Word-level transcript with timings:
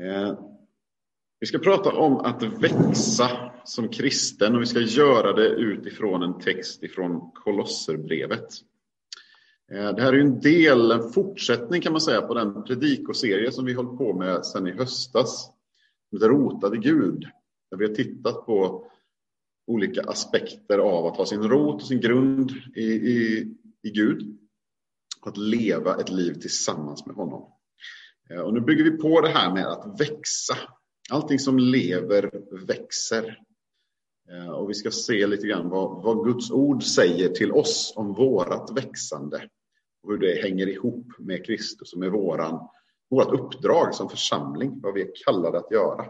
Eh, 0.00 0.38
vi 1.40 1.46
ska 1.46 1.58
prata 1.58 1.92
om 1.92 2.16
att 2.16 2.42
växa 2.42 3.52
som 3.64 3.88
kristen 3.88 4.54
och 4.54 4.62
vi 4.62 4.66
ska 4.66 4.80
göra 4.80 5.32
det 5.32 5.48
utifrån 5.48 6.22
en 6.22 6.40
text 6.40 6.82
ifrån 6.82 7.30
Kolosserbrevet. 7.34 8.48
Eh, 9.72 9.94
det 9.94 10.02
här 10.02 10.12
är 10.12 10.18
en 10.18 10.40
del, 10.40 10.90
en 10.90 11.12
fortsättning 11.12 11.82
kan 11.82 11.92
man 11.92 12.00
säga 12.00 12.22
på 12.22 12.34
den 12.34 12.64
predikoserie 12.64 13.52
som 13.52 13.64
vi 13.64 13.72
hållit 13.72 13.98
på 13.98 14.14
med 14.14 14.46
sedan 14.46 14.66
i 14.66 14.72
höstas. 14.72 15.50
Rotad 16.20 16.74
i 16.74 16.78
Gud. 16.78 17.28
Där 17.70 17.78
vi 17.78 17.86
har 17.86 17.94
tittat 17.94 18.46
på 18.46 18.86
olika 19.66 20.02
aspekter 20.02 20.78
av 20.78 21.06
att 21.06 21.16
ha 21.16 21.26
sin 21.26 21.42
rot 21.42 21.82
och 21.82 21.88
sin 21.88 22.00
grund 22.00 22.52
i, 22.74 22.84
i, 22.84 23.46
i 23.82 23.90
Gud. 23.90 24.38
Att 25.20 25.36
leva 25.36 26.00
ett 26.00 26.10
liv 26.10 26.34
tillsammans 26.34 27.06
med 27.06 27.16
honom. 27.16 27.55
Eh, 28.30 28.40
och 28.40 28.54
nu 28.54 28.60
bygger 28.60 28.84
vi 28.84 28.90
på 28.90 29.20
det 29.20 29.28
här 29.28 29.54
med 29.54 29.66
att 29.66 30.00
växa. 30.00 30.56
Allting 31.10 31.38
som 31.38 31.58
lever 31.58 32.30
växer. 32.66 33.38
Eh, 34.30 34.50
och 34.50 34.70
vi 34.70 34.74
ska 34.74 34.90
se 34.90 35.26
lite 35.26 35.46
grann 35.46 35.68
vad, 35.68 36.02
vad 36.02 36.24
Guds 36.24 36.50
ord 36.50 36.82
säger 36.82 37.28
till 37.28 37.52
oss 37.52 37.92
om 37.96 38.12
vårat 38.12 38.70
växande. 38.76 39.48
Och 40.02 40.12
hur 40.12 40.18
det 40.18 40.42
hänger 40.42 40.66
ihop 40.66 41.06
med 41.18 41.46
Kristus 41.46 41.92
och 41.92 41.98
med 41.98 42.10
våran, 42.10 42.68
vårat 43.10 43.40
uppdrag 43.40 43.94
som 43.94 44.08
församling, 44.08 44.80
vad 44.82 44.94
vi 44.94 45.02
är 45.02 45.10
kallade 45.24 45.58
att 45.58 45.70
göra. 45.70 46.06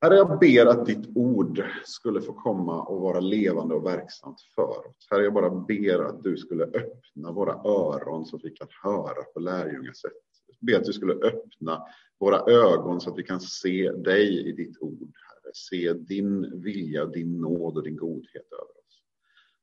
Herre, 0.00 0.16
jag 0.16 0.38
ber 0.38 0.66
att 0.66 0.86
ditt 0.86 1.16
ord 1.16 1.64
skulle 1.84 2.20
få 2.20 2.32
komma 2.32 2.82
och 2.82 3.00
vara 3.00 3.20
levande 3.20 3.74
och 3.74 3.86
verksamt 3.86 4.40
för 4.54 4.88
oss. 4.88 5.06
Herre, 5.10 5.24
jag 5.24 5.34
bara 5.34 5.50
ber 5.50 5.98
att 5.98 6.22
du 6.22 6.36
skulle 6.36 6.64
öppna 6.64 7.32
våra 7.32 7.52
öron 7.52 8.26
så 8.26 8.36
att 8.36 8.44
vi 8.44 8.50
kan 8.50 8.68
höra 8.82 9.22
på 9.34 9.40
lärjungasätt. 9.40 10.31
Jag 10.62 10.66
ber 10.66 10.80
att 10.80 10.84
du 10.84 10.92
skulle 10.92 11.14
öppna 11.14 11.82
våra 12.18 12.52
ögon 12.52 13.00
så 13.00 13.10
att 13.10 13.18
vi 13.18 13.22
kan 13.22 13.40
se 13.40 13.92
dig 13.92 14.48
i 14.48 14.52
ditt 14.52 14.78
ord, 14.80 15.12
Herre. 15.28 15.52
Se 15.54 15.92
din 15.92 16.60
vilja, 16.62 17.06
din 17.06 17.40
nåd 17.40 17.76
och 17.76 17.82
din 17.82 17.96
godhet 17.96 18.52
över 18.52 18.70
oss. 18.70 19.02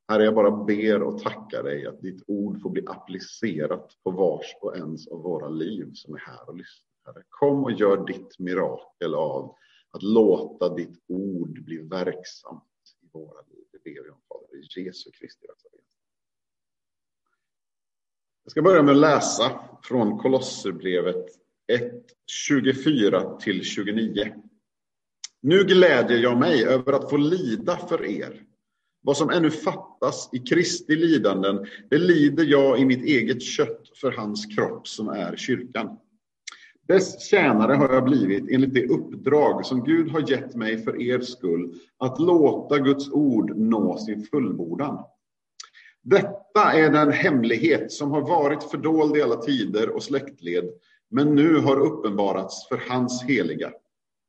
Herre, 0.08 0.24
jag 0.24 0.34
bara 0.34 0.64
ber 0.64 1.02
och 1.02 1.18
tackar 1.18 1.62
dig 1.62 1.86
att 1.86 2.00
ditt 2.00 2.22
ord 2.26 2.62
får 2.62 2.70
bli 2.70 2.82
applicerat 2.86 3.96
på 4.04 4.10
vars 4.10 4.56
och 4.60 4.76
ens 4.76 5.08
av 5.08 5.22
våra 5.22 5.48
liv 5.48 5.90
som 5.94 6.14
är 6.14 6.18
här 6.18 6.48
och 6.48 6.56
lyssnar. 6.56 6.90
Herre, 7.04 7.22
kom 7.28 7.64
och 7.64 7.72
gör 7.72 8.06
ditt 8.06 8.38
mirakel 8.38 9.14
av 9.14 9.54
att 9.90 10.02
låta 10.02 10.74
ditt 10.74 11.04
ord 11.08 11.64
bli 11.64 11.78
verksamt 11.78 12.62
i 13.02 13.08
våra 13.12 13.40
liv. 13.40 13.64
Det 13.72 13.84
ber 13.84 14.04
vi 14.04 14.10
om, 14.10 14.20
Fader, 14.28 14.78
i 14.78 14.84
Jesu 14.84 15.10
Kristi 15.10 15.46
jag 18.50 18.52
ska 18.52 18.62
börja 18.62 18.82
med 18.82 18.92
att 18.92 19.00
läsa 19.00 19.60
från 19.82 20.18
Kolosserbrevet 20.18 21.26
1, 21.72 21.82
24 22.26 23.36
till 23.36 23.64
29. 23.64 24.32
Nu 25.42 25.64
glädjer 25.64 26.18
jag 26.18 26.38
mig 26.38 26.64
över 26.64 26.92
att 26.92 27.10
få 27.10 27.16
lida 27.16 27.76
för 27.76 28.04
er. 28.06 28.42
Vad 29.02 29.16
som 29.16 29.30
ännu 29.30 29.50
fattas 29.50 30.28
i 30.32 30.38
Kristi 30.38 30.96
lidanden, 30.96 31.66
det 31.90 31.98
lider 31.98 32.44
jag 32.44 32.80
i 32.80 32.84
mitt 32.84 33.04
eget 33.04 33.42
kött 33.42 33.82
för 34.00 34.12
hans 34.12 34.46
kropp 34.46 34.88
som 34.88 35.08
är 35.08 35.36
kyrkan. 35.36 35.98
Dess 36.88 37.28
tjänare 37.30 37.72
har 37.72 37.94
jag 37.94 38.04
blivit 38.04 38.50
enligt 38.50 38.74
det 38.74 38.86
uppdrag 38.86 39.66
som 39.66 39.84
Gud 39.84 40.10
har 40.10 40.30
gett 40.30 40.54
mig 40.54 40.84
för 40.84 41.02
er 41.02 41.20
skull, 41.20 41.74
att 41.98 42.20
låta 42.20 42.78
Guds 42.78 43.10
ord 43.10 43.56
nå 43.56 43.98
sin 43.98 44.22
fullbordan. 44.22 45.04
Detta 46.02 46.72
är 46.72 46.90
den 46.90 47.12
hemlighet 47.12 47.92
som 47.92 48.10
har 48.10 48.20
varit 48.20 48.70
fördold 48.70 49.16
i 49.16 49.22
alla 49.22 49.36
tider 49.36 49.88
och 49.88 50.02
släktled, 50.02 50.64
men 51.10 51.34
nu 51.34 51.56
har 51.56 51.80
uppenbarats 51.80 52.68
för 52.68 52.82
hans 52.88 53.22
heliga. 53.22 53.72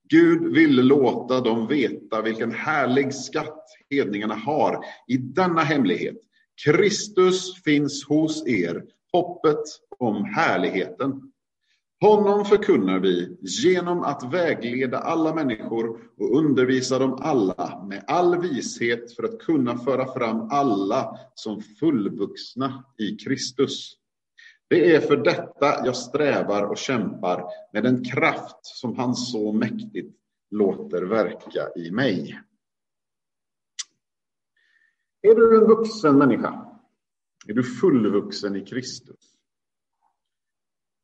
Gud 0.09 0.53
ville 0.53 0.81
låta 0.81 1.41
dem 1.41 1.67
veta 1.67 2.21
vilken 2.21 2.51
härlig 2.51 3.13
skatt 3.13 3.65
hedningarna 3.89 4.35
har 4.35 4.85
i 5.07 5.17
denna 5.17 5.61
hemlighet. 5.61 6.17
Kristus 6.65 7.63
finns 7.63 8.05
hos 8.07 8.47
er, 8.47 8.83
hoppet 9.11 9.63
om 9.97 10.25
härligheten. 10.25 11.30
Honom 12.01 12.45
förkunnar 12.45 12.99
vi 12.99 13.37
genom 13.41 14.03
att 14.03 14.33
vägleda 14.33 14.97
alla 14.97 15.35
människor 15.35 16.11
och 16.17 16.37
undervisa 16.37 16.99
dem 16.99 17.17
alla 17.21 17.85
med 17.85 18.03
all 18.07 18.41
vishet 18.41 19.15
för 19.15 19.23
att 19.23 19.39
kunna 19.39 19.77
föra 19.77 20.13
fram 20.13 20.47
alla 20.51 21.17
som 21.35 21.61
fullvuxna 21.61 22.85
i 22.97 23.15
Kristus. 23.15 23.97
Det 24.67 24.95
är 24.95 24.99
för 25.01 25.17
detta 25.17 25.85
jag 25.85 25.95
strävar 25.95 26.63
och 26.63 26.77
kämpar 26.77 27.43
med 27.73 27.83
den 27.83 28.03
kraft 28.03 28.59
som 28.61 28.97
han 28.97 29.15
så 29.15 29.53
mäktigt 29.53 30.15
låter 30.51 31.01
verka 31.01 31.69
i 31.75 31.91
mig. 31.91 32.39
Är 35.21 35.35
du 35.35 35.57
en 35.57 35.67
vuxen 35.67 36.17
människa? 36.17 36.65
Är 37.47 37.53
du 37.53 37.63
fullvuxen 37.63 38.55
i 38.55 38.65
Kristus? 38.65 39.30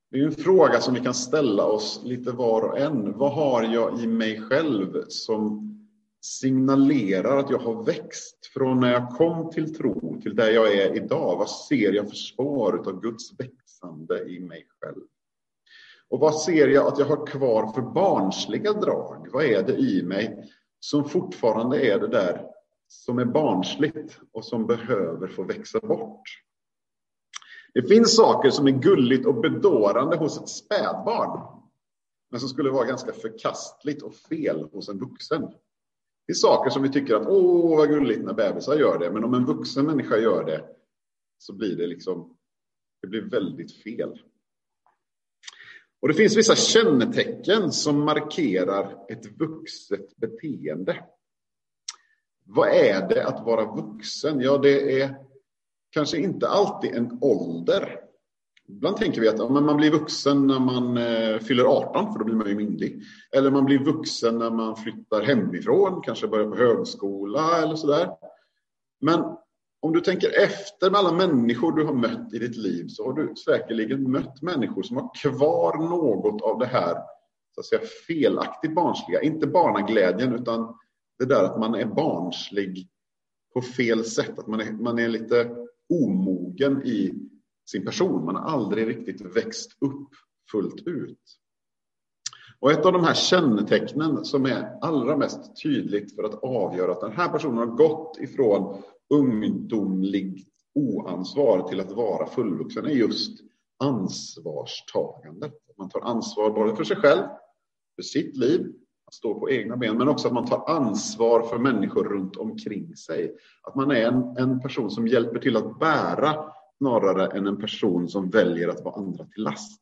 Det 0.09 0.19
är 0.19 0.25
en 0.25 0.31
fråga 0.31 0.81
som 0.81 0.93
vi 0.93 0.99
kan 0.99 1.13
ställa 1.13 1.65
oss 1.65 2.01
lite 2.03 2.31
var 2.31 2.61
och 2.61 2.79
en. 2.79 3.17
Vad 3.17 3.33
har 3.33 3.63
jag 3.63 3.99
i 3.99 4.07
mig 4.07 4.41
själv 4.41 5.03
som 5.07 5.63
signalerar 6.21 7.37
att 7.37 7.49
jag 7.49 7.59
har 7.59 7.83
växt 7.83 8.45
från 8.53 8.79
när 8.79 8.93
jag 8.93 9.09
kom 9.09 9.49
till 9.51 9.75
tro 9.75 10.21
till 10.21 10.35
där 10.35 10.51
jag 10.51 10.73
är 10.73 10.95
idag? 10.95 11.37
Vad 11.37 11.49
ser 11.49 11.93
jag 11.93 12.09
för 12.09 12.15
spår 12.15 12.87
av 12.87 13.01
Guds 13.01 13.39
växande 13.39 14.29
i 14.29 14.39
mig 14.39 14.67
själv? 14.79 15.03
Och 16.09 16.19
vad 16.19 16.35
ser 16.35 16.67
jag 16.67 16.87
att 16.87 16.99
jag 16.99 17.05
har 17.05 17.25
kvar 17.25 17.73
för 17.73 17.81
barnsliga 17.81 18.73
drag? 18.73 19.27
Vad 19.31 19.43
är 19.45 19.63
det 19.63 19.75
i 19.75 20.03
mig 20.03 20.51
som 20.79 21.09
fortfarande 21.09 21.81
är 21.81 21.99
det 21.99 22.07
där 22.07 22.45
som 22.87 23.19
är 23.19 23.25
barnsligt 23.25 24.19
och 24.33 24.45
som 24.45 24.67
behöver 24.67 25.27
få 25.27 25.43
växa 25.43 25.79
bort? 25.79 26.21
Det 27.77 27.83
finns 27.83 28.15
saker 28.15 28.49
som 28.49 28.67
är 28.67 28.71
gulligt 28.71 29.25
och 29.25 29.41
bedårande 29.41 30.17
hos 30.17 30.41
ett 30.41 30.49
spädbarn, 30.49 31.61
men 32.31 32.39
som 32.39 32.49
skulle 32.49 32.69
vara 32.69 32.85
ganska 32.85 33.13
förkastligt 33.13 34.01
och 34.01 34.15
fel 34.15 34.69
hos 34.71 34.89
en 34.89 34.99
vuxen. 34.99 35.41
Det 36.27 36.31
är 36.31 36.35
saker 36.35 36.69
som 36.69 36.83
vi 36.83 36.89
tycker 36.89 37.15
att 37.15 37.27
åh, 37.27 37.77
vad 37.77 37.89
gulligt 37.89 38.23
när 38.23 38.33
bebisar 38.33 38.75
gör 38.75 38.99
det, 38.99 39.11
men 39.11 39.23
om 39.23 39.33
en 39.33 39.45
vuxen 39.45 39.85
människa 39.85 40.17
gör 40.17 40.45
det 40.45 40.65
så 41.37 41.53
blir 41.53 41.75
det 41.75 41.87
liksom, 41.87 42.37
det 43.01 43.07
blir 43.07 43.21
väldigt 43.21 43.83
fel. 43.83 44.21
Och 46.01 46.07
det 46.07 46.13
finns 46.13 46.37
vissa 46.37 46.55
kännetecken 46.55 47.71
som 47.71 48.05
markerar 48.05 49.05
ett 49.09 49.39
vuxet 49.39 50.15
beteende. 50.15 51.05
Vad 52.45 52.69
är 52.69 53.09
det 53.09 53.27
att 53.27 53.45
vara 53.45 53.75
vuxen? 53.75 54.41
Ja, 54.41 54.57
det 54.57 55.01
är 55.01 55.26
kanske 55.97 56.17
inte 56.17 56.47
alltid 56.47 56.95
en 56.95 57.17
ålder. 57.21 57.99
Ibland 58.67 58.97
tänker 58.97 59.21
vi 59.21 59.27
att 59.27 59.39
ja, 59.39 59.49
man 59.49 59.77
blir 59.77 59.91
vuxen 59.91 60.47
när 60.47 60.59
man 60.59 60.97
eh, 60.97 61.39
fyller 61.39 61.63
18, 61.63 62.13
för 62.13 62.19
då 62.19 62.25
blir 62.25 62.35
man 62.35 62.47
ju 62.47 62.55
myndig. 62.55 63.01
Eller 63.35 63.51
man 63.51 63.65
blir 63.65 63.79
vuxen 63.79 64.37
när 64.37 64.49
man 64.49 64.75
flyttar 64.75 65.21
hemifrån, 65.21 66.01
kanske 66.01 66.27
börjar 66.27 66.49
på 66.49 66.55
högskola 66.55 67.61
eller 67.61 67.75
sådär. 67.75 68.09
Men 69.01 69.23
om 69.81 69.93
du 69.93 70.01
tänker 70.01 70.43
efter 70.43 70.91
med 70.91 70.99
alla 70.99 71.11
människor 71.11 71.71
du 71.71 71.85
har 71.85 71.93
mött 71.93 72.33
i 72.33 72.39
ditt 72.39 72.57
liv 72.57 72.87
så 72.87 73.05
har 73.05 73.13
du 73.13 73.35
säkerligen 73.35 74.11
mött 74.11 74.41
människor 74.41 74.83
som 74.83 74.97
har 74.97 75.11
kvar 75.21 75.77
något 75.77 76.41
av 76.41 76.59
det 76.59 76.65
här 76.65 76.93
så 77.55 77.59
att 77.59 77.65
säga, 77.65 77.81
felaktigt 78.07 78.75
barnsliga. 78.75 79.21
Inte 79.21 79.47
barnaglädjen 79.47 80.33
utan 80.33 80.75
det 81.19 81.25
där 81.25 81.43
att 81.43 81.59
man 81.59 81.75
är 81.75 81.85
barnslig 81.85 82.89
på 83.53 83.61
fel 83.61 84.05
sätt. 84.05 84.39
Att 84.39 84.47
man 84.47 84.61
är, 84.61 84.71
man 84.71 84.99
är 84.99 85.07
lite 85.07 85.66
omogen 85.89 86.85
i 86.85 87.13
sin 87.69 87.85
person. 87.85 88.25
Man 88.25 88.35
har 88.35 88.43
aldrig 88.43 88.87
riktigt 88.87 89.35
växt 89.35 89.71
upp 89.81 90.09
fullt 90.51 90.87
ut. 90.87 91.19
Och 92.59 92.71
ett 92.71 92.85
av 92.85 92.93
de 92.93 93.03
här 93.03 93.13
kännetecknen 93.13 94.25
som 94.25 94.45
är 94.45 94.77
allra 94.81 95.17
mest 95.17 95.61
tydligt 95.63 96.15
för 96.15 96.23
att 96.23 96.43
avgöra 96.43 96.91
att 96.91 97.01
den 97.01 97.11
här 97.11 97.29
personen 97.29 97.57
har 97.57 97.65
gått 97.65 98.17
ifrån 98.19 98.83
ungdomligt 99.13 100.47
oansvar 100.75 101.67
till 101.67 101.79
att 101.79 101.91
vara 101.91 102.27
fullvuxen 102.27 102.85
är 102.85 102.89
just 102.89 103.39
ansvarstagandet. 103.83 105.53
Man 105.77 105.89
tar 105.89 106.01
ansvar 106.01 106.49
både 106.49 106.75
för 106.75 106.83
sig 106.83 106.97
själv, 106.97 107.23
för 107.95 108.03
sitt 108.03 108.37
liv 108.37 108.73
stå 109.11 109.39
på 109.39 109.49
egna 109.49 109.77
ben, 109.77 109.97
men 109.97 110.07
också 110.07 110.27
att 110.27 110.33
man 110.33 110.45
tar 110.45 110.69
ansvar 110.69 111.41
för 111.41 111.57
människor 111.57 112.03
runt 112.03 112.37
omkring 112.37 112.95
sig. 112.95 113.35
Att 113.63 113.75
man 113.75 113.91
är 113.91 114.07
en, 114.07 114.37
en 114.37 114.59
person 114.61 114.91
som 114.91 115.07
hjälper 115.07 115.39
till 115.39 115.57
att 115.57 115.79
bära 115.79 116.51
snarare 116.77 117.37
än 117.37 117.47
en 117.47 117.57
person 117.57 118.09
som 118.09 118.29
väljer 118.29 118.67
att 118.67 118.83
vara 118.83 118.95
andra 118.95 119.25
till 119.25 119.43
last. 119.43 119.81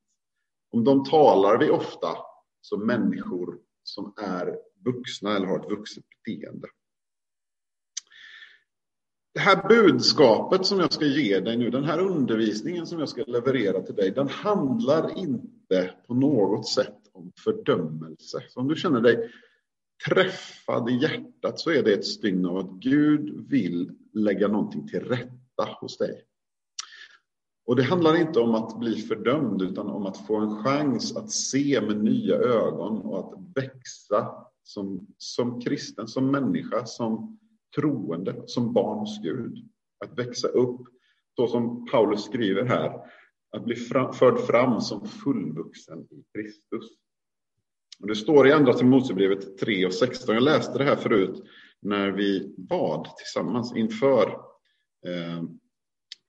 Om 0.71 0.83
de 0.83 1.03
talar 1.03 1.57
vi 1.57 1.69
ofta 1.69 2.07
som 2.61 2.85
människor 2.87 3.57
som 3.83 4.13
är 4.17 4.57
vuxna 4.85 5.35
eller 5.35 5.47
har 5.47 5.59
ett 5.59 5.71
vuxet 5.71 6.03
beteende. 6.09 6.67
Det 9.33 9.39
här 9.39 9.67
budskapet 9.67 10.65
som 10.65 10.79
jag 10.79 10.93
ska 10.93 11.05
ge 11.05 11.39
dig 11.39 11.57
nu, 11.57 11.69
den 11.69 11.83
här 11.83 11.99
undervisningen 11.99 12.87
som 12.87 12.99
jag 12.99 13.09
ska 13.09 13.23
leverera 13.27 13.81
till 13.81 13.95
dig, 13.95 14.11
den 14.11 14.27
handlar 14.29 15.17
inte 15.17 15.54
inte 15.71 15.93
på 16.07 16.13
något 16.13 16.67
sätt 16.67 16.97
om 17.13 17.31
fördömelse. 17.43 18.43
Så 18.49 18.59
om 18.59 18.67
du 18.67 18.75
känner 18.75 19.01
dig 19.01 19.31
träffad 20.09 20.89
i 20.89 20.93
hjärtat 20.93 21.59
så 21.59 21.69
är 21.71 21.83
det 21.83 21.93
ett 21.93 22.05
stygn 22.05 22.45
av 22.45 22.57
att 22.57 22.71
Gud 22.71 23.49
vill 23.49 23.91
lägga 24.13 24.47
någonting 24.47 24.87
till 24.87 24.99
rätta 24.99 25.69
hos 25.81 25.97
dig. 25.97 26.21
Och 27.65 27.75
det 27.75 27.83
handlar 27.83 28.15
inte 28.15 28.39
om 28.39 28.55
att 28.55 28.79
bli 28.79 28.95
fördömd 28.95 29.61
utan 29.61 29.87
om 29.87 30.05
att 30.05 30.27
få 30.27 30.35
en 30.35 30.63
chans 30.63 31.15
att 31.15 31.31
se 31.31 31.81
med 31.81 32.03
nya 32.03 32.35
ögon 32.35 33.01
och 33.01 33.19
att 33.19 33.63
växa 33.63 34.31
som, 34.63 35.07
som 35.17 35.61
kristen, 35.61 36.07
som 36.07 36.31
människa, 36.31 36.85
som 36.85 37.39
troende, 37.75 38.43
som 38.45 38.73
barn 38.73 38.99
hos 38.99 39.21
Gud. 39.21 39.69
Att 40.05 40.19
växa 40.19 40.47
upp 40.47 40.81
så 41.35 41.47
som 41.47 41.85
Paulus 41.85 42.23
skriver 42.23 42.65
här, 42.65 42.99
att 43.55 43.65
bli 43.65 43.75
fram, 43.75 44.13
förd 44.13 44.39
fram 44.39 44.81
som 44.81 45.07
fullvuxen 45.07 45.99
i 45.99 46.23
Kristus. 46.33 46.91
Och 47.99 48.07
det 48.07 48.15
står 48.15 48.47
i 48.47 48.51
Andra 48.51 48.73
Timoteusbrevet 48.73 49.57
3 49.57 49.85
och 49.85 49.93
16. 49.93 50.35
Jag 50.35 50.43
läste 50.43 50.77
det 50.77 50.83
här 50.83 50.95
förut 50.95 51.43
när 51.81 52.11
vi 52.11 52.55
bad 52.57 53.07
tillsammans 53.17 53.75
inför 53.75 54.29
eh, 55.05 55.43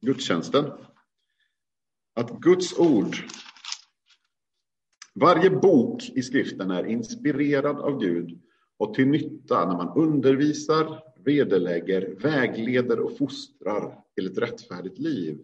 gudstjänsten. 0.00 0.73
Att 2.14 2.40
Guds 2.40 2.78
ord, 2.78 3.17
varje 5.14 5.50
bok 5.50 6.02
i 6.14 6.22
skriften 6.22 6.70
är 6.70 6.87
inspirerad 6.87 7.76
av 7.76 8.00
Gud 8.00 8.40
och 8.79 8.94
till 8.94 9.08
nytta 9.08 9.67
när 9.69 9.76
man 9.76 9.99
undervisar, 9.99 11.02
vederlägger, 11.25 12.14
vägleder 12.20 13.00
och 13.00 13.19
fostrar 13.19 13.99
till 14.14 14.26
ett 14.26 14.38
rättfärdigt 14.38 14.99
liv. 14.99 15.38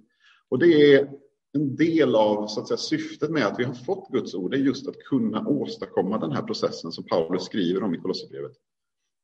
Och 0.49 0.59
det 0.59 0.95
är 0.95 1.22
en 1.53 1.77
del 1.77 2.15
av 2.15 2.47
så 2.47 2.61
att 2.61 2.69
säga, 2.69 2.79
syftet 2.79 3.31
med 3.31 3.47
att 3.47 3.59
vi 3.59 3.65
har 3.65 3.75
fått 3.75 4.09
Guds 4.09 4.35
ord 4.35 4.55
är 4.55 4.59
just 4.59 4.89
att 4.89 4.99
kunna 4.99 5.49
åstadkomma 5.49 6.19
den 6.19 6.33
här 6.33 6.43
processen 6.43 6.93
som 6.93 7.05
Paulus 7.05 7.43
skriver 7.43 7.83
om 7.83 7.95
i 7.95 7.99
Kolosserbrevet. 7.99 8.53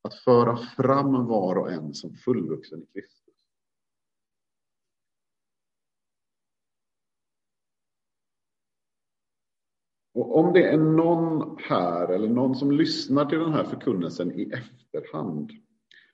Att 0.03 0.15
föra 0.15 0.57
fram 0.57 1.27
var 1.27 1.57
och 1.57 1.73
en 1.73 1.95
som 1.95 2.15
fullvuxen 2.15 2.83
i 2.83 2.87
Kristus. 2.87 3.35
Och 10.15 10.39
om 10.39 10.53
det 10.53 10.69
är 10.69 10.79
någon 10.79 11.59
här 11.59 12.09
eller 12.09 12.29
någon 12.29 12.55
som 12.55 12.73
lyssnar 12.73 13.25
till 13.25 13.39
den 13.39 13.53
här 13.53 13.65
förkunnelsen 13.65 14.41
i 14.41 14.51
efterhand 14.53 15.53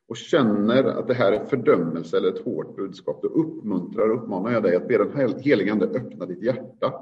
och 0.09 0.17
känner 0.17 0.85
att 0.85 1.09
det 1.09 1.15
här 1.15 1.33
är 1.33 1.45
fördömelse 1.45 2.17
eller 2.17 2.29
ett 2.29 2.45
hårt 2.45 2.77
budskap, 2.77 3.23
då 3.23 3.29
uppmuntrar 3.29 4.09
och 4.09 4.23
uppmanar 4.23 4.53
jag 4.53 4.63
dig 4.63 4.77
att 4.77 4.89
be 4.89 4.99
den 4.99 5.41
helige 5.41 5.73
Ande 5.73 5.87
öppna 5.87 6.27
ditt 6.27 6.43
hjärta 6.43 6.95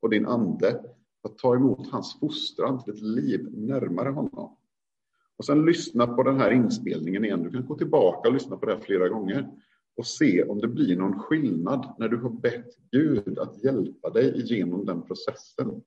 och 0.00 0.10
din 0.10 0.26
ande 0.26 0.80
att 1.22 1.38
ta 1.38 1.54
emot 1.54 1.90
hans 1.90 2.20
fostran 2.20 2.84
till 2.84 2.92
ett 2.92 3.02
liv 3.02 3.48
närmare 3.52 4.08
honom. 4.08 4.56
Och 5.36 5.44
sen 5.44 5.64
lyssna 5.64 6.06
på 6.06 6.22
den 6.22 6.40
här 6.40 6.50
inspelningen 6.50 7.24
igen. 7.24 7.42
Du 7.42 7.50
kan 7.50 7.66
gå 7.66 7.74
tillbaka 7.74 8.28
och 8.28 8.34
lyssna 8.34 8.56
på 8.56 8.66
det 8.66 8.72
här 8.72 8.80
flera 8.80 9.08
gånger 9.08 9.48
och 9.96 10.06
se 10.06 10.42
om 10.42 10.58
det 10.58 10.68
blir 10.68 10.96
någon 10.96 11.18
skillnad 11.18 11.94
när 11.98 12.08
du 12.08 12.16
har 12.16 12.30
bett 12.30 12.76
Gud 12.90 13.38
att 13.38 13.64
hjälpa 13.64 14.10
dig 14.10 14.40
igenom 14.40 14.84
den 14.84 15.02
processen. 15.02 15.82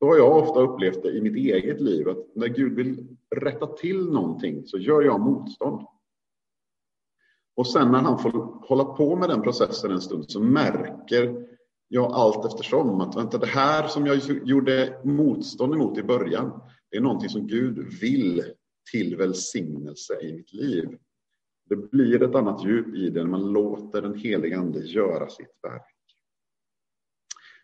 Då 0.00 0.06
har 0.06 0.16
jag 0.16 0.36
ofta 0.36 0.60
upplevt 0.60 1.02
det 1.02 1.10
i 1.10 1.20
mitt 1.20 1.36
eget 1.36 1.80
liv, 1.80 2.08
att 2.08 2.34
när 2.34 2.48
Gud 2.48 2.74
vill 2.74 3.16
rätta 3.36 3.66
till 3.66 4.06
någonting 4.06 4.66
så 4.66 4.78
gör 4.78 5.02
jag 5.02 5.20
motstånd. 5.20 5.86
Och 7.56 7.66
sen 7.66 7.92
när 7.92 7.98
han 7.98 8.18
får 8.18 8.30
hålla 8.68 8.84
på 8.84 9.16
med 9.16 9.28
den 9.28 9.42
processen 9.42 9.90
en 9.90 10.00
stund 10.00 10.30
så 10.30 10.40
märker 10.40 11.46
jag 11.88 12.12
allt 12.12 12.46
eftersom 12.46 13.00
att 13.00 13.16
vänta, 13.16 13.38
det 13.38 13.46
här 13.46 13.88
som 13.88 14.06
jag 14.06 14.18
gjorde 14.44 15.00
motstånd 15.04 15.74
emot 15.74 15.98
i 15.98 16.02
början, 16.02 16.60
det 16.90 16.96
är 16.96 17.00
någonting 17.00 17.28
som 17.28 17.46
Gud 17.46 18.00
vill 18.00 18.44
till 18.92 19.16
välsignelse 19.16 20.20
i 20.22 20.32
mitt 20.32 20.52
liv. 20.52 20.98
Det 21.68 21.76
blir 21.76 22.22
ett 22.22 22.34
annat 22.34 22.64
djup 22.64 22.94
i 22.94 23.10
det 23.10 23.22
när 23.22 23.30
man 23.30 23.52
låter 23.52 24.02
den 24.02 24.14
helige 24.14 24.58
Ande 24.58 24.80
göra 24.80 25.28
sitt 25.28 25.58
verk. 25.62 25.95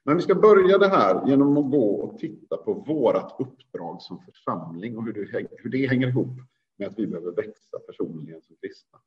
Men 0.04 0.16
vi 0.16 0.22
ska 0.22 0.34
börja 0.34 0.78
det 0.78 0.88
här 0.88 1.28
genom 1.28 1.56
att 1.56 1.70
gå 1.70 1.94
och 1.94 2.18
titta 2.18 2.56
på 2.56 2.74
vårt 2.74 3.40
uppdrag 3.40 4.02
som 4.02 4.20
församling 4.20 4.96
och 4.96 5.04
hur 5.04 5.12
det, 5.12 5.48
hur 5.58 5.70
det 5.70 5.86
hänger 5.86 6.08
ihop 6.08 6.36
med 6.78 6.88
att 6.88 6.98
vi 6.98 7.06
behöver 7.06 7.32
växa 7.32 7.78
personligen 7.86 8.42
som 8.42 8.56
kristna. 8.56 8.98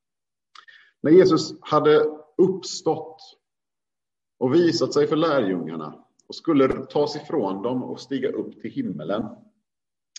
När 1.02 1.12
Jesus 1.12 1.56
hade 1.62 2.06
uppstått 2.38 3.22
och 4.38 4.56
visat 4.56 4.94
sig 4.94 5.08
för 5.08 5.16
lärjungarna 5.16 6.06
och 6.28 6.36
skulle 6.36 6.86
tas 6.86 7.16
ifrån 7.16 7.64
dem 7.64 7.84
och 7.84 8.00
stiga 8.00 8.30
upp 8.30 8.62
till 8.62 8.72
himmelen. 8.72 9.24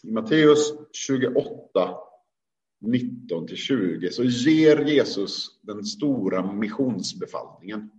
I 0.02 0.10
Matteus 0.10 0.72
28, 0.92 1.44
19 2.80 3.48
20 3.48 4.10
så 4.10 4.24
ger 4.24 4.84
Jesus 4.84 5.60
den 5.62 5.84
stora 5.84 6.52
missionsbefallningen. 6.52 7.90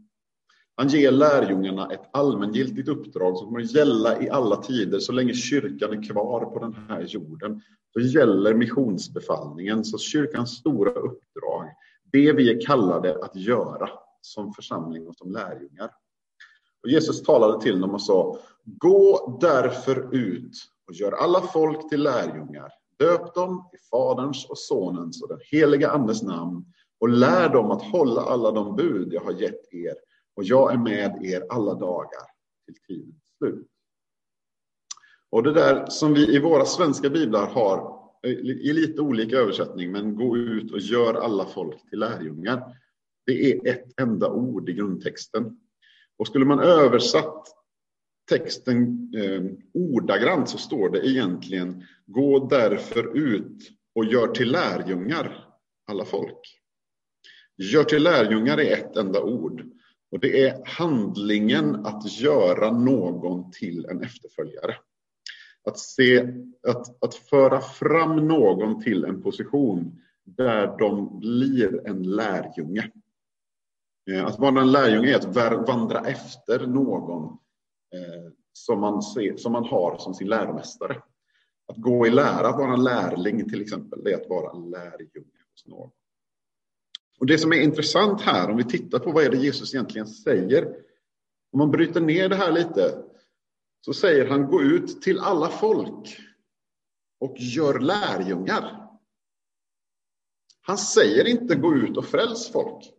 Han 0.79 0.87
ger 0.87 1.11
lärjungarna 1.11 1.91
ett 1.91 2.09
allmängiltigt 2.11 2.89
uppdrag 2.89 3.37
som 3.37 3.47
kommer 3.47 3.61
att 3.61 3.73
gälla 3.73 4.21
i 4.21 4.29
alla 4.29 4.55
tider 4.55 4.99
så 4.99 5.11
länge 5.11 5.33
kyrkan 5.33 5.93
är 5.93 6.03
kvar 6.03 6.45
på 6.45 6.59
den 6.59 6.73
här 6.73 7.01
jorden. 7.01 7.61
Så 7.93 7.99
gäller 7.99 8.53
missionsbefallningen, 8.53 9.85
så 9.85 9.97
kyrkans 9.97 10.49
stora 10.49 10.89
uppdrag, 10.89 11.69
det 12.11 12.33
vi 12.33 12.51
är 12.51 12.61
kallade 12.65 13.25
att 13.25 13.35
göra 13.35 13.89
som 14.21 14.53
församling 14.53 15.07
och 15.07 15.15
som 15.15 15.31
lärjungar. 15.31 15.91
Och 16.83 16.89
Jesus 16.89 17.23
talade 17.23 17.61
till 17.61 17.81
dem 17.81 17.93
och 17.93 18.01
sa, 18.01 18.37
gå 18.63 19.37
därför 19.41 20.15
ut 20.15 20.53
och 20.87 20.93
gör 20.93 21.11
alla 21.11 21.41
folk 21.41 21.89
till 21.89 22.03
lärjungar. 22.03 22.71
Döp 22.99 23.35
dem 23.35 23.69
i 23.73 23.77
Faderns 23.89 24.45
och 24.49 24.57
Sonens 24.57 25.23
och 25.23 25.29
den 25.29 25.39
heliga 25.51 25.89
Andes 25.89 26.23
namn 26.23 26.65
och 26.99 27.09
lär 27.09 27.49
dem 27.49 27.71
att 27.71 27.83
hålla 27.83 28.21
alla 28.21 28.51
de 28.51 28.75
bud 28.75 29.13
jag 29.13 29.21
har 29.21 29.31
gett 29.31 29.73
er 29.73 29.95
och 30.37 30.43
jag 30.43 30.73
är 30.73 30.77
med 30.77 31.25
er 31.25 31.45
alla 31.49 31.73
dagar 31.73 32.21
till 32.65 32.75
tidens 32.87 33.15
slut. 33.37 33.67
Och 35.29 35.43
det 35.43 35.53
där 35.53 35.85
som 35.85 36.13
vi 36.13 36.35
i 36.35 36.39
våra 36.39 36.65
svenska 36.65 37.09
biblar 37.09 37.47
har 37.47 37.97
i 38.23 38.73
lite 38.73 39.01
olika 39.01 39.37
översättning, 39.37 39.91
men 39.91 40.15
gå 40.15 40.37
ut 40.37 40.71
och 40.71 40.79
gör 40.79 41.13
alla 41.13 41.45
folk 41.45 41.89
till 41.89 41.99
lärjungar. 41.99 42.77
Det 43.25 43.51
är 43.51 43.67
ett 43.67 43.99
enda 44.01 44.31
ord 44.31 44.69
i 44.69 44.73
grundtexten. 44.73 45.59
Och 46.17 46.27
skulle 46.27 46.45
man 46.45 46.59
översatt 46.59 47.47
texten 48.29 49.11
eh, 49.15 49.43
ordagrant 49.73 50.49
så 50.49 50.57
står 50.57 50.89
det 50.89 51.07
egentligen 51.07 51.83
gå 52.05 52.47
därför 52.47 53.17
ut 53.17 53.71
och 53.95 54.05
gör 54.05 54.27
till 54.27 54.51
lärjungar 54.51 55.45
alla 55.87 56.05
folk. 56.05 56.59
Gör 57.57 57.83
till 57.83 58.03
lärjungar 58.03 58.59
är 58.59 58.73
ett 58.73 58.97
enda 58.97 59.23
ord. 59.23 59.76
Och 60.11 60.19
det 60.19 60.43
är 60.43 60.61
handlingen 60.65 61.85
att 61.85 62.19
göra 62.19 62.71
någon 62.71 63.51
till 63.51 63.85
en 63.85 64.01
efterföljare. 64.01 64.75
Att, 65.63 65.79
se, 65.79 66.27
att, 66.67 67.03
att 67.03 67.15
föra 67.15 67.61
fram 67.61 68.27
någon 68.27 68.83
till 68.83 69.05
en 69.05 69.23
position 69.23 70.01
där 70.23 70.77
de 70.77 71.19
blir 71.19 71.87
en 71.87 72.03
lärjunge. 72.03 72.91
Eh, 74.11 74.25
att 74.25 74.39
vara 74.39 74.61
en 74.61 74.71
lärjunge 74.71 75.09
är 75.09 75.15
att 75.15 75.67
vandra 75.67 75.99
efter 75.99 76.67
någon 76.67 77.23
eh, 77.93 78.31
som 78.53 78.79
man, 78.79 79.01
ser, 79.01 79.37
som 79.37 79.51
man 79.51 79.65
har 79.65 79.97
som 79.97 80.13
sin 80.13 80.29
läromästare. 80.29 81.01
Att 81.67 81.77
gå 81.77 82.07
i 82.07 82.09
lära, 82.09 82.47
att 82.47 82.57
vara 82.57 82.73
en 82.73 82.83
lärling 82.83 83.49
till 83.49 83.61
exempel, 83.61 84.03
det 84.03 84.11
är 84.13 84.21
att 84.21 84.29
vara 84.29 84.51
en 84.51 84.69
lärjunge 84.69 85.41
hos 85.51 85.65
någon. 85.65 85.91
Och 87.19 87.25
det 87.25 87.37
som 87.37 87.53
är 87.53 87.61
intressant 87.61 88.21
här, 88.21 88.49
om 88.49 88.57
vi 88.57 88.63
tittar 88.63 88.99
på 88.99 89.11
vad 89.11 89.23
är 89.23 89.29
det 89.29 89.37
Jesus 89.37 89.73
egentligen 89.73 90.07
säger. 90.07 90.65
Om 91.51 91.59
man 91.59 91.71
bryter 91.71 92.01
ner 92.01 92.29
det 92.29 92.35
här 92.35 92.51
lite, 92.51 93.03
så 93.85 93.93
säger 93.93 94.27
han 94.27 94.47
gå 94.47 94.61
ut 94.61 95.01
till 95.01 95.19
alla 95.19 95.49
folk 95.49 96.19
och 97.19 97.35
gör 97.37 97.79
lärjungar. 97.79 98.87
Han 100.61 100.77
säger 100.77 101.27
inte 101.27 101.55
gå 101.55 101.75
ut 101.75 101.97
och 101.97 102.05
fräls 102.05 102.51
folk. 102.51 102.93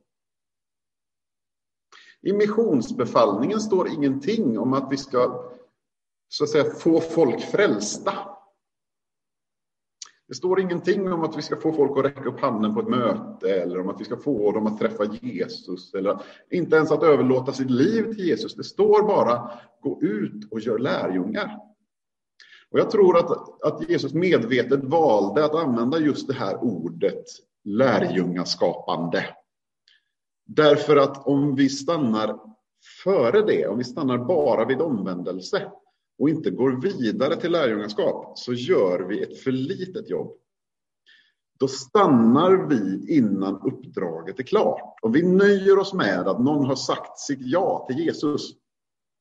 I 2.21 2.33
missionsbefallningen 2.33 3.61
står 3.61 3.89
ingenting 3.89 4.59
om 4.59 4.73
att 4.73 4.93
vi 4.93 4.97
ska 4.97 5.51
så 6.29 6.45
att 6.45 6.51
säga, 6.51 6.75
få 6.75 7.01
folk 7.01 7.41
frälsta. 7.41 8.38
Det 10.29 10.35
står 10.35 10.61
ingenting 10.61 11.13
om 11.13 11.23
att 11.23 11.39
vi 11.39 11.43
ska 11.43 11.57
få 11.57 11.73
folk 11.73 11.99
att 11.99 12.05
räcka 12.05 12.29
upp 12.29 12.41
handen 12.41 12.75
på 12.75 12.81
ett 12.81 12.89
möte 12.89 13.61
eller 13.63 13.81
om 13.81 13.89
att 13.89 14.01
vi 14.01 14.05
ska 14.05 14.17
få 14.17 14.53
dem 14.53 14.67
att 14.67 14.79
träffa 14.79 15.05
Jesus 15.05 15.95
eller 15.95 16.21
inte 16.51 16.77
ens 16.77 16.91
att 16.91 17.03
överlåta 17.03 17.53
sitt 17.53 17.71
liv 17.71 18.03
till 18.03 18.27
Jesus. 18.27 18.55
Det 18.55 18.65
står 18.65 19.03
bara 19.03 19.51
gå 19.81 20.03
ut 20.03 20.53
och 20.53 20.61
gör 20.61 20.79
lärjungar. 20.79 21.59
Och 22.71 22.79
jag 22.79 22.91
tror 22.91 23.19
att, 23.19 23.65
att 23.65 23.91
Jesus 23.91 24.15
medvetet 24.15 24.85
valde 24.85 25.45
att 25.45 25.55
använda 25.55 25.99
just 25.99 26.29
det 26.29 26.35
här 26.35 26.65
ordet 26.65 27.25
lärjungaskapande. 27.65 29.25
Därför 30.47 30.97
att 30.97 31.27
om 31.27 31.55
vi 31.55 31.69
stannar 31.69 32.39
före 33.05 33.43
det, 33.43 33.67
om 33.67 33.79
vi 33.79 33.85
stannar 33.85 34.19
bara 34.19 34.65
vid 34.65 34.81
omvändelse, 34.81 35.71
och 36.19 36.29
inte 36.29 36.51
går 36.51 36.81
vidare 36.83 37.37
till 37.37 37.53
lärjungaskap 37.53 38.39
så 38.39 38.53
gör 38.53 39.01
vi 39.01 39.23
ett 39.23 39.39
för 39.39 39.53
litet 39.53 40.11
jobb. 40.11 40.33
Då 41.59 41.69
stannar 41.69 42.69
vi 42.69 43.17
innan 43.17 43.61
uppdraget 43.63 44.39
är 44.39 44.43
klart. 44.43 44.99
Och 45.03 45.17
vi 45.17 45.23
nöjer 45.23 45.79
oss 45.79 45.95
med 45.95 46.29
att 46.29 46.41
någon 46.41 46.67
har 46.67 46.77
sagt 46.77 47.19
sitt 47.19 47.41
ja 47.43 47.87
till 47.89 47.99
Jesus. 47.99 48.51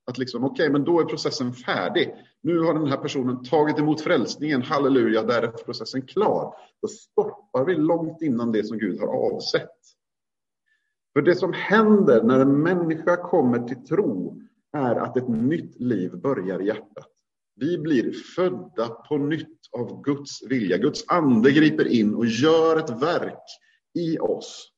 Att 0.05 0.17
liksom, 0.17 0.43
okej, 0.43 0.53
okay, 0.53 0.69
men 0.69 0.83
då 0.83 0.99
är 0.99 1.05
processen 1.05 1.53
färdig. 1.53 2.13
Nu 2.41 2.59
har 2.59 2.73
den 2.73 2.87
här 2.87 2.97
personen 2.97 3.43
tagit 3.43 3.79
emot 3.79 4.01
frälsningen, 4.01 4.61
halleluja, 4.61 5.23
där 5.23 5.41
är 5.41 5.47
processen 5.47 6.01
klar. 6.01 6.53
Då 6.81 6.87
stoppar 6.87 7.65
vi 7.65 7.75
långt 7.75 8.21
innan 8.21 8.51
det 8.51 8.63
som 8.63 8.77
Gud 8.77 8.99
har 8.99 9.07
avsett. 9.07 9.69
För 11.13 11.21
det 11.21 11.35
som 11.35 11.53
händer 11.53 12.23
när 12.23 12.39
en 12.39 12.61
människa 12.61 13.15
kommer 13.15 13.67
till 13.67 13.85
tro 13.85 14.41
är 14.77 14.95
att 14.95 15.17
ett 15.17 15.27
nytt 15.27 15.81
liv 15.81 16.17
börjar 16.17 16.61
i 16.61 16.67
hjärtat. 16.67 17.07
Vi 17.55 17.77
blir 17.77 18.11
födda 18.35 18.87
på 18.87 19.17
nytt 19.17 19.59
av 19.71 20.01
Guds 20.03 20.43
vilja. 20.43 20.77
Guds 20.77 21.03
ande 21.07 21.51
griper 21.51 21.87
in 21.87 22.15
och 22.15 22.25
gör 22.25 22.79
ett 22.79 23.01
verk 23.01 23.43
i 23.93 24.19
oss 24.19 24.71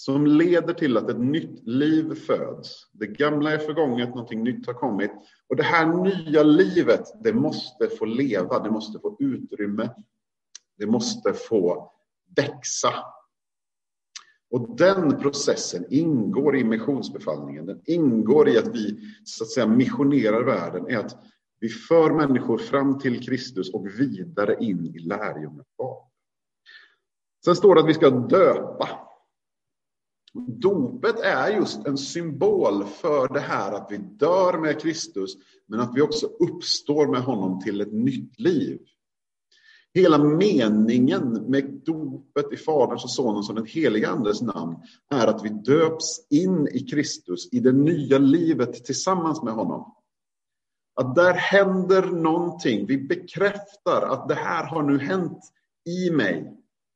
som 0.00 0.26
leder 0.26 0.74
till 0.74 0.96
att 0.96 1.10
ett 1.10 1.20
nytt 1.20 1.68
liv 1.68 2.14
föds. 2.14 2.90
Det 2.92 3.06
gamla 3.06 3.52
är 3.52 3.58
förgånget, 3.58 4.08
någonting 4.08 4.44
nytt 4.44 4.66
har 4.66 4.74
kommit. 4.74 5.10
Och 5.48 5.56
det 5.56 5.62
här 5.62 5.86
nya 5.86 6.42
livet, 6.42 7.04
det 7.24 7.32
måste 7.32 7.88
få 7.88 8.04
leva, 8.04 8.58
det 8.58 8.70
måste 8.70 8.98
få 8.98 9.16
utrymme. 9.20 9.90
Det 10.76 10.86
måste 10.86 11.32
få 11.32 11.92
växa. 12.36 12.94
Och 14.50 14.76
den 14.76 15.18
processen 15.18 15.84
ingår 15.90 16.56
i 16.56 16.64
missionsbefallningen. 16.64 17.66
Den 17.66 17.80
ingår 17.84 18.48
i 18.48 18.58
att 18.58 18.74
vi 18.74 18.98
så 19.24 19.44
att 19.44 19.50
säga 19.50 19.66
missionerar 19.66 20.44
världen, 20.44 20.86
är 20.86 20.98
att 20.98 21.16
vi 21.60 21.68
för 21.68 22.14
människor 22.14 22.58
fram 22.58 22.98
till 22.98 23.26
Kristus 23.26 23.74
och 23.74 23.86
vidare 24.00 24.56
in 24.60 24.86
i 24.86 24.98
lärjungaskap. 24.98 26.12
Sen 27.44 27.56
står 27.56 27.74
det 27.74 27.80
att 27.80 27.88
vi 27.88 27.94
ska 27.94 28.10
döpa. 28.10 28.88
Dopet 30.48 31.20
är 31.20 31.56
just 31.56 31.86
en 31.86 31.98
symbol 31.98 32.84
för 32.84 33.34
det 33.34 33.40
här 33.40 33.72
att 33.72 33.86
vi 33.90 33.96
dör 33.96 34.58
med 34.58 34.80
Kristus, 34.80 35.36
men 35.66 35.80
att 35.80 35.92
vi 35.94 36.02
också 36.02 36.26
uppstår 36.26 37.06
med 37.06 37.20
honom 37.20 37.60
till 37.60 37.80
ett 37.80 37.92
nytt 37.92 38.40
liv. 38.40 38.80
Hela 39.94 40.18
meningen 40.18 41.32
med 41.32 41.82
dopet 41.84 42.52
i 42.52 42.56
Faderns 42.56 43.04
och 43.04 43.10
Sonens 43.10 43.48
och 43.48 43.54
den 43.54 43.66
helige 43.66 44.08
Andes 44.08 44.42
namn 44.42 44.76
är 45.10 45.26
att 45.26 45.44
vi 45.44 45.48
döps 45.48 46.26
in 46.30 46.68
i 46.68 46.80
Kristus, 46.80 47.52
i 47.52 47.60
det 47.60 47.72
nya 47.72 48.18
livet 48.18 48.84
tillsammans 48.84 49.42
med 49.42 49.54
honom. 49.54 49.94
Att 51.00 51.14
där 51.14 51.34
händer 51.34 52.02
någonting. 52.02 52.86
Vi 52.86 52.98
bekräftar 52.98 54.02
att 54.02 54.28
det 54.28 54.34
här 54.34 54.64
har 54.64 54.82
nu 54.82 54.98
hänt 54.98 55.38
i 55.88 56.10
mig. 56.10 56.52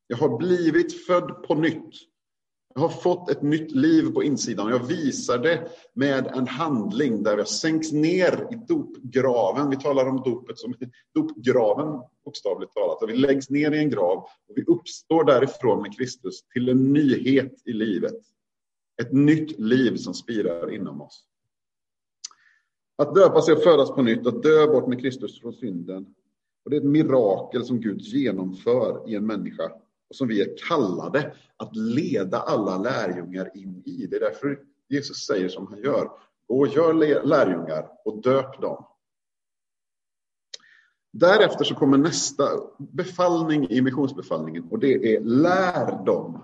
Jag 0.07 0.17
har 0.17 0.39
blivit 0.39 1.07
född 1.07 1.43
på 1.49 1.55
nytt. 1.55 1.95
Jag 2.75 2.83
har 2.83 2.89
fått 2.89 3.31
ett 3.31 3.43
nytt 3.43 3.71
liv 3.71 4.13
på 4.13 4.23
insidan. 4.23 4.67
och 4.67 4.73
Jag 4.73 4.87
visar 4.87 5.39
det 5.39 5.69
med 5.95 6.27
en 6.27 6.47
handling 6.47 7.23
där 7.23 7.39
jag 7.39 7.49
sänks 7.49 7.93
ner 7.93 8.49
i 8.51 8.55
dopgraven. 8.69 9.71
Vi 9.71 9.77
talar 9.77 10.09
om 10.09 10.17
dopet 10.17 10.59
som 10.59 10.75
dopgraven, 11.15 12.01
bokstavligt 12.25 12.73
talat. 12.73 12.99
Vi 13.09 13.17
läggs 13.17 13.51
ner 13.51 13.73
i 13.73 13.79
en 13.79 13.91
grav 13.91 14.19
och 14.19 14.57
vi 14.57 14.65
uppstår 14.65 15.25
därifrån 15.25 15.83
med 15.83 15.97
Kristus 15.97 16.43
till 16.43 16.69
en 16.69 16.93
nyhet 16.93 17.63
i 17.65 17.73
livet. 17.73 18.21
Ett 19.03 19.13
nytt 19.13 19.59
liv 19.59 19.97
som 19.97 20.15
spirar 20.15 20.75
inom 20.75 21.01
oss. 21.01 21.25
Att 22.97 23.15
döpa 23.15 23.43
sig 23.43 23.55
och 23.55 23.63
födas 23.63 23.91
på 23.91 24.03
nytt, 24.03 24.27
att 24.27 24.43
dö 24.43 24.67
bort 24.67 24.89
med 24.89 25.01
Kristus 25.01 25.41
från 25.41 25.53
synden. 25.53 26.07
Och 26.65 26.71
det 26.71 26.77
är 26.77 26.81
ett 26.81 26.87
mirakel 26.87 27.65
som 27.65 27.81
Gud 27.81 28.01
genomför 28.01 29.11
i 29.11 29.15
en 29.15 29.27
människa 29.27 29.73
och 30.13 30.17
som 30.17 30.29
vi 30.29 30.41
är 30.43 30.57
kallade 30.69 31.35
att 31.57 31.77
leda 31.77 32.39
alla 32.39 32.79
lärjungar 32.79 33.57
in 33.57 33.83
i. 33.87 34.07
Det 34.07 34.17
är 34.17 34.21
därför 34.21 34.61
Jesus 34.89 35.17
säger 35.17 35.49
som 35.49 35.67
han 35.67 35.79
gör. 35.79 36.11
Gå 36.47 36.61
och 36.61 36.69
gör 36.69 36.95
lärjungar 37.25 37.89
och 38.05 38.23
döp 38.23 38.61
dem. 38.61 38.85
Därefter 41.13 41.65
så 41.65 41.75
kommer 41.75 41.99
nästa 41.99 42.45
befallning 42.79 43.71
i 43.71 43.83
missionsbefallningen 43.83 44.65
och 44.71 44.79
det 44.79 45.17
är 45.17 45.21
lär 45.21 46.05
dem. 46.05 46.43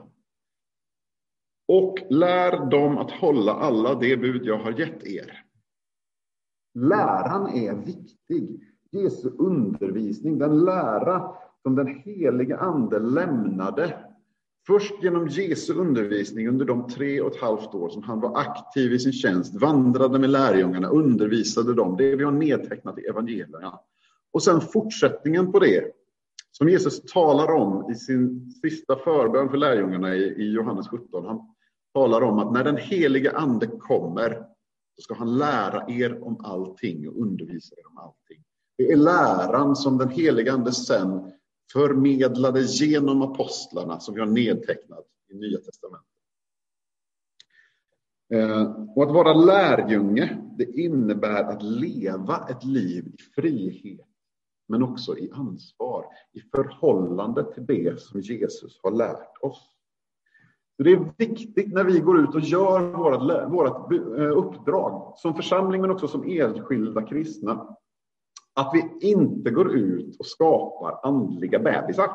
Och 1.68 1.98
lär 2.10 2.70
dem 2.70 2.98
att 2.98 3.10
hålla 3.10 3.54
alla 3.54 3.94
de 3.94 4.16
bud 4.16 4.44
jag 4.44 4.58
har 4.58 4.72
gett 4.72 5.06
er. 5.06 5.44
Läran 6.74 7.48
är 7.48 7.74
viktig. 7.74 8.64
Jesu 8.90 9.30
undervisning, 9.38 10.38
den 10.38 10.64
lära 10.64 11.34
som 11.62 11.76
den 11.76 11.86
helige 11.86 12.56
ande 12.56 12.98
lämnade 12.98 14.04
först 14.68 15.02
genom 15.02 15.28
Jesu 15.28 15.74
undervisning 15.74 16.48
under 16.48 16.64
de 16.64 16.88
tre 16.88 17.20
och 17.20 17.34
ett 17.34 17.40
halvt 17.40 17.74
år 17.74 17.88
som 17.88 18.02
han 18.02 18.20
var 18.20 18.38
aktiv 18.38 18.92
i 18.92 18.98
sin 18.98 19.12
tjänst, 19.12 19.54
vandrade 19.54 20.18
med 20.18 20.30
lärjungarna, 20.30 20.88
undervisade 20.88 21.74
dem, 21.74 21.96
det 21.96 22.16
vi 22.16 22.24
har 22.24 22.32
nedtecknat 22.32 22.98
i 22.98 23.02
evangelierna. 23.02 23.78
Och 24.32 24.42
sen 24.42 24.60
fortsättningen 24.60 25.52
på 25.52 25.58
det, 25.58 25.92
som 26.52 26.68
Jesus 26.68 27.02
talar 27.02 27.52
om 27.52 27.90
i 27.90 27.94
sin 27.94 28.50
sista 28.50 28.96
förbön 28.96 29.48
för 29.48 29.56
lärjungarna 29.56 30.14
i, 30.14 30.52
Johannes 30.52 30.88
17. 30.88 31.26
Han 31.26 31.40
talar 31.94 32.22
om 32.22 32.38
att 32.38 32.52
när 32.52 32.64
den 32.64 32.76
helige 32.76 33.36
ande 33.36 33.66
kommer 33.66 34.30
så 34.96 35.02
ska 35.02 35.14
han 35.14 35.38
lära 35.38 35.84
er 35.88 36.24
om 36.24 36.40
allting 36.44 37.08
och 37.08 37.20
undervisa 37.22 37.74
er 37.74 37.86
om 37.90 37.98
allting. 37.98 38.44
Det 38.78 38.92
är 38.92 38.96
läran 38.96 39.76
som 39.76 39.98
den 39.98 40.08
helige 40.08 40.52
Ande 40.52 40.72
sen 40.72 41.32
förmedlade 41.72 42.62
genom 42.62 43.22
apostlarna 43.22 44.00
som 44.00 44.14
vi 44.14 44.20
har 44.20 44.26
nedtecknat 44.26 45.06
i 45.28 45.34
Nya 45.34 45.58
Testamentet. 45.58 46.08
Eh, 48.34 48.86
och 48.96 49.02
att 49.02 49.14
vara 49.14 49.34
lärjunge, 49.34 50.38
det 50.58 50.64
innebär 50.64 51.44
att 51.44 51.62
leva 51.62 52.48
ett 52.48 52.64
liv 52.64 53.06
i 53.06 53.40
frihet, 53.40 54.06
men 54.68 54.82
också 54.82 55.18
i 55.18 55.30
ansvar, 55.32 56.04
i 56.32 56.40
förhållande 56.40 57.54
till 57.54 57.66
det 57.66 58.00
som 58.00 58.20
Jesus 58.20 58.80
har 58.82 58.90
lärt 58.90 59.42
oss. 59.42 59.74
Så 60.76 60.82
det 60.82 60.92
är 60.92 61.12
viktigt 61.16 61.72
när 61.72 61.84
vi 61.84 62.00
går 62.00 62.20
ut 62.20 62.34
och 62.34 62.40
gör 62.40 62.80
vårt, 62.80 63.52
vårt 63.52 63.92
eh, 63.92 64.38
uppdrag 64.38 65.12
som 65.16 65.34
församling 65.34 65.80
men 65.80 65.90
också 65.90 66.08
som 66.08 66.24
enskilda 66.28 67.02
kristna. 67.02 67.76
Att 68.58 68.70
vi 68.74 69.08
inte 69.08 69.50
går 69.50 69.76
ut 69.76 70.16
och 70.20 70.26
skapar 70.26 71.00
andliga 71.02 71.58
bebisar. 71.58 72.10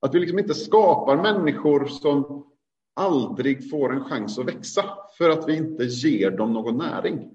Att 0.00 0.14
vi 0.14 0.20
liksom 0.20 0.38
inte 0.38 0.54
skapar 0.54 1.16
människor 1.16 1.86
som 1.86 2.46
aldrig 2.94 3.70
får 3.70 3.92
en 3.92 4.04
chans 4.04 4.38
att 4.38 4.46
växa 4.46 4.84
för 5.18 5.30
att 5.30 5.48
vi 5.48 5.56
inte 5.56 5.84
ger 5.84 6.30
dem 6.30 6.52
någon 6.52 6.78
näring. 6.78 7.30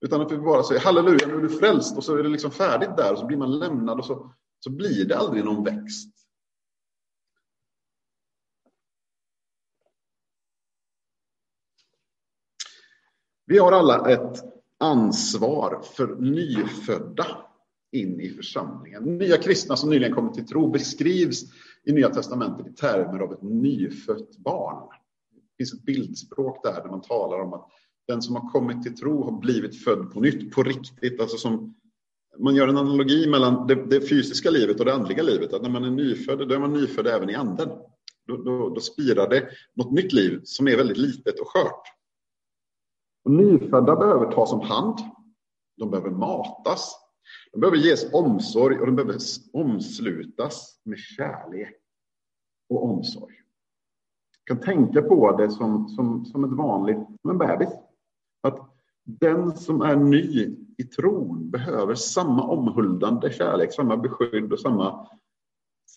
Utan 0.00 0.20
att 0.20 0.32
vi 0.32 0.38
bara 0.38 0.62
säger 0.62 0.80
halleluja, 0.80 1.26
nu 1.26 1.34
är 1.34 1.40
du 1.40 1.48
frälst 1.48 1.96
och 1.96 2.04
så 2.04 2.16
är 2.16 2.22
det 2.22 2.28
liksom 2.28 2.50
färdigt 2.50 2.96
där 2.96 3.12
och 3.12 3.18
så 3.18 3.26
blir 3.26 3.36
man 3.36 3.58
lämnad 3.58 3.98
och 3.98 4.04
så, 4.04 4.34
så 4.60 4.70
blir 4.70 5.04
det 5.04 5.16
aldrig 5.16 5.44
någon 5.44 5.64
växt. 5.64 6.14
Vi 13.46 13.58
har 13.58 13.72
alla 13.72 14.10
ett 14.10 14.55
ansvar 14.78 15.82
för 15.82 16.16
nyfödda 16.16 17.26
in 17.92 18.20
i 18.20 18.30
församlingen. 18.30 19.18
Nya 19.18 19.36
kristna 19.36 19.76
som 19.76 19.90
nyligen 19.90 20.14
kommit 20.14 20.34
till 20.34 20.46
tro 20.46 20.70
beskrivs 20.70 21.42
i 21.84 21.92
Nya 21.92 22.08
testamentet 22.08 22.66
i 22.66 22.72
termer 22.72 23.18
av 23.18 23.32
ett 23.32 23.42
nyfött 23.42 24.36
barn. 24.36 24.88
Det 25.34 25.64
finns 25.64 25.74
ett 25.74 25.84
bildspråk 25.84 26.62
där, 26.62 26.82
där 26.82 26.90
man 26.90 27.02
talar 27.02 27.40
om 27.40 27.52
att 27.52 27.68
den 28.08 28.22
som 28.22 28.36
har 28.36 28.50
kommit 28.50 28.82
till 28.82 28.96
tro 28.96 29.24
har 29.24 29.40
blivit 29.40 29.84
född 29.84 30.12
på 30.12 30.20
nytt, 30.20 30.52
på 30.52 30.62
riktigt. 30.62 31.20
Alltså 31.20 31.36
som, 31.36 31.74
man 32.38 32.54
gör 32.54 32.68
en 32.68 32.76
analogi 32.76 33.26
mellan 33.26 33.66
det, 33.66 33.74
det 33.74 34.08
fysiska 34.08 34.50
livet 34.50 34.80
och 34.80 34.86
det 34.86 34.94
andliga 34.94 35.22
livet. 35.22 35.52
Att 35.52 35.62
när 35.62 35.70
man 35.70 35.84
är 35.84 35.90
nyfödd, 35.90 36.48
då 36.48 36.54
är 36.54 36.58
man 36.58 36.72
nyfödd 36.72 37.06
även 37.06 37.30
i 37.30 37.34
anden. 37.34 37.68
Då, 38.26 38.36
då, 38.36 38.68
då 38.68 38.80
spirar 38.80 39.30
det 39.30 39.48
något 39.74 39.92
nytt 39.92 40.12
liv 40.12 40.40
som 40.44 40.68
är 40.68 40.76
väldigt 40.76 40.96
litet 40.96 41.40
och 41.40 41.48
skört. 41.48 41.95
Och 43.26 43.32
nyfödda 43.32 43.96
behöver 43.96 44.32
tas 44.32 44.52
om 44.52 44.60
hand. 44.60 44.98
De 45.76 45.90
behöver 45.90 46.10
matas. 46.10 46.94
De 47.52 47.60
behöver 47.60 47.76
ges 47.76 48.12
omsorg 48.12 48.78
och 48.80 48.86
de 48.86 48.96
behöver 48.96 49.18
omslutas 49.52 50.80
med 50.84 50.98
kärlek 50.98 51.76
och 52.68 52.84
omsorg. 52.84 53.34
Jag 54.44 54.56
kan 54.58 54.66
tänka 54.66 55.02
på 55.02 55.36
det 55.36 55.50
som, 55.50 55.88
som, 55.88 56.24
som 56.24 56.44
ett 56.44 56.58
vanligt, 56.58 57.06
som 57.22 57.30
en 57.30 57.38
bebis. 57.38 57.68
Att 58.42 58.58
den 59.04 59.56
som 59.56 59.82
är 59.82 59.96
ny 59.96 60.56
i 60.78 60.84
tron 60.84 61.50
behöver 61.50 61.94
samma 61.94 62.42
omhuldande 62.42 63.32
kärlek, 63.32 63.74
samma 63.74 63.96
beskydd 63.96 64.52
och 64.52 64.60
samma, 64.60 65.08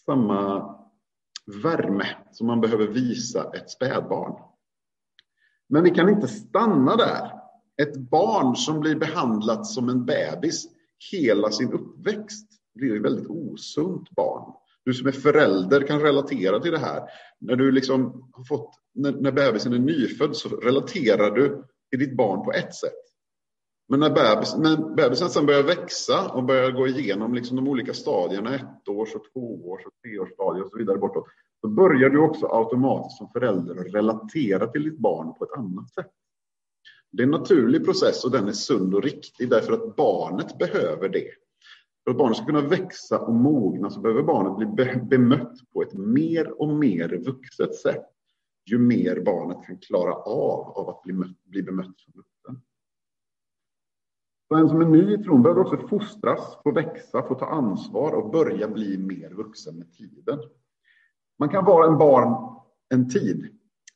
samma 0.05 0.75
värme 1.63 2.05
som 2.31 2.47
man 2.47 2.61
behöver 2.61 2.87
visa 2.87 3.51
ett 3.53 3.69
spädbarn. 3.69 4.49
Men 5.69 5.83
vi 5.83 5.89
kan 5.89 6.09
inte 6.09 6.27
stanna 6.27 6.95
där. 6.95 7.31
Ett 7.81 7.97
barn 7.97 8.55
som 8.55 8.79
blir 8.79 8.95
behandlat 8.95 9.65
som 9.65 9.89
en 9.89 10.05
bebis 10.05 10.67
hela 11.11 11.51
sin 11.51 11.73
uppväxt 11.73 12.47
blir 12.75 12.95
ett 12.95 13.01
väldigt 13.01 13.27
osunt 13.29 14.09
barn. 14.09 14.53
Du 14.85 14.93
som 14.93 15.07
är 15.07 15.11
förälder 15.11 15.87
kan 15.87 16.01
relatera 16.01 16.59
till 16.59 16.71
det 16.71 16.79
här. 16.79 17.03
När 17.39 17.55
du 17.55 17.71
liksom 17.71 18.29
har 18.31 18.43
fått, 18.43 18.71
när, 18.93 19.11
när 19.11 19.31
bebisen 19.31 19.73
är 19.73 19.79
nyfödd 19.79 20.35
så 20.35 20.49
relaterar 20.49 21.31
du 21.31 21.63
till 21.89 21.99
ditt 21.99 22.17
barn 22.17 22.45
på 22.45 22.51
ett 22.51 22.75
sätt. 22.75 23.09
Men 23.89 23.99
när, 23.99 24.09
bebis, 24.09 24.55
när 24.57 24.95
bebisen 24.95 25.29
sen 25.29 25.45
börjar 25.45 25.63
växa 25.63 26.29
och 26.29 26.43
börjar 26.43 26.71
gå 26.71 26.87
igenom 26.87 27.33
liksom 27.33 27.55
de 27.55 27.67
olika 27.67 27.93
stadierna, 27.93 28.55
ettårs 28.55 29.15
och 29.15 29.23
tvåårs 29.33 29.85
och 29.85 29.93
treårsstadier 30.03 30.63
och 30.63 30.69
så 30.69 30.77
vidare 30.77 30.97
bortåt, 30.97 31.25
så 31.61 31.67
börjar 31.67 32.09
du 32.09 32.19
också 32.19 32.47
automatiskt 32.47 33.17
som 33.17 33.29
förälder 33.29 33.75
relatera 33.75 34.67
till 34.67 34.83
ditt 34.83 34.99
barn 34.99 35.33
på 35.33 35.43
ett 35.43 35.57
annat 35.57 35.93
sätt. 35.93 36.11
Det 37.11 37.23
är 37.23 37.25
en 37.25 37.31
naturlig 37.31 37.85
process 37.85 38.25
och 38.25 38.31
den 38.31 38.47
är 38.47 38.51
sund 38.51 38.95
och 38.95 39.03
riktig 39.03 39.49
därför 39.49 39.73
att 39.73 39.95
barnet 39.95 40.57
behöver 40.57 41.09
det. 41.09 41.31
För 42.03 42.11
att 42.11 42.17
barnet 42.17 42.37
ska 42.37 42.45
kunna 42.45 42.67
växa 42.67 43.19
och 43.19 43.33
mogna 43.33 43.89
så 43.89 43.99
behöver 43.99 44.23
barnet 44.23 44.75
bli 44.75 44.85
bemött 44.95 45.57
på 45.73 45.81
ett 45.81 45.93
mer 45.93 46.61
och 46.61 46.69
mer 46.69 47.17
vuxet 47.25 47.75
sätt. 47.75 48.05
Ju 48.65 48.77
mer 48.77 49.21
barnet 49.25 49.65
kan 49.65 49.77
klara 49.77 50.13
av, 50.13 50.77
av 50.77 50.89
att 50.89 51.03
bli, 51.03 51.13
mött, 51.13 51.43
bli 51.43 51.63
bemött 51.63 51.99
som 51.99 52.13
vuxen. 52.15 52.61
Så 54.47 54.55
en 54.55 54.69
som 54.69 54.81
är 54.81 54.85
ny 54.85 55.13
i 55.13 55.23
tron 55.23 55.43
behöver 55.43 55.61
också 55.61 55.87
fostras, 55.87 56.57
få 56.63 56.71
växa, 56.71 57.27
få 57.27 57.35
ta 57.35 57.45
ansvar 57.45 58.11
och 58.11 58.31
börja 58.31 58.67
bli 58.67 58.97
mer 58.97 59.29
vuxen 59.29 59.77
med 59.77 59.93
tiden. 59.93 60.39
Man 61.39 61.49
kan 61.49 61.65
vara 61.65 61.87
en 61.87 61.97
barn 61.97 62.49
en 62.89 63.09
tid, 63.09 63.47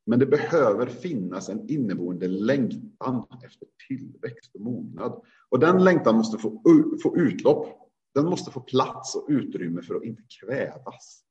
men 0.05 0.19
det 0.19 0.25
behöver 0.25 0.85
finnas 0.85 1.49
en 1.49 1.69
inneboende 1.69 2.27
längtan 2.27 3.25
efter 3.45 3.67
tillväxt 3.87 4.55
och 4.55 4.61
mognad. 4.61 5.21
Och 5.49 5.59
den 5.59 5.83
längtan 5.83 6.15
måste 6.15 6.37
få, 6.37 6.61
få 7.03 7.17
utlopp. 7.17 7.79
Den 8.15 8.25
måste 8.25 8.51
få 8.51 8.59
plats 8.59 9.15
och 9.15 9.25
utrymme 9.29 9.81
för 9.81 9.95
att 9.95 10.03
inte 10.03 10.23
kvävas. 10.41 11.23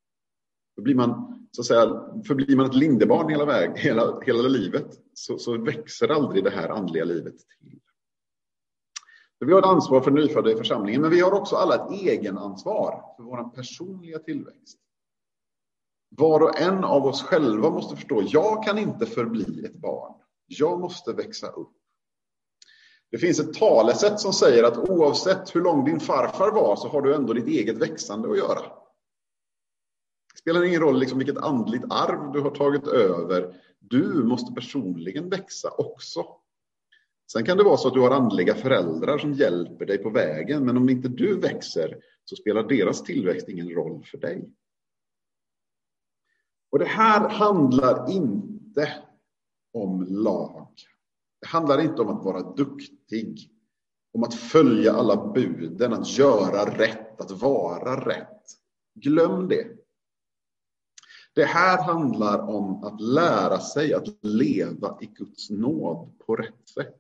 För 0.74 0.82
blir 0.82 0.94
man, 0.94 1.38
så 1.50 1.62
att 1.62 1.66
säga, 1.66 2.12
förblir 2.26 2.56
man 2.56 2.66
ett 2.66 2.74
lindebarn 2.74 3.28
hela, 3.28 3.44
väg, 3.44 3.70
hela, 3.78 4.20
hela 4.20 4.48
livet 4.48 4.86
så, 5.12 5.38
så 5.38 5.58
växer 5.58 6.08
aldrig 6.08 6.44
det 6.44 6.50
här 6.50 6.68
andliga 6.68 7.04
livet 7.04 7.34
till. 7.60 7.80
Så 9.38 9.46
vi 9.46 9.52
har 9.52 9.58
ett 9.58 9.66
ansvar 9.66 10.00
för 10.00 10.10
nyfödda 10.10 10.50
i 10.50 10.56
församlingen, 10.56 11.02
men 11.02 11.10
vi 11.10 11.20
har 11.20 11.32
också 11.32 11.56
alla 11.56 11.74
ett 11.74 12.02
egenansvar 12.02 13.14
för 13.16 13.22
vår 13.22 13.48
personliga 13.48 14.18
tillväxt. 14.18 14.78
Var 16.16 16.40
och 16.40 16.60
en 16.60 16.84
av 16.84 17.06
oss 17.06 17.22
själva 17.22 17.70
måste 17.70 17.96
förstå, 17.96 18.22
jag 18.26 18.64
kan 18.64 18.78
inte 18.78 19.06
förbli 19.06 19.64
ett 19.64 19.74
barn. 19.80 20.14
Jag 20.46 20.80
måste 20.80 21.12
växa 21.12 21.46
upp. 21.48 21.72
Det 23.10 23.18
finns 23.18 23.40
ett 23.40 23.54
talesätt 23.54 24.20
som 24.20 24.32
säger 24.32 24.64
att 24.64 24.90
oavsett 24.90 25.54
hur 25.54 25.60
lång 25.60 25.84
din 25.84 26.00
farfar 26.00 26.50
var 26.52 26.76
så 26.76 26.88
har 26.88 27.02
du 27.02 27.14
ändå 27.14 27.32
ditt 27.32 27.46
eget 27.46 27.78
växande 27.78 28.30
att 28.30 28.38
göra. 28.38 28.62
Det 30.32 30.38
spelar 30.38 30.64
ingen 30.64 30.80
roll 30.80 30.98
liksom 30.98 31.18
vilket 31.18 31.36
andligt 31.36 31.84
arv 31.90 32.32
du 32.32 32.40
har 32.40 32.50
tagit 32.50 32.86
över. 32.86 33.54
Du 33.78 34.24
måste 34.24 34.54
personligen 34.54 35.28
växa 35.28 35.70
också. 35.78 36.26
Sen 37.32 37.44
kan 37.44 37.56
det 37.56 37.64
vara 37.64 37.76
så 37.76 37.88
att 37.88 37.94
du 37.94 38.00
har 38.00 38.10
andliga 38.10 38.54
föräldrar 38.54 39.18
som 39.18 39.32
hjälper 39.32 39.86
dig 39.86 39.98
på 39.98 40.10
vägen, 40.10 40.64
men 40.64 40.76
om 40.76 40.88
inte 40.88 41.08
du 41.08 41.40
växer 41.40 41.96
så 42.24 42.36
spelar 42.36 42.62
deras 42.62 43.02
tillväxt 43.02 43.48
ingen 43.48 43.70
roll 43.70 44.04
för 44.10 44.18
dig. 44.18 44.50
Och 46.72 46.78
det 46.78 46.84
här 46.84 47.28
handlar 47.28 48.10
inte 48.10 48.92
om 49.72 50.06
lag. 50.08 50.68
Det 51.40 51.46
handlar 51.46 51.80
inte 51.80 52.02
om 52.02 52.08
att 52.08 52.24
vara 52.24 52.42
duktig, 52.42 53.50
om 54.12 54.22
att 54.22 54.34
följa 54.34 54.92
alla 54.92 55.32
buden, 55.32 55.92
att 55.92 56.18
göra 56.18 56.78
rätt, 56.78 57.20
att 57.20 57.30
vara 57.30 58.08
rätt. 58.08 58.42
Glöm 58.94 59.48
det. 59.48 59.66
Det 61.34 61.44
här 61.44 61.82
handlar 61.82 62.38
om 62.38 62.84
att 62.84 63.00
lära 63.00 63.60
sig 63.60 63.94
att 63.94 64.24
leva 64.24 64.98
i 65.00 65.06
Guds 65.06 65.50
nåd 65.50 66.18
på 66.26 66.36
rätt 66.36 66.68
sätt. 66.74 66.98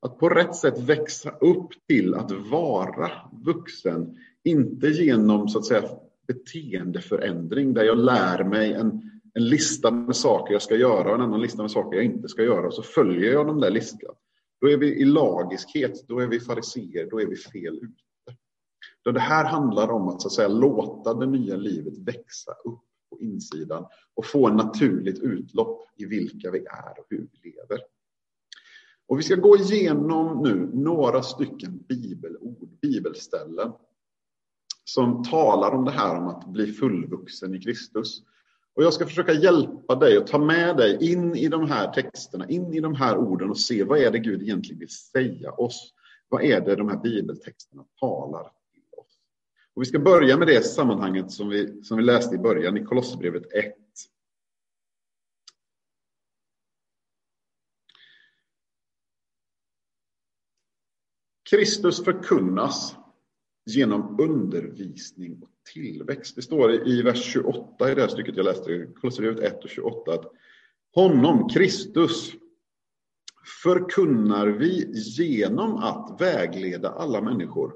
Att 0.00 0.18
på 0.18 0.28
rätt 0.28 0.56
sätt 0.56 0.78
växa 0.78 1.30
upp 1.30 1.68
till 1.88 2.14
att 2.14 2.30
vara 2.30 3.10
vuxen, 3.32 4.18
inte 4.42 4.86
genom 4.86 5.48
så 5.48 5.58
att 5.58 5.64
säga 5.64 5.88
beteendeförändring 6.26 7.74
där 7.74 7.84
jag 7.84 7.98
lär 7.98 8.44
mig 8.44 8.72
en, 8.72 9.20
en 9.34 9.48
lista 9.48 9.90
med 9.90 10.16
saker 10.16 10.52
jag 10.52 10.62
ska 10.62 10.76
göra 10.76 11.08
och 11.08 11.14
en 11.14 11.20
annan 11.20 11.40
lista 11.40 11.62
med 11.62 11.70
saker 11.70 11.96
jag 11.96 12.04
inte 12.04 12.28
ska 12.28 12.42
göra 12.42 12.66
och 12.66 12.74
så 12.74 12.82
följer 12.82 13.32
jag 13.32 13.46
den 13.46 13.60
där 13.60 13.70
listan. 13.70 14.14
Då 14.60 14.70
är 14.70 14.76
vi 14.76 15.00
i 15.00 15.04
lagiskhet, 15.04 16.08
då 16.08 16.18
är 16.18 16.26
vi 16.26 16.40
fariseer, 16.40 17.10
då 17.10 17.20
är 17.20 17.26
vi 17.26 17.36
fel 17.36 17.74
ute. 17.74 18.38
Då 19.02 19.12
det 19.12 19.20
här 19.20 19.44
handlar 19.44 19.90
om 19.90 20.08
att, 20.08 20.22
så 20.22 20.28
att 20.28 20.32
säga, 20.32 20.48
låta 20.48 21.14
det 21.14 21.26
nya 21.26 21.56
livet 21.56 21.98
växa 21.98 22.52
upp 22.64 22.84
på 23.10 23.20
insidan 23.20 23.86
och 24.14 24.26
få 24.26 24.48
en 24.48 24.56
naturligt 24.56 25.18
utlopp 25.18 25.86
i 25.96 26.04
vilka 26.04 26.50
vi 26.50 26.58
är 26.58 26.98
och 26.98 27.06
hur 27.10 27.28
vi 27.32 27.50
lever. 27.50 27.80
Och 29.06 29.18
vi 29.18 29.22
ska 29.22 29.34
gå 29.34 29.56
igenom 29.56 30.42
nu 30.42 30.70
några 30.72 31.22
stycken 31.22 31.84
bibelord, 31.88 32.68
bibelställen 32.82 33.72
som 34.84 35.24
talar 35.24 35.70
om 35.70 35.84
det 35.84 35.90
här 35.90 36.18
om 36.18 36.26
att 36.26 36.46
bli 36.46 36.72
fullvuxen 36.72 37.54
i 37.54 37.60
Kristus. 37.60 38.22
Och 38.74 38.82
jag 38.82 38.94
ska 38.94 39.06
försöka 39.06 39.32
hjälpa 39.32 39.94
dig 39.94 40.18
och 40.18 40.26
ta 40.26 40.38
med 40.38 40.76
dig 40.76 41.12
in 41.12 41.36
i 41.36 41.48
de 41.48 41.70
här 41.70 41.92
texterna, 41.92 42.48
in 42.48 42.74
i 42.74 42.80
de 42.80 42.94
här 42.94 43.16
orden 43.16 43.50
och 43.50 43.58
se 43.58 43.84
vad 43.84 43.98
är 43.98 44.10
det 44.10 44.18
Gud 44.18 44.42
egentligen 44.42 44.78
vill 44.78 44.90
säga 44.90 45.52
oss? 45.52 45.94
Vad 46.28 46.42
är 46.42 46.60
det 46.60 46.76
de 46.76 46.88
här 46.88 46.96
bibeltexterna 46.96 47.84
talar 48.00 48.42
till 48.42 48.82
oss? 48.98 49.18
Och 49.74 49.82
vi 49.82 49.86
ska 49.86 49.98
börja 49.98 50.36
med 50.36 50.48
det 50.48 50.62
sammanhanget 50.62 51.30
som 51.30 51.48
vi, 51.48 51.82
som 51.82 51.96
vi 51.96 52.02
läste 52.02 52.34
i 52.34 52.38
början 52.38 52.76
i 52.76 52.84
Kolosserbrevet 52.84 53.52
1. 53.52 53.74
Kristus 61.50 62.04
förkunnas 62.04 62.96
genom 63.66 64.20
undervisning 64.20 65.42
och 65.42 65.50
tillväxt. 65.72 66.36
Det 66.36 66.42
står 66.42 66.88
i 66.88 67.02
vers 67.02 67.24
28 67.24 67.90
i 67.90 67.94
det 67.94 68.00
här 68.00 68.08
stycket 68.08 68.36
jag 68.36 68.44
läste, 68.44 68.86
Kolosserbrevet 69.00 69.52
1 69.52 69.64
och 69.64 69.70
28, 69.70 70.14
att 70.14 70.32
honom, 70.94 71.48
Kristus, 71.48 72.32
förkunnar 73.62 74.46
vi 74.46 74.92
genom 75.18 75.76
att 75.76 76.20
vägleda 76.20 76.90
alla 76.90 77.22
människor 77.22 77.74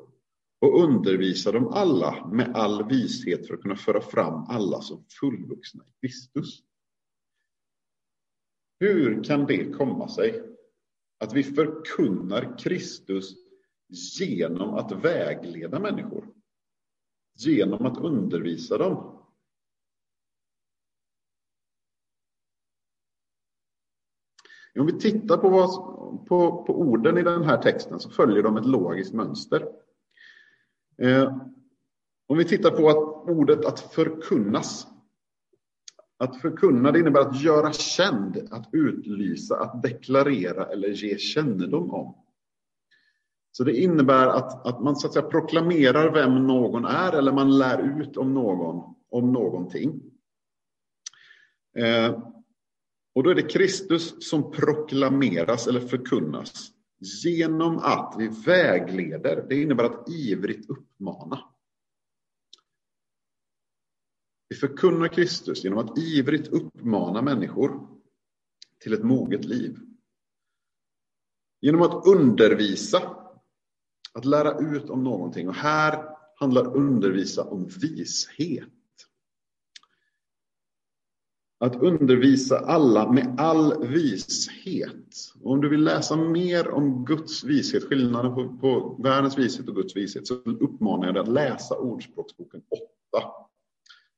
och 0.60 0.82
undervisa 0.82 1.52
dem 1.52 1.68
alla 1.68 2.26
med 2.26 2.56
all 2.56 2.88
vishet 2.88 3.46
för 3.46 3.54
att 3.54 3.62
kunna 3.62 3.76
föra 3.76 4.00
fram 4.00 4.44
alla 4.48 4.80
som 4.80 5.04
fullvuxna 5.20 5.84
i 5.84 6.06
Kristus. 6.06 6.62
Hur 8.80 9.24
kan 9.24 9.46
det 9.46 9.72
komma 9.72 10.08
sig 10.08 10.42
att 11.18 11.32
vi 11.32 11.42
förkunnar 11.42 12.58
Kristus 12.58 13.47
genom 13.88 14.74
att 14.74 14.92
vägleda 14.92 15.80
människor. 15.80 16.34
Genom 17.36 17.86
att 17.86 17.98
undervisa 17.98 18.78
dem. 18.78 19.14
Om 24.78 24.86
vi 24.86 24.92
tittar 24.92 25.36
på, 25.36 25.48
vad, 25.48 25.70
på, 26.26 26.64
på 26.64 26.78
orden 26.78 27.18
i 27.18 27.22
den 27.22 27.44
här 27.44 27.62
texten 27.62 28.00
så 28.00 28.10
följer 28.10 28.42
de 28.42 28.56
ett 28.56 28.66
logiskt 28.66 29.14
mönster. 29.14 29.68
Eh, 30.98 31.36
om 32.26 32.38
vi 32.38 32.44
tittar 32.44 32.70
på 32.70 32.88
att 32.88 33.28
ordet 33.28 33.64
att 33.64 33.80
förkunnas. 33.80 34.86
Att 36.18 36.40
förkunna 36.40 36.92
det 36.92 36.98
innebär 36.98 37.20
att 37.20 37.42
göra 37.42 37.72
känd, 37.72 38.48
att 38.50 38.68
utlysa, 38.72 39.60
att 39.60 39.82
deklarera 39.82 40.64
eller 40.64 40.88
ge 40.88 41.18
kännedom 41.18 41.90
om. 41.90 42.27
Så 43.58 43.64
det 43.64 43.76
innebär 43.76 44.26
att, 44.26 44.66
att 44.66 44.82
man 44.82 44.96
så 44.96 45.06
att 45.06 45.12
säga 45.12 45.26
proklamerar 45.26 46.12
vem 46.12 46.46
någon 46.46 46.84
är 46.84 47.12
eller 47.12 47.32
man 47.32 47.58
lär 47.58 48.00
ut 48.00 48.16
om 48.16 48.34
någon, 48.34 48.94
om 49.10 49.32
någonting. 49.32 50.00
Eh, 51.76 52.22
och 53.14 53.22
då 53.22 53.30
är 53.30 53.34
det 53.34 53.42
Kristus 53.42 54.28
som 54.30 54.50
proklameras 54.50 55.66
eller 55.66 55.80
förkunnas 55.80 56.70
genom 57.24 57.78
att 57.78 58.14
vi 58.18 58.28
vägleder. 58.28 59.46
Det 59.48 59.62
innebär 59.62 59.84
att 59.84 60.08
ivrigt 60.08 60.70
uppmana. 60.70 61.44
Vi 64.48 64.56
förkunnar 64.56 65.08
Kristus 65.08 65.64
genom 65.64 65.78
att 65.78 65.98
ivrigt 65.98 66.48
uppmana 66.48 67.22
människor 67.22 67.88
till 68.82 68.92
ett 68.92 69.04
moget 69.04 69.44
liv. 69.44 69.78
Genom 71.60 71.82
att 71.82 72.06
undervisa 72.06 73.17
att 74.12 74.24
lära 74.24 74.58
ut 74.58 74.90
om 74.90 75.04
någonting. 75.04 75.48
Och 75.48 75.54
här 75.54 76.04
handlar 76.36 76.76
undervisa 76.76 77.44
om 77.44 77.66
vishet. 77.66 78.68
att 81.60 81.82
undervisa 81.82 82.58
alla 82.58 83.12
med 83.12 83.34
all 83.38 83.86
vishet. 83.86 85.32
Och 85.42 85.52
om 85.52 85.60
du 85.60 85.68
vill 85.68 85.84
läsa 85.84 86.16
mer 86.16 86.68
om 86.68 87.04
Guds 87.04 87.44
vishet, 87.44 87.84
skillnaden 87.84 88.34
på, 88.34 88.58
på 88.60 89.02
världens 89.02 89.38
vishet 89.38 89.68
och 89.68 89.74
Guds 89.74 89.96
vishet, 89.96 90.26
så 90.26 90.34
uppmanar 90.34 91.06
jag 91.06 91.14
dig 91.14 91.20
att 91.20 91.28
läsa 91.28 91.78
Ordspråksboken 91.78 92.62
8. 92.68 93.24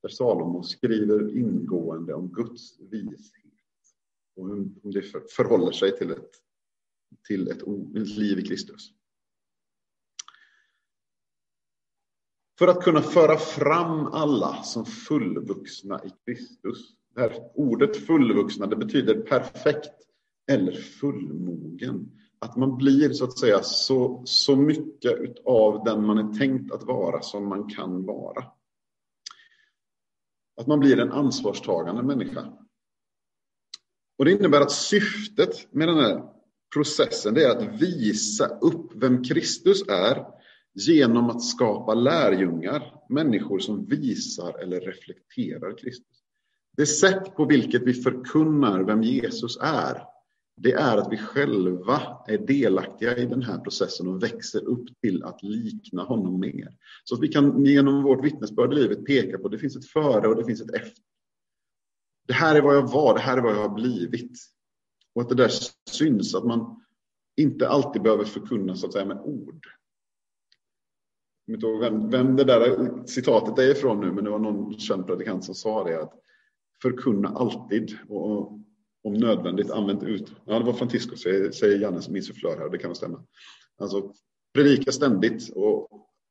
Där 0.02 0.08
Salomo 0.08 0.62
skriver 0.62 1.36
ingående 1.36 2.14
om 2.14 2.32
Guds 2.32 2.80
vishet 2.80 3.40
och 4.36 4.48
hur 4.48 4.70
det 4.82 5.02
förhåller 5.30 5.72
sig 5.72 5.98
till 5.98 6.10
ett, 6.10 6.30
till 7.28 7.48
ett, 7.48 7.62
ett 7.96 8.16
liv 8.18 8.38
i 8.38 8.42
Kristus. 8.42 8.92
För 12.60 12.68
att 12.68 12.82
kunna 12.82 13.02
föra 13.02 13.36
fram 13.36 14.06
alla 14.06 14.62
som 14.62 14.86
fullvuxna 14.86 16.00
i 16.04 16.10
Kristus 16.24 16.94
det 17.14 17.20
här 17.20 17.50
ordet 17.54 18.06
fullvuxna, 18.06 18.66
det 18.66 18.76
betyder 18.76 19.20
perfekt 19.20 19.90
eller 20.50 20.72
fullmogen. 20.72 22.10
Att 22.38 22.56
man 22.56 22.76
blir 22.76 23.12
så 23.12 23.24
att 23.24 23.38
säga 23.38 23.62
så, 23.62 24.22
så 24.24 24.56
mycket 24.56 25.18
av 25.44 25.84
den 25.84 26.06
man 26.06 26.18
är 26.18 26.38
tänkt 26.38 26.72
att 26.72 26.82
vara 26.82 27.22
som 27.22 27.48
man 27.48 27.68
kan 27.68 28.06
vara. 28.06 28.44
Att 30.60 30.66
man 30.66 30.80
blir 30.80 30.98
en 30.98 31.12
ansvarstagande 31.12 32.02
människa. 32.02 32.52
Och 34.18 34.24
Det 34.24 34.32
innebär 34.32 34.60
att 34.60 34.72
syftet 34.72 35.72
med 35.72 35.88
den 35.88 35.98
här 35.98 36.22
processen 36.74 37.34
det 37.34 37.44
är 37.44 37.50
att 37.50 37.82
visa 37.82 38.46
upp 38.46 38.92
vem 38.94 39.24
Kristus 39.24 39.88
är 39.88 40.39
genom 40.74 41.30
att 41.30 41.42
skapa 41.42 41.94
lärjungar, 41.94 42.94
människor 43.08 43.58
som 43.58 43.86
visar 43.86 44.58
eller 44.62 44.80
reflekterar 44.80 45.78
Kristus. 45.78 46.22
Det 46.76 46.86
sätt 46.86 47.36
på 47.36 47.44
vilket 47.44 47.82
vi 47.82 47.94
förkunnar 47.94 48.80
vem 48.80 49.02
Jesus 49.02 49.58
är, 49.60 50.02
det 50.56 50.72
är 50.72 50.96
att 50.96 51.12
vi 51.12 51.16
själva 51.16 52.18
är 52.26 52.38
delaktiga 52.38 53.16
i 53.16 53.26
den 53.26 53.42
här 53.42 53.58
processen 53.58 54.08
och 54.08 54.22
växer 54.22 54.64
upp 54.64 55.00
till 55.02 55.24
att 55.24 55.42
likna 55.42 56.02
honom 56.02 56.40
mer. 56.40 56.76
Så 57.04 57.14
att 57.14 57.20
vi 57.20 57.28
kan 57.28 57.64
genom 57.64 58.02
vårt 58.02 58.24
vittnesbörd 58.24 58.72
i 58.72 58.76
livet 58.76 59.06
peka 59.06 59.38
på 59.38 59.46
att 59.46 59.52
det 59.52 59.58
finns 59.58 59.76
ett 59.76 59.86
före 59.86 60.28
och 60.28 60.36
det 60.36 60.44
finns 60.44 60.60
ett 60.60 60.74
efter. 60.74 61.04
Det 62.26 62.32
här 62.32 62.54
är 62.54 62.62
vad 62.62 62.76
jag 62.76 62.92
var, 62.92 63.14
det 63.14 63.20
här 63.20 63.36
är 63.36 63.42
vad 63.42 63.52
jag 63.52 63.68
har 63.68 63.74
blivit. 63.74 64.38
Och 65.14 65.22
att 65.22 65.28
det 65.28 65.34
där 65.34 65.50
syns, 65.90 66.34
att 66.34 66.44
man 66.46 66.82
inte 67.36 67.68
alltid 67.68 68.02
behöver 68.02 68.24
förkunna 68.24 68.76
så 68.76 68.86
att 68.86 68.92
säga 68.92 69.04
med 69.04 69.20
ord 69.20 69.66
kommer 71.50 71.56
inte 71.56 71.66
ihåg 71.66 71.92
vem, 71.92 72.10
vem 72.10 72.36
det 72.36 72.44
där 72.44 73.06
citatet 73.06 73.58
är 73.58 73.70
ifrån 73.70 74.00
nu, 74.00 74.12
men 74.12 74.24
det 74.24 74.30
var 74.30 74.38
någon 74.38 74.78
känd 74.78 75.06
predikant 75.06 75.44
som 75.44 75.54
sa 75.54 75.84
det. 75.84 76.02
att 76.02 76.12
förkunna 76.82 77.28
alltid 77.28 77.98
och 78.08 78.52
om 79.02 79.14
nödvändigt 79.14 79.70
använt 79.70 80.02
ut. 80.02 80.32
Ja, 80.44 80.58
det 80.58 80.64
var 80.64 80.72
Francisco, 80.72 81.16
säger 81.16 81.78
Janne 81.78 82.02
som 82.02 82.16
insufflör 82.16 82.58
här, 82.58 82.68
det 82.70 82.78
kan 82.78 82.94
stämma. 82.94 83.24
Alltså 83.78 84.12
predika 84.54 84.92
ständigt 84.92 85.52
och 85.54 85.88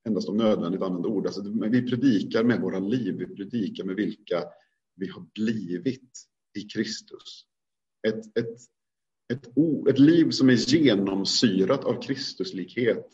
endast 0.08 0.30
om 0.30 0.38
nödvändigt 0.38 0.82
använda 0.82 1.10
ord. 1.10 1.26
Alltså, 1.26 1.42
vi 1.72 1.90
predikar 1.90 2.44
med 2.44 2.62
våra 2.62 2.80
liv, 2.80 3.16
vi 3.18 3.36
predikar 3.36 3.84
med 3.84 3.96
vilka 3.96 4.44
vi 4.96 5.08
har 5.08 5.26
blivit 5.36 6.12
i 6.60 6.62
Kristus. 6.62 7.46
Ett, 8.08 8.38
ett, 8.38 8.58
ett, 9.34 9.48
ett 9.90 10.00
liv 10.00 10.30
som 10.30 10.50
är 10.50 10.74
genomsyrat 10.74 11.86
av 11.86 12.02
Kristuslikhet 12.02 13.08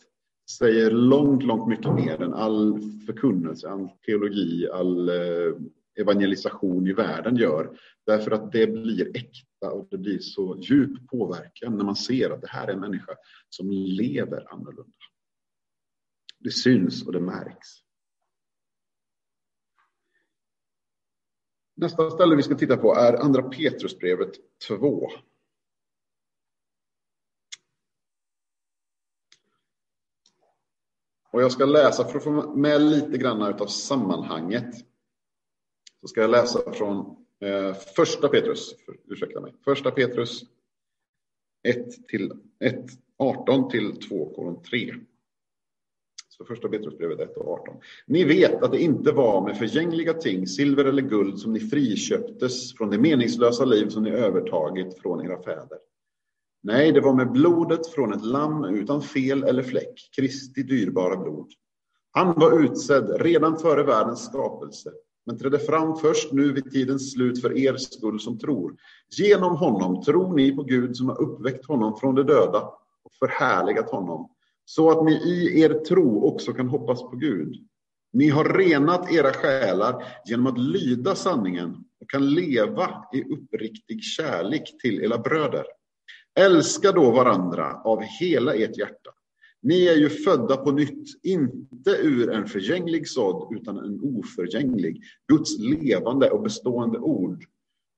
säger 0.50 0.90
långt, 0.90 1.42
långt 1.42 1.68
mycket 1.68 1.94
mer 1.94 2.22
än 2.22 2.34
all 2.34 2.80
förkunnelse, 3.06 3.68
all 3.68 3.88
teologi, 4.06 4.68
all 4.72 5.08
eh, 5.08 5.54
evangelisation 5.96 6.86
i 6.86 6.92
världen 6.92 7.36
gör. 7.36 7.78
Därför 8.06 8.30
att 8.30 8.52
det 8.52 8.66
blir 8.66 9.16
äkta 9.16 9.72
och 9.72 9.88
det 9.90 9.98
blir 9.98 10.18
så 10.18 10.58
djup 10.60 11.08
påverkan 11.08 11.76
när 11.76 11.84
man 11.84 11.96
ser 11.96 12.30
att 12.30 12.40
det 12.40 12.48
här 12.48 12.68
är 12.68 12.72
en 12.72 12.80
människa 12.80 13.12
som 13.48 13.70
lever 13.70 14.52
annorlunda. 14.52 14.92
Det 16.38 16.50
syns 16.50 17.06
och 17.06 17.12
det 17.12 17.20
märks. 17.20 17.68
Nästa 21.76 22.10
ställe 22.10 22.36
vi 22.36 22.42
ska 22.42 22.54
titta 22.54 22.76
på 22.76 22.94
är 22.94 23.12
Andra 23.12 23.42
Petrusbrevet 23.42 24.30
2. 24.68 25.08
Och 31.36 31.42
jag 31.42 31.52
ska 31.52 31.64
läsa 31.64 32.04
för 32.04 32.18
att 32.18 32.24
få 32.24 32.56
med 32.56 32.82
lite 32.82 33.18
grann 33.18 33.42
av 33.42 33.66
sammanhanget 33.66 34.74
så 36.00 36.08
ska 36.08 36.20
jag 36.20 36.30
läsa 36.30 36.72
från 36.72 37.16
eh, 37.40 37.74
första 37.74 38.28
Petrus, 38.28 38.74
för, 38.86 38.96
ursäkta 39.04 39.40
mig, 39.40 39.54
första 39.64 39.90
Petrus 39.90 40.44
1 41.68 42.06
till 42.08 42.32
1, 42.60 42.84
18 43.16 43.70
till 43.70 44.00
2 44.00 44.34
kolon 44.34 44.62
3. 44.62 44.94
Så 46.28 46.44
första 46.44 46.68
Petrusbrevet 46.68 47.20
1 47.20 47.36
och 47.36 47.48
18. 47.48 47.76
Ni 48.06 48.24
vet 48.24 48.62
att 48.62 48.72
det 48.72 48.82
inte 48.82 49.12
var 49.12 49.42
med 49.42 49.58
förgängliga 49.58 50.14
ting, 50.14 50.46
silver 50.46 50.84
eller 50.84 51.02
guld, 51.02 51.38
som 51.38 51.52
ni 51.52 51.60
friköptes 51.60 52.74
från 52.74 52.90
det 52.90 52.98
meningslösa 52.98 53.64
liv 53.64 53.88
som 53.88 54.02
ni 54.02 54.10
övertagit 54.10 54.98
från 54.98 55.26
era 55.26 55.42
fäder. 55.42 55.78
Nej, 56.66 56.92
det 56.92 57.00
var 57.00 57.14
med 57.14 57.32
blodet 57.32 57.86
från 57.86 58.12
ett 58.12 58.24
lamm 58.24 58.64
utan 58.64 59.02
fel 59.02 59.42
eller 59.42 59.62
fläck, 59.62 60.10
Kristi 60.16 60.62
dyrbara 60.62 61.16
blod. 61.16 61.46
Han 62.10 62.34
var 62.36 62.64
utsedd 62.64 63.20
redan 63.20 63.58
före 63.58 63.82
världens 63.82 64.24
skapelse 64.24 64.90
men 65.26 65.38
trädde 65.38 65.58
fram 65.58 65.96
först 65.96 66.32
nu 66.32 66.52
vid 66.52 66.72
tidens 66.72 67.12
slut 67.12 67.40
för 67.40 67.58
er 67.58 67.76
skull 67.76 68.20
som 68.20 68.38
tror. 68.38 68.76
Genom 69.18 69.56
honom 69.56 70.02
tror 70.02 70.36
ni 70.36 70.56
på 70.56 70.62
Gud 70.62 70.96
som 70.96 71.08
har 71.08 71.22
uppväckt 71.22 71.66
honom 71.66 71.96
från 71.96 72.14
de 72.14 72.22
döda 72.22 72.60
och 73.04 73.12
förhärligat 73.18 73.90
honom, 73.90 74.30
så 74.64 74.90
att 74.90 75.04
ni 75.04 75.12
i 75.12 75.60
er 75.60 75.74
tro 75.74 76.24
också 76.24 76.52
kan 76.52 76.68
hoppas 76.68 77.02
på 77.02 77.16
Gud. 77.16 77.54
Ni 78.12 78.28
har 78.28 78.44
renat 78.44 79.12
era 79.12 79.32
själar 79.32 80.04
genom 80.24 80.46
att 80.46 80.58
lyda 80.58 81.14
sanningen 81.14 81.76
och 82.00 82.10
kan 82.10 82.30
leva 82.30 83.04
i 83.12 83.22
uppriktig 83.22 84.02
kärlek 84.02 84.80
till 84.82 85.04
era 85.04 85.18
bröder. 85.18 85.64
Älska 86.36 86.92
då 86.92 87.10
varandra 87.10 87.80
av 87.84 88.02
hela 88.02 88.54
ert 88.54 88.78
hjärta 88.78 89.10
ni 89.66 89.86
är 89.86 89.96
ju 89.96 90.08
födda 90.08 90.56
på 90.56 90.72
nytt, 90.72 91.24
inte 91.24 91.90
ur 91.90 92.30
en 92.30 92.46
förgänglig 92.46 93.08
sådd, 93.08 93.56
utan 93.56 93.78
en 93.78 94.00
oförgänglig, 94.00 95.02
Guds 95.28 95.58
levande 95.58 96.30
och 96.30 96.42
bestående 96.42 96.98
ord. 96.98 97.44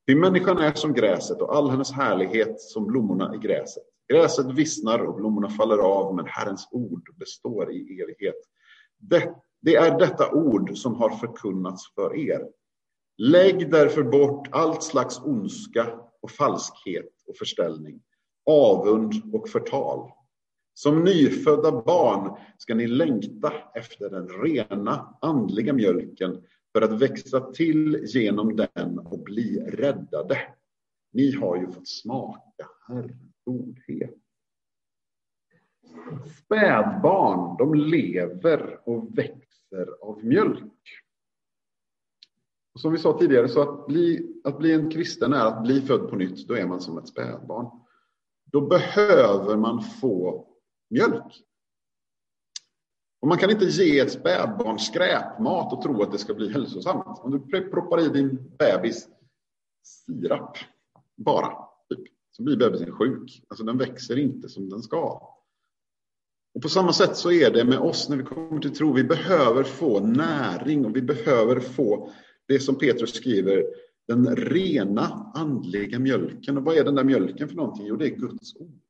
Ty 0.06 0.14
människan 0.14 0.58
är 0.58 0.72
som 0.72 0.94
gräset 0.94 1.40
och 1.40 1.56
all 1.56 1.70
hennes 1.70 1.92
härlighet 1.92 2.60
som 2.60 2.86
blommorna 2.86 3.34
i 3.34 3.38
gräset. 3.38 3.82
Gräset 4.12 4.46
vissnar 4.46 4.98
och 4.98 5.14
blommorna 5.14 5.50
faller 5.50 5.78
av, 5.78 6.14
men 6.14 6.26
Herrens 6.26 6.68
ord 6.72 7.16
består 7.16 7.72
i 7.72 8.00
evighet. 8.02 8.40
Det, 8.98 9.34
det 9.62 9.76
är 9.76 9.98
detta 9.98 10.32
ord 10.32 10.78
som 10.78 10.94
har 10.94 11.10
förkunnats 11.10 11.94
för 11.94 12.16
er. 12.16 12.48
Lägg 13.18 13.70
därför 13.70 14.02
bort 14.02 14.48
allt 14.50 14.82
slags 14.82 15.18
ondska 15.18 16.00
och 16.22 16.30
falskhet 16.30 17.12
och 17.26 17.36
förställning, 17.36 18.00
avund 18.48 19.14
och 19.32 19.48
förtal 19.48 20.10
som 20.74 21.04
nyfödda 21.04 21.82
barn 21.82 22.36
ska 22.58 22.74
ni 22.74 22.86
längta 22.86 23.52
efter 23.74 24.10
den 24.10 24.28
rena 24.28 25.14
andliga 25.20 25.72
mjölken 25.72 26.42
för 26.72 26.82
att 26.82 27.02
växa 27.02 27.40
till 27.40 28.04
genom 28.06 28.56
den 28.56 28.98
och 28.98 29.18
bli 29.18 29.60
räddade. 29.60 30.38
Ni 31.12 31.32
har 31.32 31.56
ju 31.56 31.66
fått 31.66 31.88
smaka 31.88 32.68
Herrens 32.88 33.32
godhet. 33.44 34.14
Spädbarn, 36.44 37.56
de 37.58 37.74
lever 37.74 38.88
och 38.88 39.18
växer 39.18 39.88
av 40.00 40.24
mjölk. 40.24 40.72
Och 42.74 42.80
som 42.80 42.92
vi 42.92 42.98
sa 42.98 43.18
tidigare, 43.18 43.48
så 43.48 43.62
att 43.62 43.86
bli, 43.86 44.36
att 44.44 44.58
bli 44.58 44.72
en 44.72 44.90
kristen 44.90 45.32
är 45.32 45.46
att 45.46 45.62
bli 45.62 45.80
född 45.80 46.10
på 46.10 46.16
nytt. 46.16 46.48
Då 46.48 46.54
är 46.54 46.66
man 46.66 46.80
som 46.80 46.98
ett 46.98 47.08
spädbarn. 47.08 47.87
Då 48.52 48.60
behöver 48.60 49.56
man 49.56 49.82
få 49.82 50.46
mjölk. 50.90 51.44
Och 53.20 53.28
man 53.28 53.38
kan 53.38 53.50
inte 53.50 53.64
ge 53.64 53.98
ett 53.98 54.12
spädbarn 54.12 54.78
skräpmat 54.78 55.72
och 55.72 55.82
tro 55.82 56.02
att 56.02 56.12
det 56.12 56.18
ska 56.18 56.34
bli 56.34 56.52
hälsosamt. 56.52 57.18
Om 57.18 57.30
du 57.30 57.70
proppar 57.70 58.00
i 58.00 58.08
din 58.08 58.56
bebis 58.58 59.08
sirap 59.82 60.56
bara, 61.16 61.52
typ, 61.88 62.00
så 62.30 62.42
blir 62.42 62.56
bebisen 62.56 62.92
sjuk. 62.92 63.42
Alltså 63.48 63.64
den 63.64 63.78
växer 63.78 64.18
inte 64.18 64.48
som 64.48 64.68
den 64.68 64.82
ska. 64.82 65.34
Och 66.54 66.62
På 66.62 66.68
samma 66.68 66.92
sätt 66.92 67.16
så 67.16 67.32
är 67.32 67.50
det 67.50 67.64
med 67.64 67.78
oss 67.78 68.08
när 68.08 68.16
vi 68.16 68.22
kommer 68.22 68.60
till 68.60 68.76
tro. 68.76 68.92
Vi 68.92 69.04
behöver 69.04 69.64
få 69.64 70.00
näring 70.00 70.86
och 70.86 70.96
vi 70.96 71.02
behöver 71.02 71.60
få 71.60 72.10
det 72.46 72.60
som 72.60 72.78
Petrus 72.78 73.14
skriver, 73.14 73.64
den 74.08 74.36
rena 74.36 75.32
andliga 75.34 75.98
mjölken. 75.98 76.56
Och 76.56 76.64
vad 76.64 76.76
är 76.76 76.84
den 76.84 76.94
där 76.94 77.04
mjölken 77.04 77.48
för 77.48 77.56
någonting? 77.56 77.86
Jo, 77.86 77.96
det 77.96 78.06
är 78.06 78.16
Guds 78.16 78.56
ord. 78.56 78.80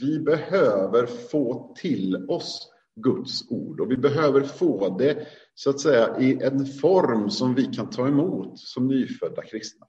Vi 0.00 0.18
behöver 0.18 1.06
få 1.06 1.74
till 1.76 2.26
oss 2.28 2.70
Guds 2.96 3.50
ord 3.50 3.80
och 3.80 3.90
vi 3.90 3.96
behöver 3.96 4.40
få 4.40 4.98
det 4.98 5.26
så 5.54 5.70
att 5.70 5.80
säga 5.80 6.18
i 6.20 6.42
en 6.42 6.66
form 6.66 7.30
som 7.30 7.54
vi 7.54 7.64
kan 7.64 7.90
ta 7.90 8.08
emot 8.08 8.58
som 8.58 8.88
nyfödda 8.88 9.42
kristna. 9.42 9.86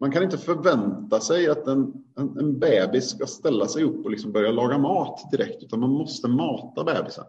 Man 0.00 0.12
kan 0.12 0.22
inte 0.22 0.38
förvänta 0.38 1.20
sig 1.20 1.48
att 1.48 1.66
en, 1.66 1.92
en, 2.16 2.38
en 2.38 2.58
bebis 2.58 3.10
ska 3.10 3.26
ställa 3.26 3.68
sig 3.68 3.84
upp 3.84 4.04
och 4.04 4.10
liksom 4.10 4.32
börja 4.32 4.50
laga 4.50 4.78
mat 4.78 5.30
direkt, 5.30 5.62
utan 5.62 5.80
man 5.80 5.90
måste 5.90 6.28
mata 6.28 6.84
bebisen. 6.84 7.24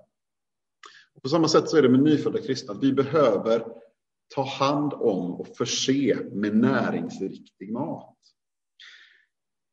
Och 1.15 1.22
på 1.22 1.30
samma 1.30 1.48
sätt 1.48 1.69
så 1.69 1.78
är 1.78 1.82
det 1.82 1.89
med 1.89 2.04
nyfödda 2.04 2.41
kristna, 2.41 2.74
att 2.74 2.84
vi 2.84 2.93
behöver 2.93 3.83
ta 4.36 4.43
hand 4.43 4.93
om 4.93 5.34
och 5.34 5.48
förse 5.48 6.17
med 6.32 6.56
näringsriktig 6.56 7.72
mat. 7.72 8.17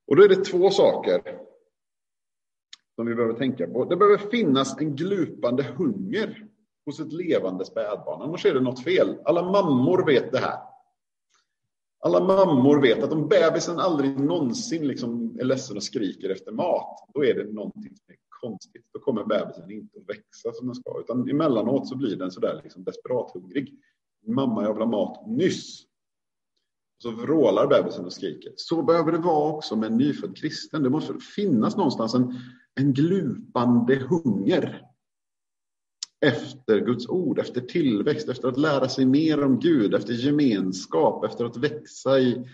Och 0.07 0.17
då 0.17 0.23
är 0.23 0.29
det 0.29 0.45
två 0.45 0.71
saker 0.71 1.41
som 2.95 3.07
vi 3.07 3.15
behöver 3.15 3.35
tänka 3.35 3.67
på. 3.67 3.85
Det 3.85 3.97
behöver 3.97 4.19
finnas 4.19 4.81
en 4.81 4.97
glupande 4.97 5.63
hunger 5.63 6.47
hos 6.87 7.01
ett 7.01 7.13
levande 7.13 7.65
spädbarn, 7.65 8.23
annars 8.23 8.47
är 8.47 8.55
det 8.55 8.61
något 8.61 8.85
fel. 8.85 9.19
Alla 9.25 9.43
mammor 9.43 10.07
vet 10.07 10.33
det 10.33 10.39
här. 10.39 10.59
Alla 12.05 12.21
mammor 12.21 12.83
vet 12.83 13.03
att 13.03 13.13
om 13.13 13.29
bebisen 13.29 13.79
aldrig 13.79 14.21
någonsin 14.21 14.89
liksom 14.89 15.39
är 15.41 15.45
ledsen 15.45 15.77
och 15.77 15.83
skriker 15.83 16.31
efter 16.31 16.53
mat, 16.53 17.09
då 17.15 17.25
är 17.25 17.35
det 17.35 17.53
någonting 17.53 17.97
som 17.97 18.13
är 18.13 18.17
konstigt. 18.41 18.87
Då 18.93 19.01
kommer 19.01 19.25
bebisen 19.25 19.71
inte 19.71 19.99
att 19.99 20.09
växa 20.09 20.53
som 20.53 20.67
den 20.67 20.75
ska, 20.75 21.01
utan 21.01 21.29
emellanåt 21.29 21.89
så 21.89 21.97
blir 21.97 22.17
den 22.17 22.31
sådär 22.31 22.61
liksom 22.65 22.85
desperat 22.85 23.31
hungrig. 23.35 23.79
Mamma, 24.27 24.63
jag 24.63 24.73
vill 24.73 24.83
ha 24.83 24.91
mat 24.91 25.27
nyss. 25.27 25.87
Så 27.03 27.11
vrålar 27.11 27.67
bebisen 27.67 28.05
och 28.05 28.13
skriker. 28.13 28.53
Så 28.57 28.83
behöver 28.83 29.13
det 29.13 29.19
vara 29.19 29.53
också 29.53 29.77
med 29.77 29.91
en 29.91 29.99
nyfödd 29.99 30.37
kristen. 30.37 30.83
Det 30.83 30.91
måste 30.91 31.15
finnas 31.37 31.77
någonstans 31.77 32.15
en, 32.15 32.35
en 32.75 32.93
glupande 32.93 33.97
hunger 33.97 34.91
efter 36.21 36.81
Guds 36.81 37.09
ord, 37.09 37.39
efter 37.39 37.61
tillväxt, 37.61 38.29
efter 38.29 38.49
att 38.49 38.59
lära 38.59 38.89
sig 38.89 39.07
mer 39.07 39.45
om 39.45 39.61
Gud, 39.61 39.95
efter 39.95 40.13
gemenskap, 40.13 41.25
efter 41.25 41.45
att 41.45 41.57
växa 41.57 42.21
i 42.21 42.47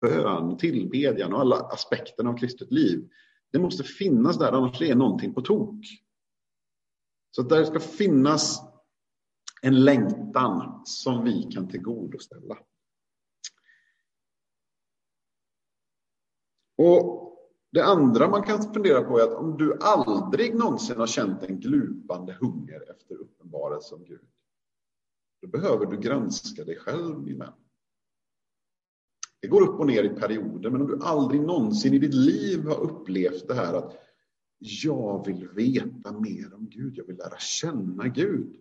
bön, 0.00 0.56
tillbedjan 0.56 1.32
och 1.32 1.40
alla 1.40 1.56
aspekterna 1.56 2.30
av 2.30 2.36
kristet 2.36 2.72
liv. 2.72 3.08
Det 3.52 3.58
måste 3.58 3.84
finnas 3.84 4.38
där, 4.38 4.52
annars 4.52 4.82
är 4.82 4.94
någonting 4.94 5.34
på 5.34 5.40
tok. 5.40 5.84
Så 7.30 7.42
där 7.42 7.64
ska 7.64 7.80
finnas 7.80 8.69
en 9.62 9.84
längtan 9.84 10.82
som 10.84 11.24
vi 11.24 11.42
kan 11.42 11.68
tillgodoställa. 11.68 12.58
Och 16.78 17.20
det 17.72 17.84
andra 17.84 18.28
man 18.28 18.42
kan 18.42 18.74
fundera 18.74 19.02
på 19.02 19.18
är 19.18 19.22
att 19.22 19.34
om 19.34 19.56
du 19.56 19.78
aldrig 19.80 20.54
någonsin 20.54 20.96
har 20.96 21.06
känt 21.06 21.42
en 21.42 21.60
glupande 21.60 22.36
hunger 22.40 22.90
efter 22.90 23.14
uppenbarelse 23.14 23.94
om 23.94 24.04
Gud, 24.04 24.28
då 25.42 25.48
behöver 25.48 25.86
du 25.86 25.96
granska 25.96 26.64
dig 26.64 26.76
själv, 26.76 27.18
min 27.18 27.38
vän. 27.38 27.52
Det 29.40 29.48
går 29.48 29.62
upp 29.68 29.80
och 29.80 29.86
ner 29.86 30.04
i 30.04 30.08
perioder, 30.08 30.70
men 30.70 30.80
om 30.80 30.86
du 30.86 30.98
aldrig 31.02 31.40
någonsin 31.40 31.94
i 31.94 31.98
ditt 31.98 32.14
liv 32.14 32.64
har 32.64 32.80
upplevt 32.80 33.48
det 33.48 33.54
här 33.54 33.74
att 33.74 33.96
jag 34.58 35.26
vill 35.26 35.48
veta 35.48 36.12
mer 36.12 36.54
om 36.54 36.68
Gud, 36.70 36.96
jag 36.96 37.04
vill 37.04 37.16
lära 37.16 37.38
känna 37.38 38.08
Gud. 38.08 38.56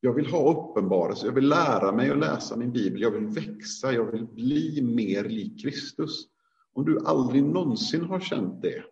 Jag 0.00 0.12
vill 0.12 0.26
ha 0.26 0.52
uppenbarelse, 0.52 1.26
jag 1.26 1.32
vill 1.32 1.48
lära 1.48 1.92
mig 1.92 2.10
att 2.10 2.18
läsa 2.18 2.56
min 2.56 2.72
bibel, 2.72 3.02
jag 3.02 3.10
vill 3.10 3.26
växa, 3.26 3.92
jag 3.92 4.12
vill 4.12 4.26
bli 4.26 4.82
mer 4.82 5.24
lik 5.24 5.62
Kristus. 5.62 6.28
Om 6.72 6.84
du 6.84 7.06
aldrig 7.06 7.44
någonsin 7.44 8.04
har 8.04 8.20
känt 8.20 8.62
det, 8.62 8.84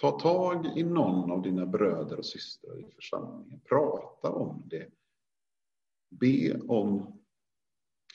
ta 0.00 0.10
tag 0.10 0.78
i 0.78 0.82
någon 0.82 1.30
av 1.30 1.42
dina 1.42 1.66
bröder 1.66 2.18
och 2.18 2.26
systrar 2.26 2.80
i 2.80 2.90
församlingen. 2.94 3.60
Prata 3.60 4.30
om 4.30 4.62
det. 4.66 4.88
Be 6.10 6.60
om 6.68 7.20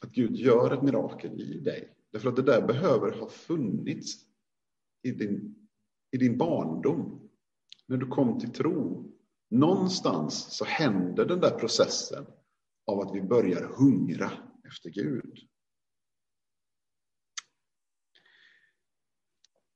att 0.01 0.11
Gud 0.11 0.35
gör 0.35 0.73
ett 0.73 0.81
mirakel 0.81 1.41
i 1.41 1.59
dig. 1.59 1.95
Därför 2.11 2.29
att 2.29 2.35
det 2.35 2.41
där 2.41 2.67
behöver 2.67 3.19
ha 3.19 3.29
funnits 3.29 4.25
i 5.01 5.11
din, 5.11 5.55
i 6.11 6.17
din 6.17 6.37
barndom. 6.37 7.29
När 7.85 7.97
du 7.97 8.07
kom 8.07 8.39
till 8.39 8.51
tro. 8.51 9.08
Någonstans 9.49 10.57
så 10.57 10.65
händer 10.65 11.25
den 11.25 11.39
där 11.39 11.59
processen 11.59 12.25
av 12.85 12.99
att 12.99 13.15
vi 13.15 13.21
börjar 13.21 13.63
hungra 13.63 14.31
efter 14.67 14.89
Gud. 14.89 15.39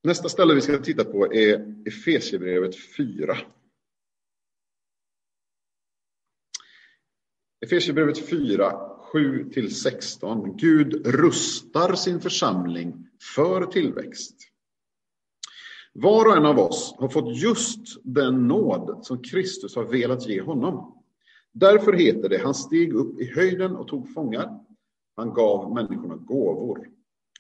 Nästa 0.03 0.29
ställe 0.29 0.55
vi 0.55 0.61
ska 0.61 0.77
titta 0.77 1.03
på 1.03 1.33
är 1.33 1.83
Efesierbrevet 1.87 2.75
4. 2.97 3.37
Efesierbrevet 7.65 8.29
4, 8.29 8.71
7-16. 9.13 10.55
Gud 10.57 11.07
rustar 11.07 11.95
sin 11.95 12.21
församling 12.21 13.07
för 13.35 13.65
tillväxt. 13.65 14.52
Var 15.93 16.25
och 16.25 16.37
en 16.37 16.45
av 16.45 16.59
oss 16.59 16.95
har 16.97 17.09
fått 17.09 17.37
just 17.37 17.79
den 18.03 18.47
nåd 18.47 18.99
som 19.01 19.21
Kristus 19.21 19.75
har 19.75 19.83
velat 19.83 20.27
ge 20.27 20.41
honom. 20.41 21.03
Därför 21.51 21.93
heter 21.93 22.29
det, 22.29 22.37
han 22.37 22.53
steg 22.53 22.93
upp 22.93 23.19
i 23.19 23.25
höjden 23.35 23.75
och 23.75 23.87
tog 23.87 24.13
fångar. 24.13 24.59
Han 25.15 25.33
gav 25.33 25.73
människorna 25.73 26.15
gåvor. 26.15 26.87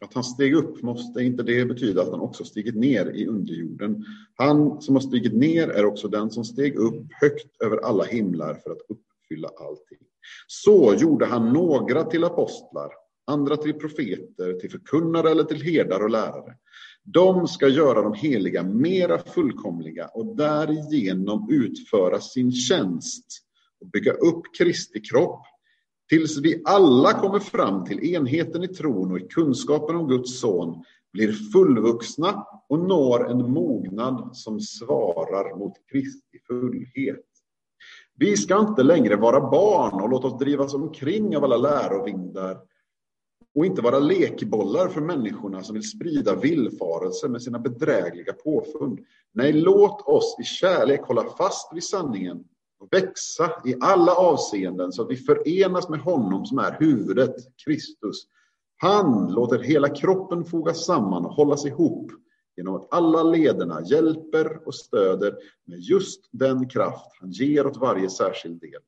Att 0.01 0.13
han 0.13 0.23
steg 0.23 0.55
upp 0.55 0.81
måste 0.81 1.23
inte 1.23 1.43
det 1.43 1.65
betyda 1.65 2.01
att 2.01 2.11
han 2.11 2.19
också 2.19 2.43
stigit 2.43 2.75
ner 2.75 3.05
i 3.05 3.27
underjorden. 3.27 4.05
Han 4.35 4.81
som 4.81 4.95
har 4.95 5.01
stigit 5.01 5.33
ner 5.33 5.67
är 5.67 5.85
också 5.85 6.07
den 6.07 6.31
som 6.31 6.43
steg 6.43 6.75
upp 6.75 7.05
högt 7.21 7.61
över 7.61 7.77
alla 7.77 8.03
himlar 8.03 8.53
för 8.53 8.71
att 8.71 8.81
uppfylla 8.89 9.47
allting. 9.47 10.07
Så 10.47 10.95
gjorde 10.97 11.25
han 11.25 11.53
några 11.53 12.03
till 12.03 12.23
apostlar, 12.23 12.89
andra 13.27 13.57
till 13.57 13.73
profeter, 13.73 14.53
till 14.53 14.71
förkunnare 14.71 15.29
eller 15.29 15.43
till 15.43 15.61
herdar 15.61 16.03
och 16.03 16.09
lärare. 16.09 16.55
De 17.05 17.47
ska 17.47 17.67
göra 17.67 18.01
de 18.01 18.13
heliga 18.13 18.63
mera 18.63 19.19
fullkomliga 19.19 20.07
och 20.07 20.35
därigenom 20.35 21.47
utföra 21.51 22.19
sin 22.19 22.51
tjänst 22.51 23.25
och 23.81 23.87
bygga 23.87 24.11
upp 24.13 24.41
Kristi 24.57 24.99
kropp 24.99 25.41
tills 26.09 26.37
vi 26.37 26.61
alla 26.65 27.13
kommer 27.13 27.39
fram 27.39 27.85
till 27.85 28.15
enheten 28.15 28.63
i 28.63 28.67
tron 28.67 29.11
och 29.11 29.19
i 29.19 29.27
kunskapen 29.27 29.95
om 29.95 30.07
Guds 30.07 30.39
son, 30.39 30.83
blir 31.13 31.31
fullvuxna 31.31 32.45
och 32.69 32.79
når 32.79 33.31
en 33.31 33.51
mognad 33.51 34.29
som 34.33 34.59
svarar 34.59 35.57
mot 35.57 35.73
Kristi 35.91 36.39
fullhet. 36.47 37.25
Vi 38.15 38.37
ska 38.37 38.59
inte 38.59 38.83
längre 38.83 39.15
vara 39.15 39.49
barn 39.49 40.01
och 40.01 40.09
låta 40.09 40.27
oss 40.27 40.39
drivas 40.39 40.73
omkring 40.73 41.37
av 41.37 41.43
alla 41.43 41.57
lärovindar 41.57 42.57
och 43.55 43.65
inte 43.65 43.81
vara 43.81 43.99
lekbollar 43.99 44.87
för 44.87 45.01
människorna 45.01 45.63
som 45.63 45.73
vill 45.73 45.89
sprida 45.89 46.35
villfarelser 46.35 47.27
med 47.29 47.41
sina 47.41 47.59
bedrägliga 47.59 48.33
påfund. 48.33 48.99
Nej, 49.31 49.53
låt 49.53 50.01
oss 50.07 50.37
i 50.39 50.43
kärlek 50.43 51.01
hålla 51.01 51.23
fast 51.23 51.73
vid 51.73 51.83
sanningen 51.83 52.43
och 52.79 52.93
växa 52.93 53.51
i 53.65 53.75
alla 53.81 54.11
avseenden 54.15 54.91
så 54.91 55.01
att 55.01 55.11
vi 55.11 55.15
förenas 55.15 55.89
med 55.89 55.99
honom 55.99 56.45
som 56.45 56.59
är 56.59 56.77
huvudet, 56.79 57.35
Kristus. 57.65 58.27
Han 58.77 59.33
låter 59.33 59.59
hela 59.59 59.89
kroppen 59.89 60.45
fogas 60.45 60.85
samman 60.85 61.25
och 61.25 61.33
hållas 61.33 61.65
ihop 61.65 62.11
genom 62.57 62.75
att 62.75 62.93
alla 62.93 63.23
lederna 63.23 63.81
hjälper 63.85 64.67
och 64.67 64.75
stöder 64.75 65.35
med 65.65 65.79
just 65.79 66.29
den 66.31 66.69
kraft 66.69 67.11
han 67.19 67.31
ger 67.31 67.67
åt 67.67 67.77
varje 67.77 68.09
särskild 68.09 68.61
del. 68.61 68.81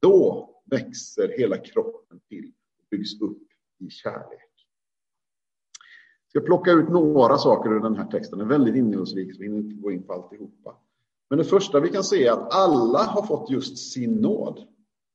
Då 0.00 0.50
växer 0.70 1.34
hela 1.38 1.56
kroppen 1.56 2.20
till 2.28 2.52
och 2.78 2.84
byggs 2.90 3.20
upp 3.20 3.38
i 3.78 3.90
kärlek. 3.90 4.50
Jag 6.32 6.42
ska 6.42 6.46
plocka 6.46 6.70
ut 6.70 6.88
några 6.88 7.38
saker 7.38 7.70
ur 7.70 7.80
den 7.80 7.96
här 7.96 8.06
texten. 8.06 8.38
Den 8.38 8.46
är 8.46 8.50
väldigt 8.50 8.76
innehållsrik, 8.76 9.34
så 9.34 9.38
vi 9.38 9.44
hinner 9.44 9.58
inte 9.58 9.82
gå 9.82 9.92
in 9.92 10.06
på 10.06 10.12
alltihopa. 10.12 10.76
Men 11.30 11.38
det 11.38 11.44
första 11.44 11.80
vi 11.80 11.88
kan 11.88 12.04
se 12.04 12.26
är 12.26 12.32
att 12.32 12.54
alla 12.54 13.02
har 13.02 13.26
fått 13.26 13.50
just 13.50 13.92
sin 13.92 14.14
nåd. 14.14 14.66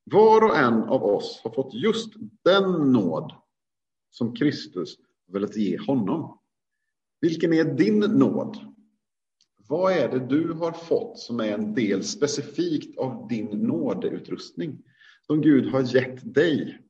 Var 0.04 0.44
och 0.44 0.58
en 0.58 0.84
av 0.84 1.04
oss 1.04 1.42
har 1.44 1.52
fått 1.52 1.74
just 1.74 2.14
den 2.44 2.92
nåd 2.92 3.34
som 4.10 4.36
Kristus 4.36 4.98
velat 5.28 5.58
ge 5.58 5.78
honom. 5.78 6.38
Vilken 7.22 7.54
är 7.54 7.64
din 7.64 8.00
nåd? 8.00 8.58
Vad 9.68 9.94
är 9.94 10.10
det 10.10 10.20
du 10.20 10.54
har 10.54 10.72
fått 10.72 11.20
som 11.20 11.40
är 11.40 11.54
en 11.54 11.74
del 11.74 12.04
specifikt 12.04 12.98
av 12.98 13.28
din 13.28 13.46
nådeutrustning 13.46 14.84
som 15.28 15.42
Gud 15.42 15.72
har 15.72 15.96
gett 15.96 16.34
dig? 16.34 16.82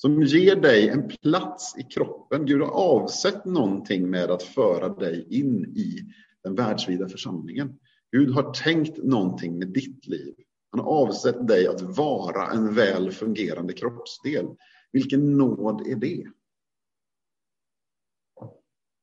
Som 0.00 0.22
ger 0.22 0.56
dig 0.56 0.88
en 0.88 1.08
plats 1.08 1.74
i 1.78 1.82
kroppen. 1.82 2.46
Gud 2.46 2.60
har 2.60 2.70
avsett 2.70 3.44
någonting 3.44 4.10
med 4.10 4.30
att 4.30 4.42
föra 4.42 4.88
dig 4.88 5.26
in 5.30 5.64
i 5.64 6.00
den 6.42 6.54
världsvida 6.54 7.08
församlingen. 7.08 7.78
Gud 8.12 8.30
har 8.30 8.52
tänkt 8.52 9.04
någonting 9.04 9.58
med 9.58 9.68
ditt 9.68 10.06
liv. 10.06 10.34
Han 10.70 10.80
har 10.80 10.92
avsett 10.92 11.48
dig 11.48 11.66
att 11.66 11.82
vara 11.82 12.50
en 12.50 12.74
väl 12.74 13.12
fungerande 13.12 13.72
kroppsdel. 13.72 14.46
Vilken 14.92 15.38
nåd 15.38 15.86
är 15.86 15.96
det? 15.96 16.26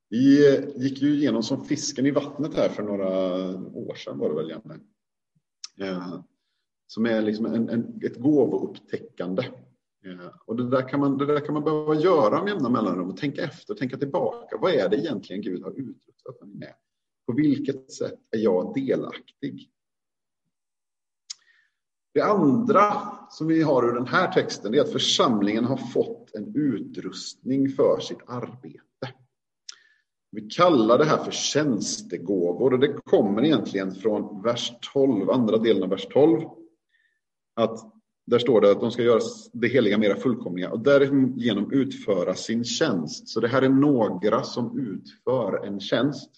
Vi 0.09 0.57
gick 0.75 1.01
ju 1.01 1.15
igenom 1.15 1.43
som 1.43 1.65
fisken 1.65 2.05
i 2.05 2.11
vattnet 2.11 2.55
här 2.55 2.69
för 2.69 2.83
några 2.83 3.09
år 3.57 3.95
sedan 3.95 4.17
var 4.17 4.29
det 4.29 4.35
väl 4.35 4.49
Janne? 4.49 4.79
Eh, 5.81 6.21
som 6.87 7.05
är 7.05 7.21
liksom 7.21 7.45
en, 7.45 7.69
en, 7.69 8.01
ett 8.03 8.17
gåvoupptäckande. 8.17 9.43
Eh, 10.07 10.31
och 10.45 10.55
det 10.55 10.69
där, 10.69 10.89
kan 10.89 10.99
man, 10.99 11.17
det 11.17 11.25
där 11.25 11.39
kan 11.39 11.53
man 11.53 11.63
behöva 11.63 11.95
göra 11.95 12.43
med 12.43 12.53
jämna 12.53 12.69
mellanrum 12.69 13.09
och 13.09 13.17
tänka 13.17 13.43
efter, 13.43 13.73
tänka 13.73 13.97
tillbaka. 13.97 14.57
Vad 14.57 14.71
är 14.71 14.89
det 14.89 14.97
egentligen 14.97 15.41
Gud 15.41 15.63
har 15.63 15.71
utrustat 15.71 16.41
mig 16.41 16.49
med? 16.49 16.73
På 17.25 17.33
vilket 17.33 17.91
sätt 17.91 18.19
är 18.31 18.37
jag 18.37 18.73
delaktig? 18.73 19.69
Det 22.13 22.21
andra 22.21 22.93
som 23.29 23.47
vi 23.47 23.61
har 23.61 23.89
ur 23.89 23.93
den 23.93 24.07
här 24.07 24.31
texten 24.31 24.73
är 24.73 24.81
att 24.81 24.91
församlingen 24.91 25.65
har 25.65 25.77
fått 25.77 26.35
en 26.35 26.55
utrustning 26.55 27.69
för 27.69 27.99
sitt 27.99 28.21
arbete. 28.27 29.13
Vi 30.31 30.41
kallar 30.49 30.97
det 30.97 31.05
här 31.05 31.23
för 31.23 31.31
tjänstegåvor 31.31 32.73
och 32.73 32.79
det 32.79 32.93
kommer 32.93 33.45
egentligen 33.45 33.95
från 33.95 34.41
vers 34.41 34.71
12, 34.93 35.29
andra 35.29 35.57
delen 35.57 35.83
av 35.83 35.89
vers 35.89 36.07
12. 36.11 36.41
Att 37.55 37.96
där 38.27 38.39
står 38.39 38.61
det 38.61 38.71
att 38.71 38.79
de 38.79 38.91
ska 38.91 39.03
göra 39.03 39.19
det 39.53 39.67
heliga 39.67 39.97
mera 39.97 40.15
fullkomliga 40.15 40.71
och 40.71 40.79
därigenom 40.79 41.71
utföra 41.71 42.35
sin 42.35 42.63
tjänst. 42.63 43.29
Så 43.29 43.39
det 43.39 43.47
här 43.47 43.61
är 43.61 43.69
några 43.69 44.43
som 44.43 44.79
utför 44.79 45.65
en 45.65 45.79
tjänst. 45.79 46.31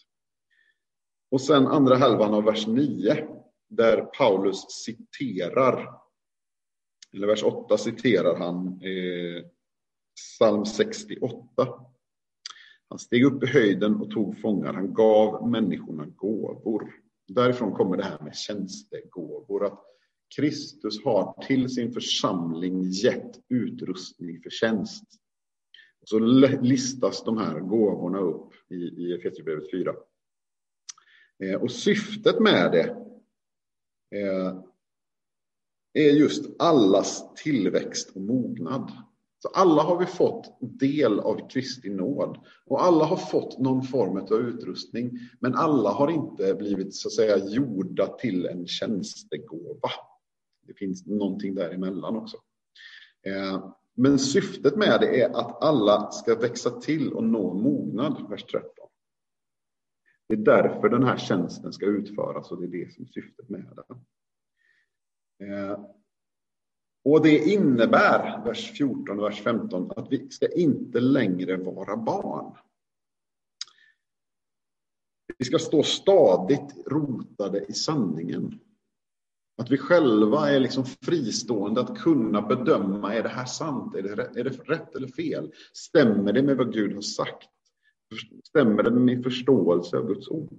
Och 1.31 1.41
sen 1.41 1.67
andra 1.67 1.95
halvan 1.95 2.33
av 2.33 2.43
vers 2.43 2.67
9 2.67 3.27
där 3.69 4.01
Paulus 4.01 4.65
citerar, 4.69 5.89
eller 7.13 7.27
vers 7.27 7.43
8 7.43 7.77
citerar 7.77 8.35
han 8.35 8.67
eh, 8.67 9.43
psalm 10.15 10.65
68. 10.65 11.67
Han 12.89 12.99
steg 12.99 13.23
upp 13.23 13.43
i 13.43 13.47
höjden 13.47 13.95
och 13.95 14.11
tog 14.11 14.41
fångar, 14.41 14.73
han 14.73 14.93
gav 14.93 15.49
människorna 15.49 16.05
gåvor. 16.05 16.93
Därifrån 17.27 17.71
kommer 17.71 17.97
det 17.97 18.03
här 18.03 18.19
med 18.23 18.35
tjänstegåvor, 18.35 19.65
att 19.65 19.88
Kristus 20.35 21.03
har 21.03 21.43
till 21.47 21.69
sin 21.69 21.93
församling 21.93 22.83
gett 22.83 23.39
utrustning 23.49 24.41
för 24.41 24.49
tjänst. 24.49 25.03
Så 26.05 26.19
listas 26.61 27.23
de 27.23 27.37
här 27.37 27.59
gåvorna 27.59 28.19
upp 28.19 28.53
i, 28.69 28.75
i 28.75 29.13
Efesierbrevet 29.13 29.71
4. 29.71 29.93
Eh, 31.43 31.61
och 31.61 31.71
syftet 31.71 32.39
med 32.39 32.71
det 32.71 32.95
eh, 34.19 34.59
är 35.93 36.11
just 36.11 36.61
allas 36.61 37.33
tillväxt 37.35 38.11
och 38.15 38.21
mognad. 38.21 38.91
Så 39.41 39.47
alla 39.47 39.83
har 39.83 39.99
vi 39.99 40.05
fått 40.05 40.57
del 40.61 41.19
av 41.19 41.49
Kristi 41.49 41.89
nåd 41.89 42.37
och 42.65 42.83
alla 42.83 43.05
har 43.05 43.17
fått 43.17 43.59
någon 43.59 43.83
form 43.83 44.17
av 44.17 44.33
utrustning, 44.33 45.19
men 45.39 45.55
alla 45.55 45.89
har 45.89 46.11
inte 46.11 46.53
blivit 46.53 46.95
så 46.95 47.07
att 47.07 47.13
säga 47.13 47.37
gjorda 47.37 48.07
till 48.07 48.45
en 48.45 48.67
tjänstegåva. 48.67 49.89
Det 50.69 50.75
finns 50.75 51.05
någonting 51.05 51.55
däremellan 51.55 52.15
också. 52.15 52.37
Eh, 53.27 53.73
men 53.95 54.19
syftet 54.19 54.75
med 54.75 54.99
det 55.01 55.21
är 55.21 55.29
att 55.29 55.63
alla 55.63 56.11
ska 56.11 56.35
växa 56.35 56.69
till 56.69 57.13
och 57.13 57.23
nå 57.23 57.53
mognad, 57.53 58.29
vers 58.29 58.43
13. 58.43 58.69
Det 60.27 60.33
är 60.33 60.37
därför 60.37 60.89
den 60.89 61.03
här 61.03 61.17
tjänsten 61.17 61.73
ska 61.73 61.85
utföras 61.85 62.51
och 62.51 62.61
det 62.61 62.67
är 62.67 62.85
det 62.85 62.93
som 62.93 63.03
är 63.03 63.07
syftet 63.07 63.49
med 63.49 63.79
den. 63.87 64.05
Eh, 65.49 65.79
och 67.03 67.23
det 67.23 67.37
innebär, 67.37 68.45
vers 68.45 68.71
14 68.71 69.19
och 69.19 69.25
vers 69.25 69.41
15, 69.41 69.91
att 69.95 70.11
vi 70.11 70.29
ska 70.29 70.47
inte 70.47 70.99
längre 70.99 71.57
vara 71.57 71.97
barn. 71.97 72.57
Vi 75.37 75.45
ska 75.45 75.59
stå 75.59 75.83
stadigt 75.83 76.87
rotade 76.87 77.65
i 77.65 77.73
sanningen. 77.73 78.59
Att 79.59 79.71
vi 79.71 79.77
själva 79.77 80.49
är 80.49 80.59
liksom 80.59 80.85
fristående 80.85 81.81
att 81.81 81.99
kunna 81.99 82.41
bedöma, 82.41 83.15
är 83.15 83.23
det 83.23 83.29
här 83.29 83.45
sant? 83.45 83.95
Är 83.95 84.01
det, 84.01 84.15
rätt, 84.15 84.37
är 84.37 84.43
det 84.43 84.49
rätt 84.49 84.95
eller 84.95 85.07
fel? 85.07 85.51
Stämmer 85.73 86.33
det 86.33 86.43
med 86.43 86.57
vad 86.57 86.73
Gud 86.73 86.93
har 86.93 87.01
sagt? 87.01 87.49
Stämmer 88.43 88.83
det 88.83 88.91
med 88.91 89.01
min 89.01 89.23
förståelse 89.23 89.97
av 89.97 90.07
Guds 90.07 90.27
ord? 90.27 90.49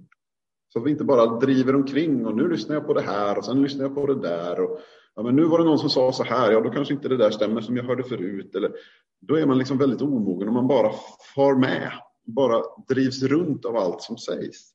Så 0.73 0.79
att 0.79 0.85
vi 0.85 0.91
inte 0.91 1.03
bara 1.03 1.39
driver 1.39 1.75
omkring 1.75 2.25
och 2.25 2.35
nu 2.35 2.49
lyssnar 2.49 2.75
jag 2.75 2.87
på 2.87 2.93
det 2.93 3.01
här 3.01 3.37
och 3.37 3.45
sen 3.45 3.61
lyssnar 3.61 3.83
jag 3.83 3.95
på 3.95 4.05
det 4.05 4.21
där. 4.21 4.59
Och, 4.59 4.79
ja, 5.15 5.23
men 5.23 5.35
nu 5.35 5.43
var 5.43 5.59
det 5.59 5.65
någon 5.65 5.79
som 5.79 5.89
sa 5.89 6.11
så 6.11 6.23
här, 6.23 6.51
ja 6.51 6.61
då 6.61 6.69
kanske 6.69 6.93
inte 6.93 7.09
det 7.09 7.17
där 7.17 7.31
stämmer 7.31 7.61
som 7.61 7.77
jag 7.77 7.83
hörde 7.83 8.03
förut. 8.03 8.55
Eller, 8.55 8.71
då 9.19 9.35
är 9.35 9.45
man 9.45 9.57
liksom 9.57 9.77
väldigt 9.77 10.01
omogen 10.01 10.47
om 10.47 10.53
man 10.53 10.67
bara 10.67 10.91
far 11.35 11.55
med, 11.55 11.91
bara 12.23 12.63
drivs 12.87 13.23
runt 13.23 13.65
av 13.65 13.75
allt 13.75 14.01
som 14.01 14.17
sägs. 14.17 14.71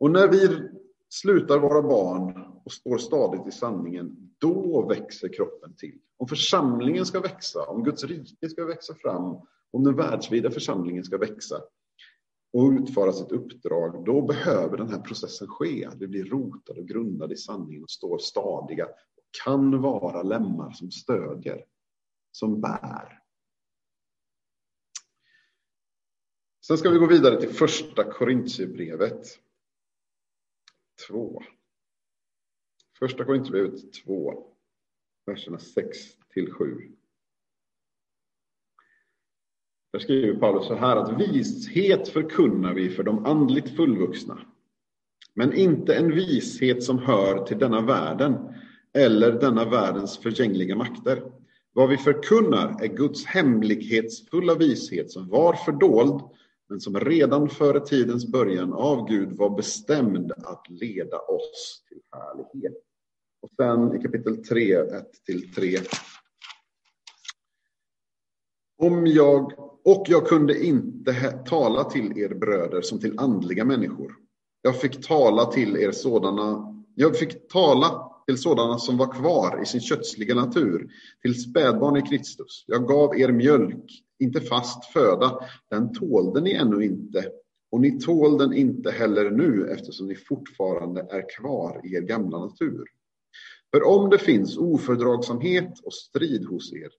Och 0.00 0.10
när 0.10 0.28
vi 0.28 0.68
slutar 1.08 1.58
vara 1.58 1.82
barn 1.82 2.44
och 2.64 2.72
står 2.72 2.98
stadigt 2.98 3.46
i 3.46 3.50
sanningen, 3.50 4.34
då 4.38 4.86
växer 4.88 5.28
kroppen 5.28 5.76
till. 5.76 5.98
Om 6.16 6.28
församlingen 6.28 7.06
ska 7.06 7.20
växa, 7.20 7.66
om 7.66 7.84
Guds 7.84 8.04
rike 8.04 8.48
ska 8.48 8.64
växa 8.64 8.94
fram, 8.94 9.40
om 9.70 9.84
den 9.84 9.96
världsvida 9.96 10.50
församlingen 10.50 11.04
ska 11.04 11.18
växa 11.18 11.62
och 12.52 12.70
utföra 12.70 13.12
sitt 13.12 13.32
uppdrag, 13.32 14.04
då 14.04 14.22
behöver 14.22 14.76
den 14.76 14.88
här 14.88 15.00
processen 15.00 15.48
ske. 15.48 15.84
Att 15.84 16.00
vi 16.00 16.08
blir 16.08 16.24
rotade 16.24 16.80
och 16.80 16.88
grundade 16.88 17.34
i 17.34 17.36
sanningen 17.36 17.82
och 17.82 17.90
står 17.90 18.18
stadiga 18.18 18.84
och 18.86 19.24
kan 19.44 19.80
vara 19.80 20.22
lemmar 20.22 20.70
som 20.70 20.90
stödjer, 20.90 21.64
som 22.32 22.60
bär. 22.60 23.18
Sen 26.66 26.78
ska 26.78 26.90
vi 26.90 26.98
gå 26.98 27.06
vidare 27.06 27.40
till 27.40 27.48
första 27.48 28.04
Korintierbrevet 28.04 29.40
2. 31.08 31.42
Första 32.98 33.24
Korintierbrevet 33.24 33.92
2, 33.92 34.44
verserna 35.26 35.58
6 35.58 35.98
till 36.32 36.52
7. 36.52 36.92
Där 39.92 39.98
skriver 39.98 40.40
Paulus 40.40 40.66
så 40.66 40.74
här 40.74 40.96
att 40.96 41.20
vishet 41.20 42.08
förkunnar 42.08 42.74
vi 42.74 42.90
för 42.90 43.02
de 43.02 43.26
andligt 43.26 43.76
fullvuxna, 43.76 44.38
men 45.34 45.54
inte 45.54 45.94
en 45.94 46.14
vishet 46.14 46.82
som 46.82 46.98
hör 46.98 47.46
till 47.46 47.58
denna 47.58 47.80
världen 47.80 48.54
eller 48.92 49.32
denna 49.32 49.64
världens 49.64 50.18
förgängliga 50.18 50.76
makter. 50.76 51.32
Vad 51.72 51.88
vi 51.88 51.96
förkunnar 51.96 52.82
är 52.82 52.86
Guds 52.86 53.24
hemlighetsfulla 53.24 54.54
vishet 54.54 55.10
som 55.10 55.28
var 55.28 55.52
fördold 55.52 56.22
men 56.68 56.80
som 56.80 57.00
redan 57.00 57.48
före 57.48 57.80
tidens 57.80 58.26
början 58.26 58.72
av 58.72 59.08
Gud 59.08 59.36
var 59.36 59.56
bestämd 59.56 60.32
att 60.32 60.66
leda 60.68 61.18
oss 61.18 61.84
till 61.88 62.00
härlighet. 62.12 62.82
Och 63.42 63.50
sen 63.56 63.96
i 63.96 64.02
kapitel 64.02 64.44
3, 64.44 64.74
1 64.74 65.24
till 65.26 65.54
3. 65.54 65.78
Om 68.82 69.06
jag, 69.06 69.52
och 69.84 70.04
jag 70.08 70.26
kunde 70.26 70.64
inte 70.64 71.14
tala 71.46 71.84
till 71.84 72.18
er 72.18 72.34
bröder 72.34 72.82
som 72.82 73.00
till 73.00 73.18
andliga 73.18 73.64
människor. 73.64 74.14
Jag 74.62 74.80
fick 74.80 75.06
tala 75.06 75.44
till 75.44 75.76
er 75.76 75.92
sådana, 75.92 76.74
jag 76.94 77.18
fick 77.18 77.48
tala 77.48 78.10
till 78.26 78.38
sådana 78.38 78.78
som 78.78 78.96
var 78.96 79.12
kvar 79.12 79.62
i 79.62 79.66
sin 79.66 79.80
kötsliga 79.80 80.34
natur, 80.34 80.90
till 81.22 81.42
spädbarn 81.42 81.96
i 81.96 82.02
Kristus. 82.02 82.64
Jag 82.66 82.88
gav 82.88 83.18
er 83.18 83.32
mjölk, 83.32 84.04
inte 84.18 84.40
fast 84.40 84.84
föda, 84.84 85.38
den 85.70 85.92
tålde 85.92 86.40
ni 86.40 86.52
ännu 86.52 86.84
inte, 86.84 87.30
och 87.70 87.80
ni 87.80 88.00
tål 88.00 88.38
den 88.38 88.52
inte 88.52 88.90
heller 88.90 89.30
nu 89.30 89.70
eftersom 89.70 90.06
ni 90.06 90.14
fortfarande 90.14 91.00
är 91.00 91.28
kvar 91.38 91.80
i 91.84 91.94
er 91.94 92.00
gamla 92.00 92.38
natur. 92.38 92.84
För 93.70 93.86
om 93.86 94.10
det 94.10 94.18
finns 94.18 94.58
ofördragsamhet 94.58 95.80
och 95.84 95.94
strid 95.94 96.46
hos 96.46 96.72
er, 96.72 96.90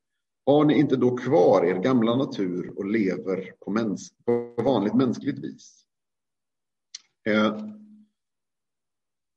har 0.45 0.65
ni 0.65 0.79
inte 0.79 0.95
då 0.95 1.17
kvar 1.17 1.65
er 1.65 1.75
gamla 1.75 2.15
natur 2.15 2.73
och 2.77 2.85
lever 2.85 3.53
på, 3.59 3.71
mäns 3.71 4.13
på 4.25 4.53
vanligt 4.63 4.95
mänskligt 4.95 5.39
vis? 5.39 5.85
Eh, 7.29 7.57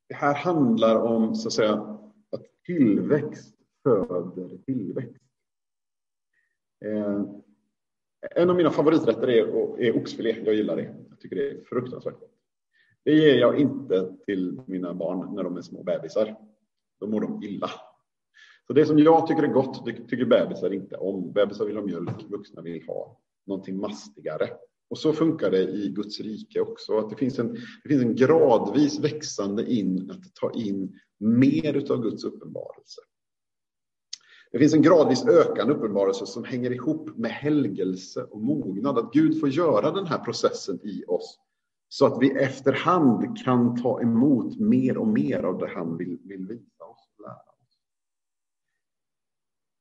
det 0.09 0.15
här 0.15 0.35
handlar 0.35 0.97
om 0.97 1.35
så 1.35 1.49
att, 1.49 1.55
säga, 1.55 1.99
att 2.31 2.43
tillväxt 2.67 3.55
föder 3.83 4.59
tillväxt. 4.67 5.23
Eh, 6.85 7.23
en 8.31 8.51
av 8.51 8.57
mina 8.57 8.71
favoriträtter 8.71 9.29
är, 9.29 9.81
är 9.81 9.97
oxfilé. 9.97 10.37
Jag 10.45 10.55
gillar 10.55 10.77
det. 10.77 10.95
Jag 11.11 11.21
tycker 11.21 11.37
det 11.37 11.51
är 11.51 11.65
fruktansvärt 11.65 12.21
gott. 12.21 12.31
Det 13.05 13.13
ger 13.15 13.35
jag 13.35 13.61
inte 13.61 14.13
till 14.27 14.61
mina 14.67 14.95
barn 14.95 15.35
när 15.35 15.45
de 15.45 15.57
är 15.57 15.63
små 15.63 15.83
bebisar. 15.83 16.37
Då 17.01 17.07
mår 17.07 17.21
de 17.21 17.43
illa. 17.43 17.71
Så 18.67 18.73
det 18.73 18.87
som 18.87 18.99
jag 18.99 19.27
tycker 19.27 19.43
är 19.43 19.47
gott, 19.47 19.87
det 19.87 19.93
tycker 19.93 20.25
bebisar 20.25 20.73
inte 20.73 20.97
om. 20.97 21.33
Bebisar 21.33 21.65
vill 21.65 21.77
ha 21.77 21.83
mjölk, 21.83 22.31
vuxna 22.31 22.63
vill 22.63 22.87
ha 22.87 23.21
någonting 23.47 23.77
mastigare. 23.77 24.49
Och 24.91 24.99
så 24.99 25.13
funkar 25.13 25.51
det 25.51 25.63
i 25.63 25.89
Guds 25.89 26.21
rike 26.21 26.61
också. 26.61 26.99
Att 26.99 27.11
det, 27.11 27.17
finns 27.17 27.39
en, 27.39 27.53
det 27.83 27.89
finns 27.89 28.03
en 28.03 28.17
gradvis 28.17 29.01
växande 29.01 29.73
in 29.73 30.11
att 30.11 30.35
ta 30.35 30.53
in 30.55 30.99
mer 31.19 31.93
av 31.93 32.03
Guds 32.03 32.25
uppenbarelse. 32.25 33.01
Det 34.53 34.59
finns 34.59 34.75
en 34.75 34.83
gradvis 34.83 35.27
ökande 35.27 35.75
uppenbarelse 35.75 36.27
som 36.27 36.45
hänger 36.45 36.71
ihop 36.71 37.17
med 37.17 37.31
helgelse 37.31 38.23
och 38.23 38.41
mognad. 38.41 38.99
Att 38.99 39.13
Gud 39.13 39.41
får 39.41 39.49
göra 39.49 39.91
den 39.91 40.07
här 40.07 40.19
processen 40.19 40.79
i 40.83 41.05
oss 41.07 41.39
så 41.89 42.07
att 42.07 42.23
vi 42.23 42.31
efterhand 42.31 43.39
kan 43.45 43.83
ta 43.83 44.01
emot 44.01 44.61
mer 44.61 44.97
och 44.97 45.09
mer 45.09 45.43
av 45.43 45.59
det 45.59 45.69
han 45.69 45.97
vill, 45.97 46.19
vill 46.25 46.47
visa 46.47 46.85
oss 46.85 47.09
och 47.19 47.23
lära 47.23 47.33
oss. 47.33 47.79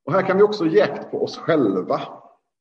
Och 0.06 0.14
här 0.14 0.28
kan 0.28 0.38
vi 0.38 0.44
också 0.44 0.66
ge 0.66 0.88
på 0.88 1.24
oss 1.24 1.38
själva 1.38 2.02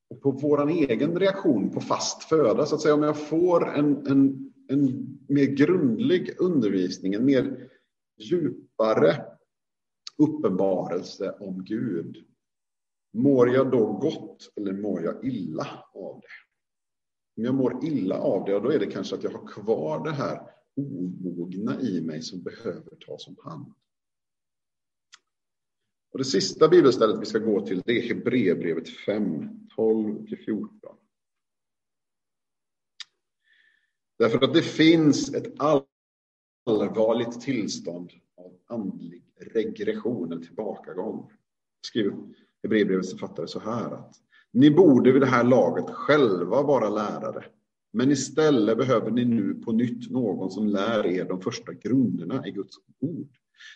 och 0.09 0.21
på 0.21 0.31
vår 0.31 0.69
egen 0.69 1.19
reaktion 1.19 1.69
på 1.69 1.81
fast 1.81 2.23
föda. 2.23 2.65
Så 2.65 2.75
att 2.75 2.81
säga, 2.81 2.93
om 2.93 3.03
jag 3.03 3.27
får 3.27 3.69
en, 3.69 4.07
en, 4.07 4.53
en 4.67 5.17
mer 5.29 5.45
grundlig 5.45 6.35
undervisning, 6.39 7.13
en 7.13 7.25
mer 7.25 7.69
djupare 8.17 9.30
uppenbarelse 10.17 11.31
om 11.39 11.63
Gud. 11.63 12.25
Mår 13.13 13.49
jag 13.49 13.71
då 13.71 13.93
gott 13.93 14.53
eller 14.55 14.73
mår 14.73 15.03
jag 15.03 15.25
illa 15.25 15.85
av 15.93 16.21
det? 16.21 16.27
Om 17.37 17.45
jag 17.45 17.55
mår 17.55 17.85
illa 17.85 18.17
av 18.17 18.45
det, 18.45 18.59
då 18.59 18.69
är 18.69 18.79
det 18.79 18.91
kanske 18.91 19.15
att 19.15 19.23
jag 19.23 19.31
har 19.31 19.47
kvar 19.47 20.03
det 20.03 20.11
här 20.11 20.41
omogna 20.77 21.81
i 21.81 22.01
mig 22.01 22.21
som 22.21 22.43
behöver 22.43 22.95
tas 22.95 23.27
om 23.27 23.35
hand. 23.43 23.73
Och 26.11 26.17
det 26.17 26.25
sista 26.25 26.67
bibelstället 26.67 27.21
vi 27.21 27.25
ska 27.25 27.39
gå 27.39 27.65
till 27.65 27.81
det 27.85 27.91
är 27.91 28.01
Hebreerbrevet 28.01 28.89
5, 28.89 29.49
12-14. 29.77 30.67
Därför 34.17 34.43
att 34.43 34.53
det 34.53 34.61
finns 34.61 35.33
ett 35.33 35.53
allvarligt 36.65 37.41
tillstånd 37.41 38.11
andlig 38.71 39.23
regression, 39.53 40.31
eller 40.31 40.41
tillbakagång. 40.41 41.31
Skriver 41.87 42.17
Hebreerbrevets 42.63 43.11
författare 43.11 43.47
så 43.47 43.59
här 43.59 43.91
att 43.91 44.15
ni 44.53 44.71
borde 44.71 45.11
vid 45.11 45.21
det 45.21 45.27
här 45.27 45.43
laget 45.43 45.89
själva 45.89 46.61
vara 46.61 46.89
lärare, 46.89 47.45
men 47.93 48.11
istället 48.11 48.77
behöver 48.77 49.11
ni 49.11 49.25
nu 49.25 49.53
på 49.53 49.71
nytt 49.71 50.11
någon 50.11 50.51
som 50.51 50.67
lär 50.67 51.05
er 51.05 51.25
de 51.25 51.41
första 51.41 51.73
grunderna 51.73 52.47
i 52.47 52.51
Guds 52.51 52.75
ord. 52.99 53.29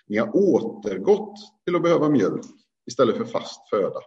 Ni 0.07 0.17
har 0.17 0.35
återgått 0.35 1.35
till 1.65 1.75
att 1.75 1.83
behöva 1.83 2.09
mjölk 2.09 2.45
istället 2.85 3.17
för 3.17 3.25
fast 3.25 3.69
föda. 3.69 3.99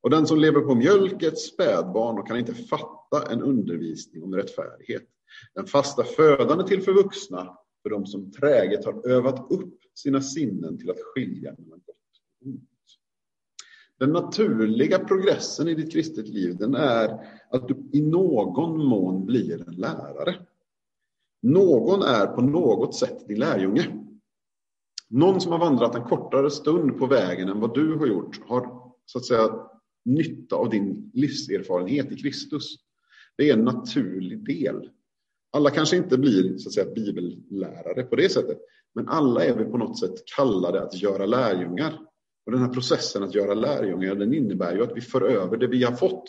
Och 0.00 0.10
den 0.10 0.26
som 0.26 0.38
lever 0.38 0.60
på 0.60 0.74
mjölk 0.74 1.22
är 1.22 1.28
ett 1.28 1.38
spädbarn 1.38 2.18
och 2.18 2.26
kan 2.26 2.38
inte 2.38 2.54
fatta 2.54 3.32
en 3.32 3.42
undervisning 3.42 4.22
om 4.22 4.34
rättfärdighet. 4.34 5.02
Den 5.54 5.66
fasta 5.66 6.04
födan 6.04 6.60
är 6.60 6.64
till 6.64 6.82
för 6.82 6.92
vuxna, 6.92 7.58
för 7.82 7.90
de 7.90 8.06
som 8.06 8.30
träget 8.30 8.84
har 8.84 9.08
övat 9.08 9.46
upp 9.50 9.78
sina 9.94 10.20
sinnen 10.20 10.78
till 10.78 10.90
att 10.90 11.00
skilja 11.00 11.54
mellan 11.58 11.80
gott 11.86 11.96
och 12.40 12.46
ont. 12.46 12.68
Den 13.98 14.10
naturliga 14.10 14.98
progressen 14.98 15.68
i 15.68 15.74
ditt 15.74 15.92
kristet 15.92 16.28
liv 16.28 16.56
den 16.56 16.74
är 16.74 17.26
att 17.50 17.68
du 17.68 17.76
i 17.92 18.02
någon 18.02 18.86
mån 18.86 19.26
blir 19.26 19.68
en 19.68 19.74
lärare. 19.74 20.34
Någon 21.42 22.02
är 22.02 22.26
på 22.26 22.40
något 22.42 22.94
sätt 22.94 23.28
din 23.28 23.38
lärjunge. 23.38 23.98
Någon 25.08 25.40
som 25.40 25.52
har 25.52 25.58
vandrat 25.58 25.94
en 25.94 26.04
kortare 26.04 26.50
stund 26.50 26.98
på 26.98 27.06
vägen 27.06 27.48
än 27.48 27.60
vad 27.60 27.74
du 27.74 27.94
har 27.94 28.06
gjort 28.06 28.40
har 28.46 28.92
så 29.06 29.18
att 29.18 29.24
säga 29.24 29.68
nytta 30.04 30.56
av 30.56 30.70
din 30.70 31.10
livserfarenhet 31.14 32.12
i 32.12 32.16
Kristus. 32.16 32.76
Det 33.36 33.50
är 33.50 33.54
en 33.54 33.64
naturlig 33.64 34.44
del. 34.44 34.90
Alla 35.52 35.70
kanske 35.70 35.96
inte 35.96 36.18
blir 36.18 36.58
så 36.58 36.68
att 36.68 36.72
säga, 36.72 36.94
bibellärare 36.94 38.02
på 38.02 38.16
det 38.16 38.28
sättet, 38.28 38.58
men 38.94 39.08
alla 39.08 39.44
är 39.44 39.56
vi 39.56 39.64
på 39.64 39.76
något 39.76 39.98
sätt 39.98 40.14
kallade 40.36 40.82
att 40.82 40.94
göra 40.94 41.26
lärjungar. 41.26 41.98
Och 42.46 42.52
den 42.52 42.60
här 42.60 42.68
processen 42.68 43.22
att 43.22 43.34
göra 43.34 43.54
lärjungar, 43.54 44.14
den 44.14 44.34
innebär 44.34 44.74
ju 44.74 44.82
att 44.82 44.96
vi 44.96 45.00
för 45.00 45.20
över 45.20 45.56
det 45.56 45.66
vi 45.66 45.84
har 45.84 45.92
fått, 45.92 46.24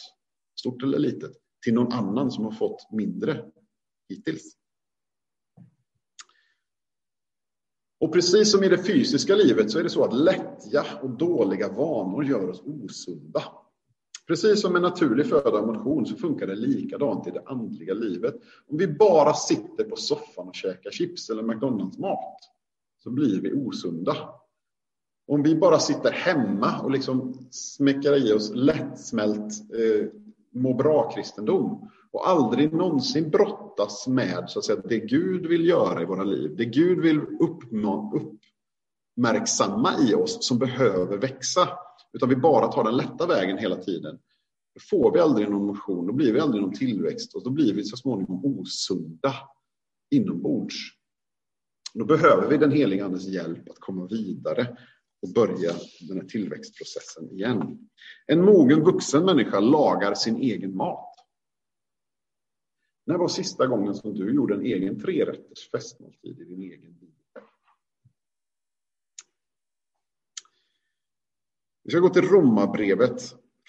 stort 0.60 0.84
eller 0.84 1.00
litet, 1.00 1.32
till 1.64 1.74
någon 1.74 1.94
annan 1.94 2.32
som 2.32 2.46
har 2.46 2.52
fått 2.52 2.92
mindre 2.92 3.46
hittills. 4.10 4.58
Och 8.00 8.14
precis 8.14 8.52
som 8.52 8.64
i 8.64 8.70
det 8.70 8.84
fysiska 8.84 9.36
livet 9.36 9.72
så 9.72 9.80
är 9.80 9.84
det 9.84 9.90
så 9.90 10.04
att 10.04 10.14
lättja 10.14 10.86
och 11.02 11.10
dåliga 11.10 11.70
vanor 11.70 12.26
gör 12.26 12.50
oss 12.50 12.62
osunda. 12.62 13.44
Precis 14.28 14.62
som 14.62 14.76
en 14.76 14.82
naturlig 14.82 15.30
föda 15.30 15.60
och 15.60 15.68
motion 15.68 16.06
så 16.06 16.16
funkar 16.16 16.48
det 16.48 16.56
likadant 16.56 17.28
i 17.28 17.32
det 17.32 17.44
andliga 17.46 17.94
livet. 17.94 18.36
Om 18.68 18.78
vi 18.78 18.88
bara 18.88 19.34
sitter 19.34 19.84
på 19.84 19.96
soffan 19.96 20.48
och 20.48 20.56
käkar 20.56 20.92
chips 20.92 21.30
eller 21.30 21.44
McDonalds-mat 21.44 22.40
så 23.04 23.10
blir 23.10 23.42
vi 23.42 23.54
osunda. 23.54 24.18
Om 25.28 25.44
vi 25.44 25.56
bara 25.56 25.80
sitter 25.80 26.12
hemma 26.12 26.80
och 26.80 26.92
liksom 26.92 27.48
smäcker 27.52 28.28
i 28.28 28.34
oss 28.34 28.52
lättsmält 28.54 29.54
eh, 29.74 30.08
må 30.52 30.74
bra-kristendom 30.74 31.90
och 32.12 32.30
aldrig 32.30 32.74
någonsin 32.74 33.30
brottas 33.30 34.08
med 34.08 34.46
så 34.48 34.60
att 34.60 34.66
säga, 34.66 34.82
det 34.86 35.00
Gud 35.00 35.46
vill 35.46 35.68
göra 35.68 36.02
i 36.02 36.06
våra 36.06 36.24
liv, 36.24 36.56
det 36.58 36.66
Gud 36.66 37.00
vill 37.00 37.22
uppmärksamma 39.18 39.94
i 40.00 40.14
oss 40.14 40.48
som 40.48 40.58
behöver 40.58 41.18
växa, 41.18 41.70
utan 42.14 42.30
vi 42.30 42.36
bara 42.36 42.68
tar 42.68 42.84
den 42.84 42.98
lätta 42.98 43.28
vägen 43.28 43.58
hela 43.58 43.76
tiden, 43.76 44.20
då 44.74 44.80
får 44.80 45.14
vi 45.14 45.20
aldrig 45.20 45.50
någon 45.50 45.66
motion, 45.66 46.08
då 46.08 46.14
blir 46.14 46.34
vi 46.34 46.40
aldrig 46.40 46.62
någon 46.62 46.74
tillväxt 46.74 47.36
och 47.36 47.44
då 47.44 47.50
blir 47.50 47.74
vi 47.74 47.84
så 47.84 47.98
småningom 47.98 48.46
osunda 48.46 49.34
inombords. 50.12 50.76
Då 51.94 52.06
behöver 52.06 52.50
vi 52.50 52.58
den 52.58 52.72
heliga 52.72 53.06
Andes 53.06 53.28
hjälp 53.28 53.70
att 53.70 53.80
komma 53.80 54.08
vidare 54.08 54.78
och 55.22 55.30
börja 55.30 55.72
den 56.00 56.22
här 56.22 56.28
tillväxtprocessen 56.28 57.32
igen. 57.32 57.90
En 58.28 58.46
mogen 58.46 58.84
vuxen 58.84 59.26
människa 59.26 59.60
lagar 59.60 60.14
sin 60.14 60.36
egen 60.36 60.76
mat. 60.76 61.16
När 63.06 63.18
var 63.18 63.28
sista 63.28 63.68
gången 63.68 63.96
som 63.96 64.14
du 64.14 64.34
gjorde 64.34 64.54
en 64.54 64.66
egen 64.66 65.00
trerätters 65.00 65.70
festmåltid 65.72 66.40
i 66.40 66.44
din 66.44 66.62
egen 66.62 66.94
bil? 66.94 67.23
Vi 71.84 71.92
ska 71.92 72.00
gå 72.00 72.10
till 72.10 72.22
Romarbrevet 72.22 73.22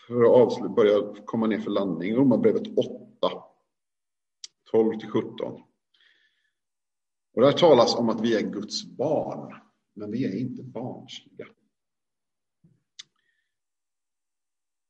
för 0.06 0.22
att 0.24 0.30
avsluta, 0.30 0.74
börja 0.74 1.14
komma 1.24 1.46
ner 1.46 1.60
för 1.60 1.70
landning. 1.70 2.14
Romarbrevet 2.14 2.78
8, 2.78 3.32
12 4.70 4.98
till 4.98 5.08
17. 5.08 5.62
Och 7.34 7.42
där 7.42 7.52
talas 7.52 7.94
om 7.94 8.08
att 8.08 8.20
vi 8.20 8.36
är 8.36 8.50
Guds 8.50 8.84
barn, 8.84 9.54
men 9.94 10.10
vi 10.10 10.24
är 10.24 10.40
inte 10.40 10.62
barnsliga. 10.62 11.46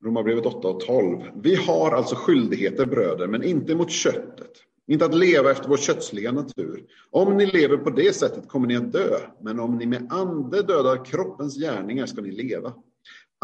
Romarbrevet 0.05 0.47
8 0.47 0.69
och 0.69 0.81
12. 0.81 1.23
Vi 1.35 1.55
har 1.55 1.93
alltså 1.93 2.15
skyldigheter, 2.15 2.87
bröder, 2.87 3.27
men 3.27 3.43
inte 3.43 3.75
mot 3.75 3.91
köttet. 3.91 4.53
Inte 4.87 5.05
att 5.05 5.15
leva 5.15 5.51
efter 5.51 5.69
vår 5.69 5.77
kötsliga 5.77 6.33
natur. 6.33 6.87
Om 7.11 7.37
ni 7.37 7.47
lever 7.47 7.77
på 7.77 7.91
det 7.91 8.17
sättet 8.17 8.49
kommer 8.49 8.69
ni 8.69 8.77
att 8.77 8.93
dö, 8.93 9.19
men 9.41 9.61
om 9.61 9.79
ni 9.79 9.87
med 9.87 10.13
ande 10.13 10.63
dödar 10.63 11.05
kroppens 11.05 11.57
gärningar 11.57 12.07
ska 12.07 12.23
ni 12.23 12.31
leva. 12.31 12.75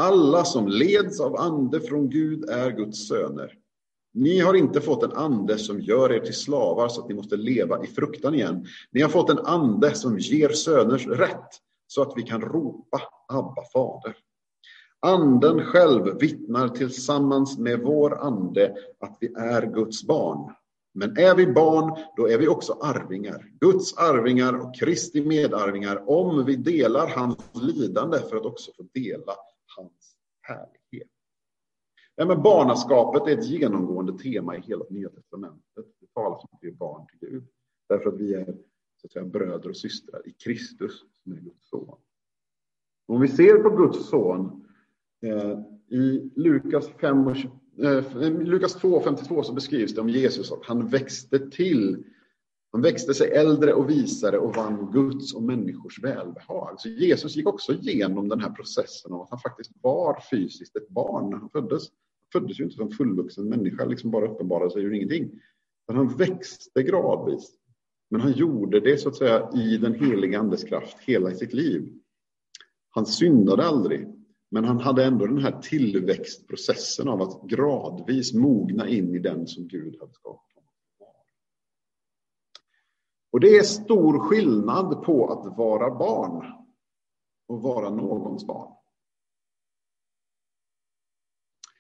Alla 0.01 0.44
som 0.44 0.68
leds 0.68 1.20
av 1.20 1.36
ande 1.36 1.80
från 1.80 2.11
Gud 2.11 2.51
är 2.51 2.70
Guds 2.70 3.09
söner. 3.09 3.53
Ni 4.14 4.38
har 4.40 4.55
inte 4.55 4.80
fått 4.80 5.03
en 5.03 5.12
ande 5.12 5.59
som 5.59 5.80
gör 5.80 6.12
er 6.12 6.20
till 6.20 6.34
slavar 6.34 6.88
så 6.88 7.01
att 7.01 7.09
ni 7.09 7.14
måste 7.14 7.36
leva 7.36 7.84
i 7.84 7.86
fruktan 7.86 8.34
igen. 8.34 8.66
Ni 8.92 9.01
har 9.01 9.09
fått 9.09 9.30
en 9.30 9.38
ande 9.38 9.94
som 9.94 10.18
ger 10.18 10.48
söners 10.48 11.07
rätt 11.07 11.48
så 11.86 12.03
att 12.03 12.12
vi 12.16 12.22
kan 12.22 12.40
ropa 12.40 13.01
Abba 13.28 13.64
fader. 13.72 14.16
Anden 15.01 15.64
själv 15.64 16.18
vittnar 16.20 16.68
tillsammans 16.68 17.59
med 17.59 17.80
vår 17.80 18.18
ande 18.20 18.74
att 19.01 19.16
vi 19.20 19.26
är 19.26 19.66
Guds 19.66 20.07
barn. 20.07 20.55
Men 20.94 21.16
är 21.18 21.34
vi 21.34 21.46
barn, 21.46 22.05
då 22.16 22.28
är 22.28 22.38
vi 22.38 22.48
också 22.48 22.72
arvingar. 22.72 23.44
Guds 23.61 23.96
arvingar 23.96 24.61
och 24.61 24.74
Kristi 24.74 25.20
medarvingar 25.20 26.11
om 26.11 26.44
vi 26.44 26.57
delar 26.57 27.09
hans 27.09 27.36
lidande 27.62 28.18
för 28.18 28.36
att 28.36 28.46
också 28.46 28.70
få 28.76 28.82
dela 28.94 29.32
hans 29.77 30.16
härlighet. 30.41 31.09
Ja, 32.14 32.27
men 32.27 32.43
barnaskapet 32.43 33.23
är 33.29 33.39
ett 33.39 33.47
genomgående 33.47 34.18
tema 34.18 34.57
i 34.57 34.61
hela 34.61 34.85
Nya 34.91 35.09
Testamentet. 35.09 35.87
Det 36.01 36.07
talas 36.14 36.43
om 36.43 36.49
att 36.53 36.59
vi 36.61 36.68
är 36.68 36.75
barn 36.75 37.07
till 37.07 37.29
Gud. 37.29 37.47
Därför 37.89 38.09
att 38.09 38.21
vi 38.21 38.35
är 38.35 38.57
så 38.97 39.07
att 39.07 39.12
säga, 39.12 39.25
bröder 39.25 39.68
och 39.68 39.77
systrar 39.77 40.29
i 40.29 40.33
Kristus 40.33 41.05
som 41.23 41.33
är 41.33 41.37
Guds 41.37 41.68
son. 41.68 41.99
Om 43.07 43.21
vi 43.21 43.29
ser 43.29 43.62
på 43.62 43.71
Guds 43.71 44.09
son 44.09 44.66
eh, 45.23 45.59
i 45.99 46.31
Lukas, 46.37 46.89
5 46.89 47.27
och, 47.27 47.37
eh, 47.85 48.31
Lukas 48.31 48.75
2 48.75 49.01
52 49.01 49.43
så 49.43 49.53
beskrivs 49.53 49.95
det 49.95 50.01
om 50.01 50.09
Jesus 50.09 50.53
att 50.53 50.64
han 50.64 50.89
växte 50.89 51.51
till 51.51 52.05
han 52.73 52.83
växte 52.83 53.14
sig 53.14 53.31
äldre 53.31 53.75
och 53.75 53.91
visare 53.91 54.39
och 54.39 54.57
vann 54.57 54.91
Guds 54.93 55.35
och 55.35 55.43
människors 55.43 56.03
välbehag. 56.03 56.75
Så 56.81 56.89
Jesus 56.89 57.37
gick 57.37 57.47
också 57.47 57.73
igenom 57.73 58.29
den 58.29 58.41
här 58.41 58.51
processen 58.51 59.12
av 59.12 59.23
att 59.23 59.31
han 59.31 59.39
faktiskt 59.39 59.71
var 59.83 60.23
fysiskt 60.31 60.77
ett 60.77 60.89
barn 60.89 61.31
när 61.31 61.39
han 61.39 61.51
föddes. 61.51 61.83
Han 62.33 62.41
föddes 62.41 62.61
ju 62.61 62.64
inte 62.64 62.77
som 62.77 62.91
fullvuxen 62.91 63.49
människa, 63.49 63.85
liksom 63.85 64.11
bara 64.11 64.29
uppenbarade 64.29 64.71
sig 64.71 64.83
ur 64.83 64.95
ingenting. 64.95 65.31
Men 65.89 65.97
han 65.97 66.16
växte 66.16 66.83
gradvis. 66.83 67.53
Men 68.11 68.21
han 68.21 68.33
gjorde 68.33 68.81
det 68.81 68.99
så 68.99 69.09
att 69.09 69.16
säga 69.16 69.51
i 69.55 69.77
den 69.77 69.95
heliga 69.95 70.39
andes 70.39 70.64
kraft 70.64 70.97
hela 71.01 71.31
sitt 71.31 71.53
liv. 71.53 71.93
Han 72.91 73.07
syndade 73.07 73.64
aldrig. 73.64 74.09
Men 74.51 74.64
han 74.64 74.81
hade 74.81 75.05
ändå 75.05 75.27
den 75.27 75.39
här 75.39 75.61
tillväxtprocessen 75.62 77.09
av 77.09 77.23
att 77.23 77.43
gradvis 77.43 78.35
mogna 78.35 78.89
in 78.89 79.14
i 79.14 79.18
den 79.18 79.47
som 79.47 79.68
Gud 79.68 79.97
hade 80.01 80.12
skapat. 80.12 80.64
Och 83.33 83.41
det 83.41 83.57
är 83.57 83.62
stor 83.62 84.18
skillnad 84.18 85.03
på 85.03 85.33
att 85.33 85.59
vara 85.59 85.91
barn 85.95 86.53
och 87.49 87.62
vara 87.62 87.91
någons 87.91 88.47
barn. 88.47 88.72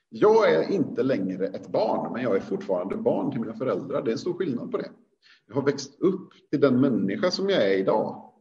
Jag 0.08 0.54
är 0.54 0.70
inte 0.70 1.02
längre 1.02 1.46
ett 1.46 1.68
barn, 1.68 2.12
men 2.12 2.22
jag 2.22 2.36
är 2.36 2.40
fortfarande 2.40 2.96
barn 2.96 3.30
till 3.30 3.40
mina 3.40 3.54
föräldrar. 3.54 4.02
Det 4.02 4.10
är 4.10 4.12
en 4.12 4.18
stor 4.18 4.34
skillnad 4.34 4.70
på 4.70 4.76
det. 4.76 4.90
Jag 5.46 5.54
har 5.54 5.62
växt 5.62 6.00
upp 6.00 6.32
till 6.50 6.60
den 6.60 6.80
människa 6.80 7.30
som 7.30 7.48
jag 7.48 7.72
är 7.72 7.78
idag. 7.78 8.32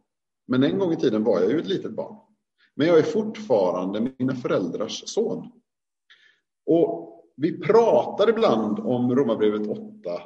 Men 0.48 0.64
en 0.64 0.80
gång 0.80 0.92
i 0.92 0.96
tiden 0.96 1.24
var 1.24 1.40
jag 1.40 1.52
ju 1.52 1.60
ett 1.60 1.68
litet 1.68 1.92
barn. 1.92 2.16
Men 2.76 2.88
jag 2.88 2.98
är 2.98 3.04
fortfarande 3.04 4.12
mina 4.18 4.36
föräldrars 4.36 5.04
son. 5.10 5.52
Och 6.66 7.24
vi 7.36 7.60
pratar 7.60 8.30
ibland 8.30 8.80
om 8.80 9.16
Romarbrevet 9.16 9.68
8 9.68 10.22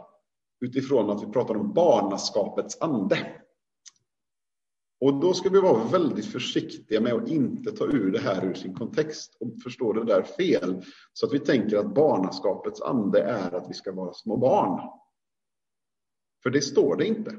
utifrån 0.64 1.10
att 1.10 1.24
vi 1.24 1.28
pratar 1.28 1.56
om 1.56 1.74
barnaskapets 1.74 2.82
ande. 2.82 3.42
Och 5.02 5.20
då 5.20 5.34
ska 5.34 5.50
vi 5.50 5.60
vara 5.60 5.84
väldigt 5.84 6.26
försiktiga 6.26 7.02
med 7.02 7.14
att 7.14 7.28
inte 7.28 7.72
ta 7.72 7.86
ur 7.86 8.12
det 8.12 8.20
här 8.20 8.46
ur 8.46 8.54
sin 8.54 8.74
kontext 8.74 9.38
och 9.40 9.62
förstå 9.64 9.94
det 9.94 10.06
där 10.06 10.24
fel. 10.24 10.84
Så 11.14 11.26
att 11.26 11.34
vi 11.34 11.40
tänker 11.40 11.78
att 11.78 11.94
barnaskapets 11.96 12.82
ande 12.82 13.22
är 13.22 13.56
att 13.56 13.70
vi 13.70 13.74
ska 13.74 13.92
vara 13.92 14.14
små 14.14 14.38
barn. 14.38 14.90
För 16.44 16.50
det 16.50 16.62
står 16.62 16.96
det 16.96 17.06
inte. 17.08 17.36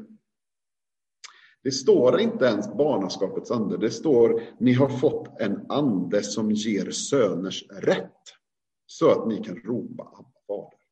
Det 1.62 1.70
står 1.70 2.20
inte 2.20 2.44
ens 2.44 2.74
barnaskapets 2.74 3.50
ande. 3.50 3.76
Det 3.76 3.90
står 3.90 4.42
ni 4.58 4.72
har 4.72 4.88
fått 4.88 5.40
en 5.40 5.70
ande 5.70 6.22
som 6.22 6.50
ger 6.50 6.90
söners 6.90 7.64
rätt. 7.70 8.22
Så 8.86 9.10
att 9.10 9.28
ni 9.28 9.44
kan 9.44 9.56
ropa 9.56 10.02
Abba 10.02 10.30
fader. 10.46 10.84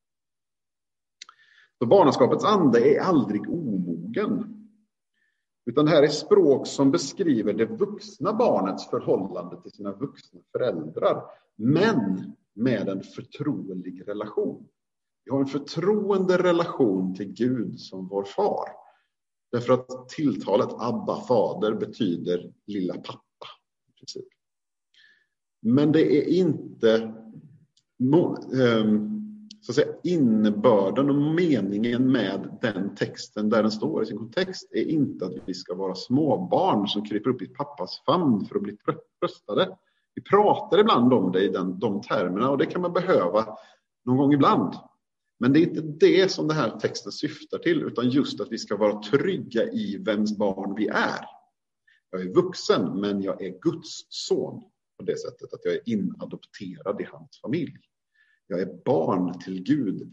Så 1.82 1.86
barnaskapets 1.86 2.44
ande 2.44 2.94
är 2.94 3.00
aldrig 3.00 3.50
omogen. 3.50 4.66
Utan 5.66 5.84
det 5.84 5.90
här 5.90 6.02
är 6.02 6.08
språk 6.08 6.66
som 6.66 6.90
beskriver 6.90 7.52
det 7.52 7.66
vuxna 7.66 8.32
barnets 8.32 8.90
förhållande 8.90 9.62
till 9.62 9.70
sina 9.70 9.92
vuxna 9.92 10.40
föräldrar. 10.52 11.22
Men 11.56 12.32
med 12.54 12.88
en 12.88 13.02
förtrolig 13.02 14.08
relation. 14.08 14.68
Vi 15.24 15.30
har 15.30 15.40
en 15.40 15.46
förtroende 15.46 16.42
relation 16.42 17.14
till 17.14 17.32
Gud 17.32 17.80
som 17.80 18.08
vår 18.08 18.24
far. 18.24 18.68
Därför 19.52 19.72
att 19.72 20.08
tilltalet 20.08 20.70
Abba, 20.78 21.20
fader, 21.20 21.74
betyder 21.74 22.52
lilla 22.66 22.94
pappa. 22.94 23.48
I 23.88 23.98
princip. 23.98 24.28
Men 25.62 25.92
det 25.92 26.16
är 26.16 26.28
inte 26.28 27.14
ehm, 28.62 29.11
så 29.62 29.72
att 29.72 29.76
säga, 29.76 29.94
innebörden 30.04 31.10
och 31.10 31.16
meningen 31.16 32.12
med 32.12 32.58
den 32.60 32.94
texten 32.94 33.50
där 33.50 33.62
den 33.62 33.72
står 33.72 34.02
i 34.02 34.06
sin 34.06 34.18
kontext 34.18 34.72
är 34.72 34.84
inte 34.84 35.26
att 35.26 35.32
vi 35.46 35.54
ska 35.54 35.74
vara 35.74 35.94
småbarn 35.94 36.88
som 36.88 37.04
kryper 37.04 37.30
upp 37.30 37.42
i 37.42 37.46
pappas 37.46 38.02
famn 38.06 38.46
för 38.46 38.56
att 38.56 38.62
bli 38.62 38.76
tröstade. 39.20 39.76
Vi 40.14 40.22
pratar 40.22 40.78
ibland 40.78 41.12
om 41.12 41.32
det 41.32 41.44
i 41.44 41.48
den, 41.48 41.78
de 41.78 42.02
termerna 42.02 42.50
och 42.50 42.58
det 42.58 42.66
kan 42.66 42.82
man 42.82 42.92
behöva 42.92 43.56
någon 44.04 44.16
gång 44.16 44.32
ibland. 44.32 44.74
Men 45.40 45.52
det 45.52 45.58
är 45.58 45.62
inte 45.62 46.06
det 46.06 46.30
som 46.30 46.48
den 46.48 46.56
här 46.56 46.78
texten 46.78 47.12
syftar 47.12 47.58
till, 47.58 47.82
utan 47.82 48.10
just 48.10 48.40
att 48.40 48.52
vi 48.52 48.58
ska 48.58 48.76
vara 48.76 49.02
trygga 49.02 49.64
i 49.64 49.96
vems 49.96 50.38
barn 50.38 50.74
vi 50.74 50.88
är. 50.88 51.24
Jag 52.10 52.20
är 52.20 52.34
vuxen, 52.34 53.00
men 53.00 53.22
jag 53.22 53.42
är 53.42 53.60
Guds 53.60 54.06
son 54.08 54.62
på 54.98 55.04
det 55.04 55.18
sättet 55.18 55.54
att 55.54 55.64
jag 55.64 55.74
är 55.74 55.80
inadopterad 55.84 57.00
i 57.00 57.04
hans 57.04 57.40
familj. 57.40 57.91
Jag 58.52 58.60
är 58.60 58.82
barn 58.84 59.38
till 59.38 59.62
Gud 59.62 60.12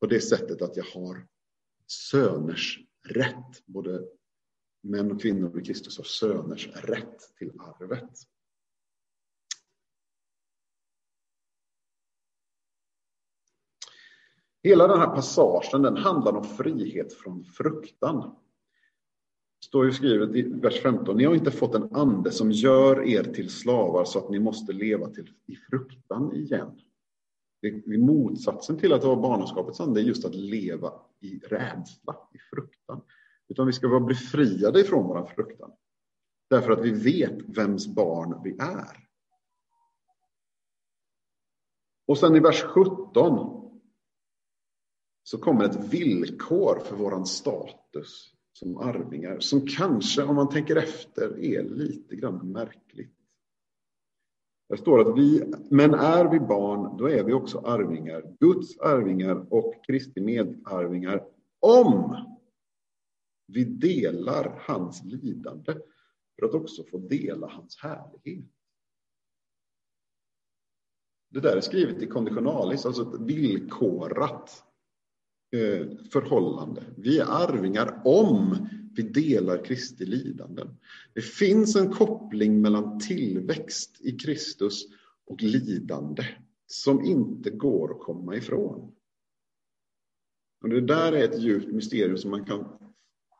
på 0.00 0.06
det 0.06 0.20
sättet 0.20 0.62
att 0.62 0.76
jag 0.76 0.84
har 0.84 1.26
söners 1.86 2.78
rätt. 3.08 3.66
Både 3.66 4.08
män 4.82 5.12
och 5.12 5.20
kvinnor 5.20 5.60
i 5.60 5.64
Kristus 5.64 5.96
har 5.96 6.04
söners 6.04 6.68
rätt 6.68 7.36
till 7.38 7.52
arvet. 7.60 8.10
Hela 14.62 14.86
den 14.86 14.98
här 14.98 15.14
passagen 15.14 15.82
den 15.82 15.96
handlar 15.96 16.32
om 16.32 16.44
frihet 16.44 17.12
från 17.12 17.44
fruktan. 17.44 18.20
Det 19.60 19.66
står 19.66 19.84
ju 19.86 19.92
skrivet 19.92 20.34
i 20.36 20.42
vers 20.42 20.82
15. 20.82 21.16
Ni 21.16 21.24
har 21.24 21.34
inte 21.34 21.50
fått 21.50 21.74
en 21.74 21.94
ande 21.94 22.30
som 22.30 22.50
gör 22.50 23.08
er 23.08 23.24
till 23.24 23.50
slavar 23.50 24.04
så 24.04 24.18
att 24.18 24.30
ni 24.30 24.38
måste 24.38 24.72
leva 24.72 25.10
till, 25.10 25.30
i 25.46 25.56
fruktan 25.56 26.34
igen. 26.34 26.80
Det, 27.60 27.98
motsatsen 27.98 28.78
till 28.78 28.92
att 28.92 29.04
vara 29.04 29.16
barnaskapets 29.16 29.80
ande 29.80 30.00
är 30.00 30.02
just 30.02 30.24
att 30.24 30.34
leva 30.34 30.92
i 31.20 31.38
rädsla, 31.38 32.16
i 32.34 32.38
fruktan. 32.38 33.02
Utan 33.48 33.66
vi 33.66 33.72
ska 33.72 33.88
vara 33.88 34.00
befriade 34.00 34.80
ifrån 34.80 35.06
vår 35.06 35.26
fruktan. 35.26 35.72
Därför 36.50 36.70
att 36.70 36.84
vi 36.84 36.90
vet 36.90 37.58
vems 37.58 37.94
barn 37.94 38.40
vi 38.44 38.50
är. 38.58 39.08
Och 42.06 42.18
sen 42.18 42.36
i 42.36 42.40
vers 42.40 42.62
17 42.62 43.60
så 45.22 45.38
kommer 45.38 45.64
ett 45.64 45.92
villkor 45.92 46.80
för 46.84 46.96
våran 46.96 47.26
status 47.26 48.34
som 48.52 48.76
arvingar 48.76 49.40
som 49.40 49.66
kanske, 49.66 50.22
om 50.22 50.36
man 50.36 50.48
tänker 50.48 50.76
efter, 50.76 51.38
är 51.38 51.62
lite 51.62 52.16
grann 52.16 52.52
märkligt. 52.52 53.19
Det 54.70 54.76
står 54.76 55.00
att 55.00 55.18
vi, 55.18 55.52
men 55.70 55.94
är 55.94 56.30
vi 56.30 56.40
barn, 56.40 56.96
då 56.96 57.10
är 57.10 57.24
vi 57.24 57.32
också 57.32 57.58
arvingar, 57.58 58.36
Guds 58.40 58.78
arvingar 58.78 59.52
och 59.52 59.74
Kristi 59.86 60.20
medarvingar, 60.20 61.24
om 61.60 62.16
vi 63.46 63.64
delar 63.64 64.62
hans 64.66 65.04
lidande 65.04 65.72
för 66.38 66.46
att 66.46 66.54
också 66.54 66.84
få 66.84 66.98
dela 66.98 67.46
hans 67.46 67.78
härlighet. 67.82 68.44
Det 71.30 71.40
där 71.40 71.56
är 71.56 71.60
skrivet 71.60 72.02
i 72.02 72.06
konditionalis, 72.06 72.86
alltså 72.86 73.02
ett 73.02 73.20
villkorat 73.20 74.64
eh, 75.56 75.86
förhållande. 76.12 76.82
Vi 76.96 77.18
är 77.18 77.26
arvingar 77.26 78.02
om 78.04 78.68
vi 78.96 79.02
delar 79.02 79.64
Kristi 79.64 80.06
lidanden. 80.06 80.76
Det 81.14 81.20
finns 81.20 81.76
en 81.76 81.92
koppling 81.92 82.60
mellan 82.60 82.98
tillväxt 82.98 84.00
i 84.00 84.12
Kristus 84.12 84.86
och 85.26 85.42
lidande 85.42 86.24
som 86.66 87.04
inte 87.04 87.50
går 87.50 87.90
att 87.90 88.00
komma 88.00 88.36
ifrån. 88.36 88.92
Och 90.62 90.68
det 90.68 90.80
där 90.80 91.12
är 91.12 91.24
ett 91.24 91.40
djupt 91.40 91.72
mysterium 91.72 92.16
som 92.16 92.30
man 92.30 92.44
kan 92.44 92.64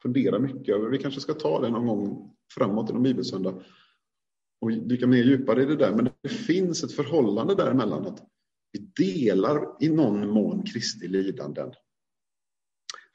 fundera 0.03 0.39
mycket 0.39 0.75
över. 0.75 0.89
Vi 0.89 0.99
kanske 0.99 1.21
ska 1.21 1.35
ta 1.35 1.61
det 1.61 1.71
någon 1.71 1.87
gång 1.87 2.35
framåt 2.55 2.91
i 2.91 2.93
någon 2.93 3.03
bibelsöndag 3.03 3.63
och 4.61 4.73
dyka 4.73 5.07
mer 5.07 5.25
djupare 5.25 5.63
i 5.63 5.67
det 5.67 5.77
där. 5.77 5.97
Men 5.97 6.09
det 6.23 6.29
finns 6.29 6.85
ett 6.85 6.93
förhållande 6.93 7.55
däremellan 7.55 8.07
att 8.07 8.23
vi 8.73 8.79
delar 8.79 9.77
i 9.81 9.89
någon 9.89 10.29
mån 10.29 10.63
Kristi 10.63 11.09
lidanden 11.09 11.73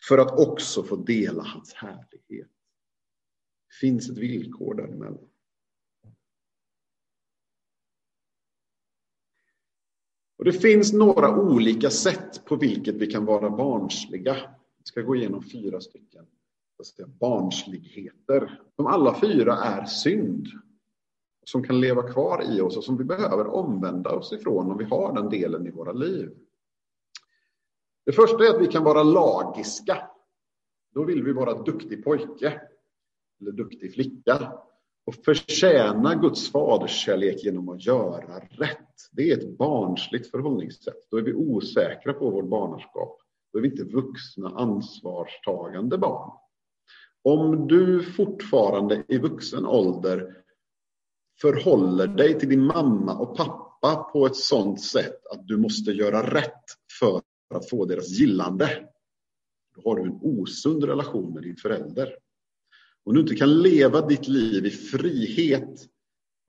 för 0.08 0.18
att 0.18 0.40
också 0.40 0.84
få 0.84 0.96
dela 0.96 1.44
hans 1.44 1.74
härlighet. 1.74 2.50
Det 3.68 3.76
finns 3.80 4.10
ett 4.10 4.18
villkor 4.18 4.74
däremellan. 4.74 5.30
Och 10.38 10.46
det 10.46 10.54
finns 10.54 10.94
några 10.94 11.42
olika 11.42 11.90
sätt 11.90 12.46
på 12.46 12.56
vilket 12.56 12.96
vi 12.96 13.08
kan 13.08 13.26
vara 13.26 13.50
barnsliga. 13.50 14.34
Vi 14.78 14.84
ska 14.84 15.02
gå 15.02 15.16
igenom 15.16 15.44
fyra 15.44 15.82
stycken 15.82 16.26
barnsligheter. 17.20 18.62
De 18.76 18.88
alla 18.88 19.20
fyra 19.20 19.54
är 19.54 19.86
synd 19.86 20.48
som 21.44 21.64
kan 21.64 21.82
leva 21.82 22.12
kvar 22.12 22.44
i 22.58 22.62
oss 22.62 22.78
och 22.78 22.84
som 22.84 22.98
vi 22.98 23.04
behöver 23.04 23.48
omvända 23.48 24.10
oss 24.10 24.34
ifrån 24.34 24.72
om 24.72 24.78
vi 24.78 24.84
har 24.84 25.14
den 25.14 25.30
delen 25.30 25.68
i 25.68 25.72
våra 25.72 25.92
liv. 25.92 26.32
Det 28.06 28.12
första 28.12 28.46
är 28.46 28.50
att 28.50 28.62
vi 28.62 28.68
kan 28.68 28.84
vara 28.84 29.04
lagiska. 29.04 30.10
Då 30.94 31.04
vill 31.04 31.24
vi 31.24 31.34
vara 31.34 31.54
duktig 31.54 32.04
pojke 32.04 32.62
eller 33.42 33.52
duktig 33.52 33.94
flicka 33.94 34.54
och 35.06 35.16
förtjäna 35.16 36.16
Guds 36.16 36.52
faderskärlek 36.52 37.44
genom 37.44 37.70
att 37.70 37.86
göra 37.86 38.40
rätt. 38.40 39.10
Det 39.12 39.32
är 39.32 39.38
ett 39.38 39.58
barnsligt 39.58 40.32
förhållningssätt. 40.32 41.10
Då 41.12 41.18
är 41.18 41.22
vi 41.22 41.34
osäkra 41.34 42.14
på 42.14 42.30
vårt 42.30 42.50
barnaskap. 42.50 43.22
Då 43.54 43.60
är 43.60 43.62
vi 43.64 43.70
inte 43.70 43.84
vuxna, 43.84 44.50
ansvarstagande 44.50 45.98
barn. 45.98 46.32
Om 47.24 47.68
du 47.68 48.04
fortfarande 48.04 49.04
i 49.08 49.18
vuxen 49.18 49.66
ålder 49.66 50.44
förhåller 51.42 52.08
dig 52.08 52.40
till 52.40 52.50
din 52.50 52.66
mamma 52.66 53.18
och 53.18 53.38
pappa 53.38 53.96
på 53.96 54.26
ett 54.26 54.36
sådant 54.36 54.82
sätt 54.82 55.28
att 55.32 55.48
du 55.48 55.58
måste 55.58 55.92
göra 55.92 56.34
rätt 56.34 56.64
för 57.00 57.22
för 57.48 57.56
att 57.56 57.70
få 57.70 57.86
deras 57.86 58.10
gillande. 58.10 58.88
Då 59.76 59.90
har 59.90 59.96
du 59.96 60.02
en 60.02 60.20
osund 60.22 60.84
relation 60.84 61.34
med 61.34 61.44
din 61.44 61.56
förälder. 61.56 62.16
Om 63.04 63.14
du 63.14 63.22
inte 63.22 63.36
kan 63.36 63.62
leva 63.62 64.08
ditt 64.08 64.28
liv 64.28 64.66
i 64.66 64.70
frihet 64.70 65.88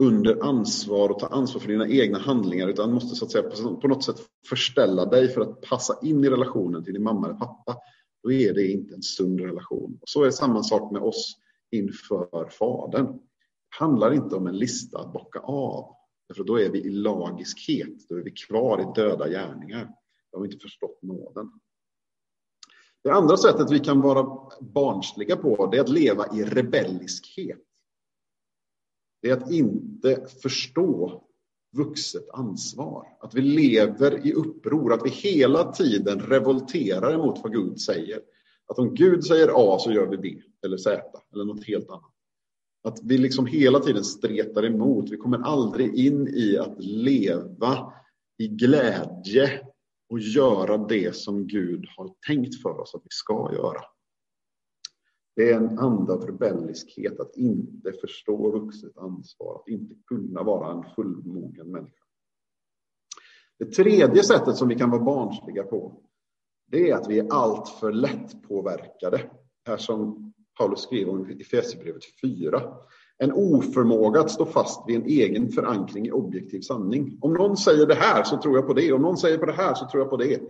under 0.03 0.45
ansvar 0.45 1.09
och 1.09 1.19
ta 1.19 1.27
ansvar 1.27 1.61
för 1.61 1.69
dina 1.69 1.89
egna 1.89 2.19
handlingar 2.19 2.69
utan 2.69 2.93
måste 2.93 3.17
så 3.17 3.25
att 3.25 3.31
säga 3.31 3.51
på 3.81 3.89
något 3.89 4.05
sätt 4.05 4.17
förställa 4.49 5.05
dig 5.05 5.29
för 5.29 5.41
att 5.41 5.61
passa 5.61 5.99
in 6.03 6.25
i 6.25 6.31
relationen 6.31 6.85
till 6.85 6.93
din 6.93 7.03
mamma 7.03 7.27
eller 7.27 7.39
pappa. 7.39 7.77
Då 8.23 8.33
är 8.33 8.55
det 8.55 8.73
inte 8.73 8.95
en 8.95 9.03
sund 9.03 9.41
relation. 9.41 9.99
Och 10.03 10.09
så 10.09 10.25
är 10.25 10.31
samma 10.31 10.63
sak 10.63 10.93
med 10.93 11.03
oss 11.03 11.37
inför 11.71 12.49
Fadern. 12.51 13.07
Det 13.07 13.19
handlar 13.79 14.15
inte 14.15 14.37
om 14.37 14.47
en 14.47 14.59
lista 14.59 14.99
att 14.99 15.13
bocka 15.13 15.39
av. 15.39 15.97
För 16.37 16.45
då 16.45 16.61
är 16.61 16.71
vi 16.71 16.79
i 16.79 16.91
lagiskhet, 16.91 18.09
då 18.09 18.17
är 18.17 18.23
vi 18.23 18.31
kvar 18.31 18.81
i 18.81 19.01
döda 19.01 19.29
gärningar. 19.29 19.89
De 20.33 20.37
har 20.37 20.45
inte 20.45 20.59
förstått 20.59 21.03
nåden. 21.03 21.51
Det 23.03 23.11
andra 23.11 23.37
sättet 23.37 23.71
vi 23.71 23.81
kan 23.81 24.01
vara 24.01 24.51
barnsliga 24.61 25.37
på, 25.37 25.67
det 25.67 25.77
är 25.77 25.81
att 25.81 25.89
leva 25.89 26.27
i 26.37 26.45
rebelliskhet. 26.45 27.63
Det 29.23 29.31
är 29.31 29.37
att 29.37 29.51
inte 29.51 30.27
förstå 30.43 31.23
vuxet 31.77 32.31
ansvar. 32.31 33.07
Att 33.21 33.35
vi 33.35 33.41
lever 33.41 34.27
i 34.27 34.33
uppror, 34.33 34.93
att 34.93 35.05
vi 35.05 35.11
hela 35.11 35.73
tiden 35.73 36.21
revolterar 36.21 37.15
emot 37.15 37.41
vad 37.43 37.53
Gud 37.53 37.81
säger. 37.81 38.21
Att 38.67 38.79
om 38.79 38.95
Gud 38.95 39.25
säger 39.25 39.51
A 39.55 39.79
så 39.79 39.93
gör 39.93 40.07
vi 40.07 40.17
B 40.17 40.41
eller 40.65 40.77
Z 40.77 41.03
eller 41.33 41.45
något 41.45 41.65
helt 41.65 41.91
annat. 41.91 42.13
Att 42.83 42.99
vi 43.03 43.19
liksom 43.19 43.47
hela 43.47 43.81
tiden 43.81 44.05
stretar 44.05 44.65
emot. 44.65 45.11
Vi 45.11 45.17
kommer 45.17 45.39
aldrig 45.39 45.95
in 45.95 46.29
i 46.29 46.59
att 46.59 46.75
leva 46.79 47.93
i 48.39 48.49
glädje 48.49 49.66
och 50.09 50.19
göra 50.19 50.79
det 50.79 51.17
som 51.17 51.47
Gud 51.47 51.87
har 51.97 52.15
tänkt 52.27 52.63
för 52.63 52.81
oss 52.81 52.95
att 52.95 53.03
vi 53.05 53.11
ska 53.11 53.51
göra. 53.53 53.81
Det 55.37 55.53
är 55.53 55.57
en 55.57 55.79
anda 55.79 56.13
av 56.13 56.27
rebelliskhet 56.27 57.21
att 57.21 57.37
inte 57.37 57.93
förstå 57.93 58.51
vuxet 58.51 58.99
ansvar, 58.99 59.55
att 59.55 59.69
inte 59.69 59.95
kunna 60.07 60.43
vara 60.43 60.73
en 60.73 60.95
fullmogen 60.95 61.71
människa. 61.71 62.05
Det 63.59 63.65
tredje 63.65 64.23
sättet 64.23 64.57
som 64.57 64.69
vi 64.69 64.75
kan 64.75 64.91
vara 64.91 65.03
barnsliga 65.03 65.63
på, 65.63 66.03
det 66.67 66.91
är 66.91 66.95
att 66.95 67.09
vi 67.09 67.19
är 67.19 67.33
alltför 67.33 67.93
lättpåverkade. 67.93 69.31
Här 69.67 69.77
som 69.77 70.33
Paulus 70.59 70.81
skriver 70.81 71.13
om 71.13 71.31
i 71.31 71.41
Efesierbrevet 71.41 72.03
4. 72.23 72.77
En 73.19 73.33
oförmåga 73.33 74.21
att 74.21 74.31
stå 74.31 74.47
fast 74.47 74.89
vid 74.89 74.97
en 74.97 75.07
egen 75.07 75.49
förankring 75.49 76.07
i 76.07 76.11
objektiv 76.11 76.61
sanning. 76.61 77.19
Om 77.21 77.35
någon 77.35 77.57
säger 77.57 77.87
det 77.87 77.95
här 77.95 78.25
så 78.25 78.37
tror 78.43 78.57
jag 78.57 78.67
på 78.67 78.75
det. 78.75 78.93
Om 78.93 79.03
någon 79.03 79.17
säger 79.17 79.39
på 79.39 79.47
det 79.47 79.53
här 79.53 79.75
så 79.75 79.89
tror 79.89 80.03
jag 80.03 80.11
på 80.11 80.17
det. 80.17 80.41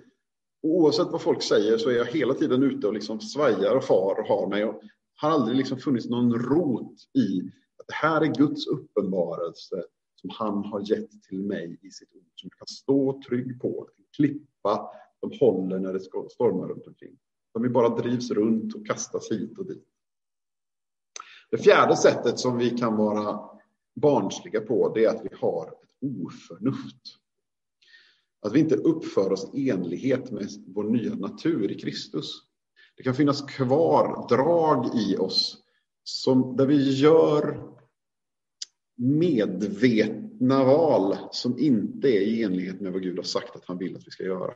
Och 0.62 0.71
oavsett 0.71 1.09
vad 1.11 1.21
folk 1.21 1.43
säger 1.43 1.79
så 1.79 1.91
är 1.91 1.95
jag 1.95 2.05
hela 2.05 2.35
tiden 2.35 2.62
ute 2.62 2.87
och 2.87 2.95
liksom 2.95 3.21
svajar 3.21 3.77
och 3.77 3.85
far 3.85 4.21
och 4.21 4.27
har 4.27 4.49
mig. 4.49 4.64
Och 4.64 4.83
har 5.17 5.31
aldrig 5.31 5.57
liksom 5.57 5.79
funnits 5.79 6.09
någon 6.09 6.35
rot 6.35 6.95
i 7.19 7.41
att 7.79 7.87
det 7.87 7.95
här 7.95 8.21
är 8.21 8.35
Guds 8.35 8.67
uppenbarelse 8.67 9.83
som 10.21 10.31
han 10.31 10.64
har 10.64 10.91
gett 10.91 11.23
till 11.23 11.43
mig 11.43 11.79
i 11.83 11.91
sitt 11.91 12.14
ord. 12.14 12.23
Som 12.35 12.51
jag 12.53 12.59
kan 12.59 12.67
stå 12.67 13.23
trygg 13.29 13.61
på, 13.61 13.89
klippa 14.17 14.91
de 15.21 15.39
håller 15.39 15.79
när 15.79 15.93
det 15.93 16.01
stormar 16.01 16.69
runt 16.69 16.87
omkring. 16.87 17.19
De 17.55 17.73
bara 17.73 17.89
drivs 17.89 18.31
runt 18.31 18.75
och 18.75 18.87
kastas 18.87 19.31
hit 19.31 19.59
och 19.59 19.67
dit. 19.67 19.85
Det 21.51 21.59
fjärde 21.59 21.97
sättet 21.97 22.38
som 22.38 22.59
vi 22.59 22.70
kan 22.70 22.97
vara 22.97 23.40
barnsliga 24.01 24.61
på, 24.61 24.92
det 24.94 25.05
är 25.05 25.09
att 25.09 25.24
vi 25.24 25.36
har 25.40 25.66
ett 25.66 26.24
oförnuft. 26.26 27.03
Att 28.42 28.53
vi 28.53 28.61
inte 28.61 28.74
uppför 28.74 29.32
oss 29.32 29.51
i 29.55 29.70
enlighet 29.70 30.30
med 30.30 30.49
vår 30.66 30.84
nya 30.84 31.14
natur 31.14 31.70
i 31.70 31.74
Kristus. 31.74 32.42
Det 32.97 33.03
kan 33.03 33.14
finnas 33.14 33.42
kvar 33.42 34.28
drag 34.28 34.94
i 34.94 35.16
oss 35.16 35.62
som, 36.05 36.57
där 36.57 36.66
vi 36.66 37.01
gör 37.01 37.62
medvetna 38.97 40.64
val 40.64 41.16
som 41.30 41.59
inte 41.59 42.09
är 42.09 42.20
i 42.20 42.42
enlighet 42.42 42.80
med 42.80 42.92
vad 42.92 43.03
Gud 43.03 43.16
har 43.16 43.22
sagt 43.22 43.57
att 43.57 43.64
han 43.64 43.78
vill 43.78 43.97
att 43.97 44.07
vi 44.07 44.11
ska 44.11 44.22
göra. 44.24 44.55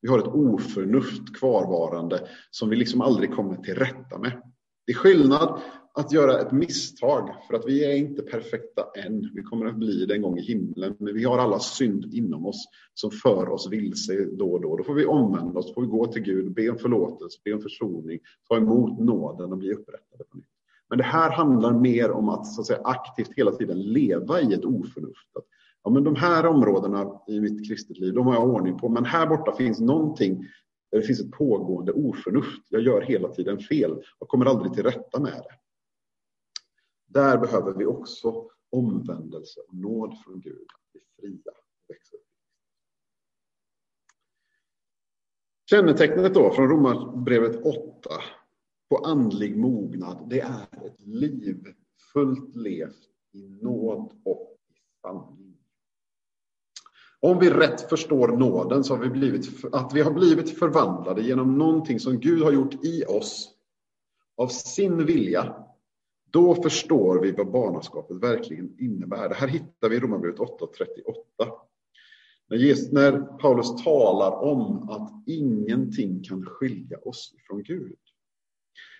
Vi 0.00 0.08
har 0.08 0.18
ett 0.18 0.34
oförnuft 0.34 1.36
kvarvarande 1.36 2.28
som 2.50 2.68
vi 2.68 2.76
liksom 2.76 3.00
aldrig 3.00 3.34
kommer 3.34 3.56
till 3.56 3.74
rätta 3.74 4.18
med. 4.18 4.42
Det 4.86 4.92
är 4.92 4.96
skillnad 4.96 5.60
att 5.96 6.12
göra 6.12 6.40
ett 6.40 6.52
misstag, 6.52 7.34
för 7.46 7.54
att 7.54 7.66
vi 7.66 7.84
är 7.84 7.96
inte 7.96 8.22
perfekta 8.22 8.86
än. 9.06 9.30
Vi 9.34 9.42
kommer 9.42 9.66
att 9.66 9.76
bli 9.76 10.06
det 10.06 10.14
en 10.14 10.22
gång 10.22 10.38
i 10.38 10.42
himlen, 10.42 10.96
men 10.98 11.14
vi 11.14 11.24
har 11.24 11.38
alla 11.38 11.58
synd 11.58 12.14
inom 12.14 12.46
oss 12.46 12.68
som 12.94 13.10
för 13.10 13.48
oss 13.48 13.68
vilse 13.70 14.24
då 14.24 14.52
och 14.52 14.60
då. 14.60 14.76
Då 14.76 14.84
får 14.84 14.94
vi 14.94 15.06
omvända 15.06 15.58
oss, 15.58 15.74
får 15.74 15.82
vi 15.82 15.88
gå 15.88 16.06
till 16.06 16.22
Gud, 16.22 16.54
be 16.54 16.70
om 16.70 16.78
förlåtelse, 16.78 17.38
be 17.44 17.52
om 17.52 17.60
försoning, 17.60 18.18
ta 18.48 18.56
emot 18.56 19.00
nåden 19.00 19.52
och 19.52 19.58
bli 19.58 19.72
upprättade 19.72 20.24
på 20.30 20.36
nytt. 20.36 20.46
Men 20.88 20.98
det 20.98 21.04
här 21.04 21.30
handlar 21.30 21.72
mer 21.72 22.10
om 22.10 22.28
att, 22.28 22.46
så 22.46 22.60
att 22.60 22.66
säga, 22.66 22.80
aktivt 22.84 23.30
hela 23.36 23.50
tiden 23.50 23.82
leva 23.82 24.40
i 24.40 24.52
ett 24.52 24.64
oförnuft. 24.64 25.36
Att, 25.36 25.44
ja, 25.84 25.90
men 25.90 26.04
de 26.04 26.16
här 26.16 26.46
områdena 26.46 27.20
i 27.28 27.40
mitt 27.40 27.68
kristet 27.68 27.98
liv, 27.98 28.14
de 28.14 28.26
har 28.26 28.34
jag 28.34 28.48
ordning 28.48 28.78
på, 28.78 28.88
men 28.88 29.04
här 29.04 29.26
borta 29.26 29.52
finns 29.52 29.80
någonting 29.80 30.46
där 30.90 30.98
det 30.98 31.06
finns 31.06 31.20
ett 31.20 31.30
pågående 31.30 31.92
oförnuft. 31.92 32.66
Jag 32.68 32.82
gör 32.82 33.00
hela 33.00 33.28
tiden 33.28 33.58
fel 33.58 33.96
och 34.18 34.28
kommer 34.28 34.46
aldrig 34.46 34.72
till 34.72 34.82
rätta 34.82 35.20
med 35.20 35.32
det. 35.32 35.65
Där 37.06 37.38
behöver 37.38 37.74
vi 37.74 37.86
också 37.86 38.50
omvändelse 38.70 39.60
och 39.60 39.74
nåd 39.74 40.18
från 40.24 40.40
Gud, 40.40 40.66
att 40.74 40.92
bli 40.92 41.00
fria 41.16 41.50
och 41.50 41.84
växa 41.88 42.16
upp. 42.16 42.22
Kännetecknet 45.70 46.34
då 46.34 46.52
från 46.52 46.68
Romarbrevet 46.68 47.66
8 47.66 48.10
på 48.88 48.96
andlig 48.96 49.56
mognad, 49.56 50.28
det 50.30 50.40
är 50.40 50.86
ett 50.86 51.00
liv 51.00 51.74
fullt 52.12 52.56
levt 52.56 53.08
i 53.32 53.48
nåd 53.48 54.20
och 54.24 54.58
i 54.68 55.00
sanning. 55.02 55.56
Om 57.20 57.38
vi 57.38 57.50
rätt 57.50 57.88
förstår 57.88 58.28
nåden 58.28 58.84
så 58.84 58.96
har 58.96 59.02
vi 59.02 59.10
blivit, 59.10 59.64
att 59.74 59.94
vi 59.94 60.00
har 60.00 60.12
blivit 60.12 60.58
förvandlade 60.58 61.22
genom 61.22 61.58
någonting 61.58 62.00
som 62.00 62.20
Gud 62.20 62.42
har 62.42 62.52
gjort 62.52 62.84
i 62.84 63.04
oss 63.04 63.54
av 64.36 64.48
sin 64.48 65.06
vilja 65.06 65.65
då 66.36 66.54
förstår 66.54 67.20
vi 67.20 67.32
vad 67.32 67.50
barnaskapet 67.50 68.16
verkligen 68.16 68.76
innebär. 68.78 69.28
Det 69.28 69.34
här 69.34 69.48
hittar 69.48 69.88
vi 69.88 69.96
i 69.96 70.00
Romarbrevet 70.00 70.38
8.38. 70.38 71.50
När, 72.48 72.94
när 72.94 73.38
Paulus 73.38 73.84
talar 73.84 74.30
om 74.30 74.88
att 74.90 75.22
ingenting 75.26 76.22
kan 76.22 76.44
skilja 76.44 76.98
oss 76.98 77.34
från 77.46 77.62
Gud. 77.62 77.98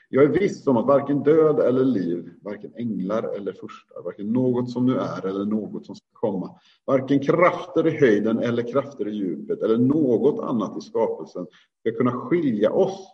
Jag 0.09 0.25
är 0.25 0.29
viss 0.29 0.67
om 0.67 0.77
att 0.77 0.87
varken 0.87 1.23
död 1.23 1.61
eller 1.61 1.85
liv, 1.85 2.33
varken 2.43 2.75
änglar 2.77 3.37
eller 3.37 3.53
furstar, 3.53 4.03
varken 4.03 4.33
något 4.33 4.71
som 4.71 4.87
nu 4.87 4.99
är 4.99 5.27
eller 5.27 5.45
något 5.45 5.87
som 5.87 5.95
ska 5.97 6.07
komma, 6.13 6.59
varken 6.87 7.21
krafter 7.21 7.87
i 7.87 7.91
höjden 7.91 8.39
eller 8.39 8.73
krafter 8.73 9.09
i 9.09 9.15
djupet 9.17 9.63
eller 9.63 9.79
något 9.79 10.41
annat 10.41 10.79
i 10.79 10.81
skapelsen 10.81 11.47
ska 11.81 11.93
kunna 11.93 12.13
skilja 12.13 12.73
oss 12.73 13.09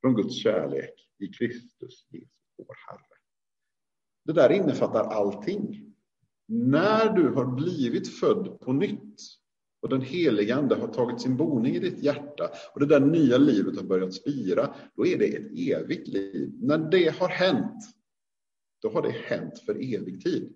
från 0.00 0.14
Guds 0.14 0.34
kärlek 0.34 0.94
i 1.18 1.26
Kristus 1.26 2.06
Jesus, 2.10 2.28
vår 2.58 2.76
Herre. 2.88 3.11
Det 4.24 4.32
där 4.32 4.52
innefattar 4.52 5.04
allting. 5.04 5.94
När 6.48 7.12
du 7.12 7.28
har 7.28 7.46
blivit 7.46 8.08
född 8.08 8.60
på 8.60 8.72
nytt 8.72 9.20
och 9.82 9.88
den 9.88 10.00
heliga 10.00 10.56
Ande 10.56 10.74
har 10.74 10.88
tagit 10.88 11.20
sin 11.20 11.36
boning 11.36 11.74
i 11.74 11.78
ditt 11.78 12.02
hjärta 12.02 12.50
och 12.74 12.80
det 12.80 12.86
där 12.86 13.00
nya 13.00 13.38
livet 13.38 13.76
har 13.76 13.84
börjat 13.84 14.14
spira, 14.14 14.74
då 14.96 15.06
är 15.06 15.18
det 15.18 15.36
ett 15.36 15.52
evigt 15.58 16.08
liv. 16.08 16.52
När 16.60 16.78
det 16.78 17.18
har 17.18 17.28
hänt, 17.28 17.82
då 18.82 18.90
har 18.90 19.02
det 19.02 19.10
hänt 19.10 19.58
för 19.66 19.94
evig 19.94 20.22
tid. 20.24 20.54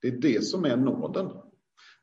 Det 0.00 0.08
är 0.08 0.18
det 0.18 0.44
som 0.44 0.64
är 0.64 0.76
nåden. 0.76 1.26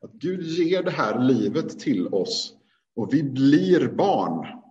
Att 0.01 0.13
Gud 0.13 0.41
ger 0.41 0.83
det 0.83 0.91
här 0.91 1.23
livet 1.23 1.79
till 1.79 2.07
oss 2.07 2.53
och 2.95 3.13
vi 3.13 3.23
blir 3.23 3.87
barn. 3.87 4.61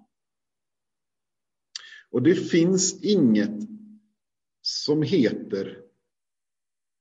Och 2.10 2.22
det 2.22 2.34
finns 2.34 3.04
inget 3.04 3.77
som 4.68 5.02
heter 5.02 5.78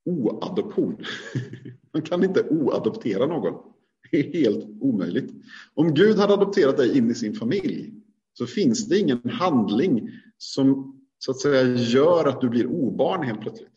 oadoption. 0.06 1.06
Man 1.94 2.02
kan 2.02 2.24
inte 2.24 2.50
oadoptera 2.50 3.26
någon. 3.26 3.74
Det 4.12 4.18
är 4.18 4.34
helt 4.34 4.66
omöjligt. 4.82 5.34
Om 5.74 5.94
Gud 5.94 6.18
hade 6.18 6.34
adopterat 6.34 6.78
dig 6.78 6.98
in 6.98 7.12
i 7.12 7.16
sin 7.16 7.36
familj 7.36 7.94
så 8.34 8.46
finns 8.46 8.88
det 8.88 9.00
ingen 9.00 9.30
handling 9.30 10.10
som 10.38 11.00
så 11.18 11.32
att 11.32 11.40
säga 11.40 11.76
gör 11.76 12.26
att 12.26 12.42
du 12.42 12.50
blir 12.50 12.66
obarn 12.68 13.24
helt 13.24 13.42
plötsligt. 13.42 13.70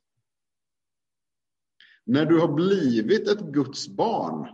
När 2.05 2.26
du 2.26 2.38
har 2.41 2.53
blivit 2.53 3.28
ett 3.28 3.41
Guds 3.41 3.88
barn, 3.88 4.49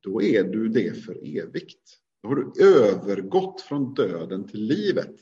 då 0.00 0.22
är 0.22 0.44
du 0.44 0.68
det 0.68 1.04
för 1.04 1.38
evigt. 1.38 1.98
Då 2.22 2.28
har 2.28 2.36
du 2.36 2.64
övergått 2.64 3.60
från 3.60 3.94
döden 3.94 4.48
till 4.48 4.64
livet. 4.64 5.14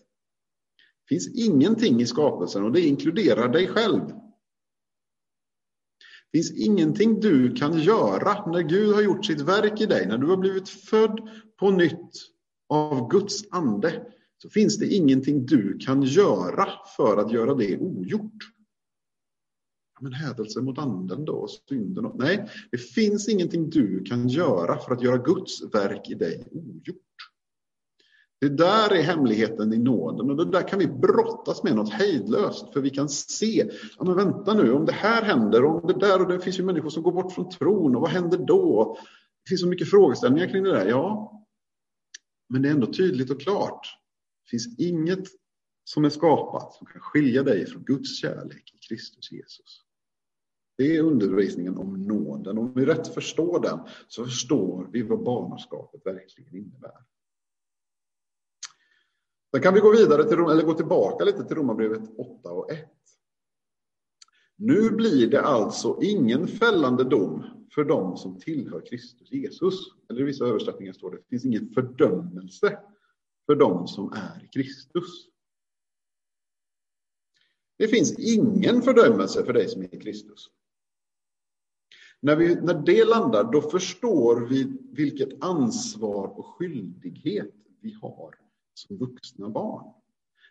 Det 1.08 1.14
finns 1.14 1.28
ingenting 1.34 2.00
i 2.00 2.06
skapelsen 2.06 2.64
och 2.64 2.72
det 2.72 2.80
inkluderar 2.80 3.48
dig 3.48 3.66
själv. 3.66 4.06
Det 6.30 6.38
finns 6.38 6.52
ingenting 6.52 7.20
du 7.20 7.54
kan 7.54 7.78
göra 7.78 8.50
när 8.50 8.62
Gud 8.62 8.94
har 8.94 9.02
gjort 9.02 9.24
sitt 9.24 9.40
verk 9.40 9.80
i 9.80 9.86
dig, 9.86 10.06
när 10.06 10.18
du 10.18 10.26
har 10.26 10.36
blivit 10.36 10.68
född 10.68 11.28
på 11.58 11.70
nytt 11.70 12.10
av 12.68 13.10
Guds 13.10 13.44
ande, 13.50 14.06
så 14.42 14.50
finns 14.50 14.78
det 14.78 14.86
ingenting 14.86 15.46
du 15.46 15.78
kan 15.78 16.02
göra 16.02 16.68
för 16.96 17.16
att 17.16 17.32
göra 17.32 17.54
det 17.54 17.78
ogjort. 17.78 18.44
Men 20.00 20.12
hädelse 20.12 20.60
mot 20.60 20.78
anden 20.78 21.24
då, 21.24 21.48
synden. 21.68 22.04
Och... 22.04 22.18
Nej, 22.18 22.48
det 22.70 22.78
finns 22.78 23.28
ingenting 23.28 23.70
du 23.70 24.04
kan 24.04 24.28
göra 24.28 24.78
för 24.78 24.92
att 24.92 25.02
göra 25.02 25.18
Guds 25.18 25.74
verk 25.74 26.10
i 26.10 26.14
dig 26.14 26.48
ogjort. 26.52 26.96
Det 28.40 28.48
där 28.48 28.94
är 28.94 29.02
hemligheten 29.02 29.72
i 29.72 29.78
nåden 29.78 30.30
och 30.30 30.36
det 30.36 30.50
där 30.50 30.68
kan 30.68 30.78
vi 30.78 30.86
brottas 30.86 31.62
med 31.62 31.76
något 31.76 31.92
hejdlöst 31.92 32.72
för 32.72 32.80
vi 32.80 32.90
kan 32.90 33.08
se, 33.08 33.70
ja 33.98 34.04
men 34.04 34.16
vänta 34.16 34.54
nu, 34.54 34.72
om 34.72 34.86
det 34.86 34.92
här 34.92 35.22
händer, 35.22 35.64
om 35.64 35.86
det 35.86 36.00
där 36.00 36.22
och 36.22 36.28
det 36.28 36.40
finns 36.40 36.58
ju 36.58 36.62
människor 36.62 36.90
som 36.90 37.02
går 37.02 37.12
bort 37.12 37.32
från 37.32 37.50
tron 37.50 37.96
och 37.96 38.00
vad 38.00 38.10
händer 38.10 38.38
då? 38.38 38.96
Det 39.44 39.48
finns 39.48 39.60
så 39.60 39.66
mycket 39.66 39.90
frågeställningar 39.90 40.46
kring 40.46 40.64
det 40.64 40.70
där, 40.70 40.86
ja. 40.86 41.32
Men 42.48 42.62
det 42.62 42.68
är 42.68 42.72
ändå 42.72 42.92
tydligt 42.92 43.30
och 43.30 43.40
klart. 43.40 43.86
Det 44.44 44.50
finns 44.50 44.78
inget 44.78 45.28
som 45.84 46.04
är 46.04 46.10
skapat 46.10 46.74
som 46.74 46.86
kan 46.86 47.00
skilja 47.00 47.42
dig 47.42 47.66
från 47.66 47.84
Guds 47.84 48.20
kärlek 48.20 48.72
i 48.74 48.78
Kristus 48.88 49.32
Jesus. 49.32 49.82
Det 50.76 50.96
är 50.96 51.02
undervisningen 51.02 51.78
om 51.78 52.02
nåden. 52.02 52.58
Om 52.58 52.72
vi 52.74 52.86
rätt 52.86 53.14
förstår 53.14 53.60
den 53.60 53.78
så 54.08 54.24
förstår 54.24 54.88
vi 54.92 55.02
vad 55.02 55.24
barnaskapet 55.24 56.06
verkligen 56.06 56.56
innebär. 56.56 57.04
Sen 59.50 59.62
kan 59.62 59.74
vi 59.74 59.80
gå 59.80 59.92
vidare 59.92 60.24
till, 60.24 60.38
eller 60.38 60.62
gå 60.62 60.74
tillbaka 60.74 61.24
lite 61.24 61.44
till 61.44 61.56
Romarbrevet 61.56 62.18
8 62.18 62.50
och 62.50 62.72
1. 62.72 62.88
Nu 64.56 64.90
blir 64.90 65.30
det 65.30 65.42
alltså 65.42 65.98
ingen 66.02 66.48
fällande 66.48 67.04
dom 67.04 67.44
för 67.74 67.84
dem 67.84 68.16
som 68.16 68.40
tillhör 68.40 68.86
Kristus 68.86 69.32
Jesus. 69.32 69.74
Eller 70.10 70.20
i 70.20 70.24
vissa 70.24 70.44
översättningar 70.44 70.92
står 70.92 71.10
det, 71.10 71.16
det 71.16 71.28
finns 71.28 71.44
ingen 71.44 71.70
fördömelse 71.70 72.78
för 73.46 73.54
dem 73.54 73.88
som 73.88 74.12
är 74.12 74.48
Kristus. 74.52 75.28
Det 77.76 77.88
finns 77.88 78.18
ingen 78.18 78.82
fördömelse 78.82 79.44
för 79.44 79.52
dig 79.52 79.68
som 79.68 79.82
är 79.82 80.00
Kristus. 80.00 80.50
När, 82.20 82.36
vi, 82.36 82.54
när 82.54 82.74
det 82.74 83.04
landar, 83.04 83.52
då 83.52 83.62
förstår 83.62 84.40
vi 84.40 84.78
vilket 84.92 85.44
ansvar 85.44 86.38
och 86.38 86.46
skyldighet 86.46 87.54
vi 87.80 87.92
har 87.92 88.47
som 88.78 88.96
vuxna 88.96 89.48
barn. 89.48 89.84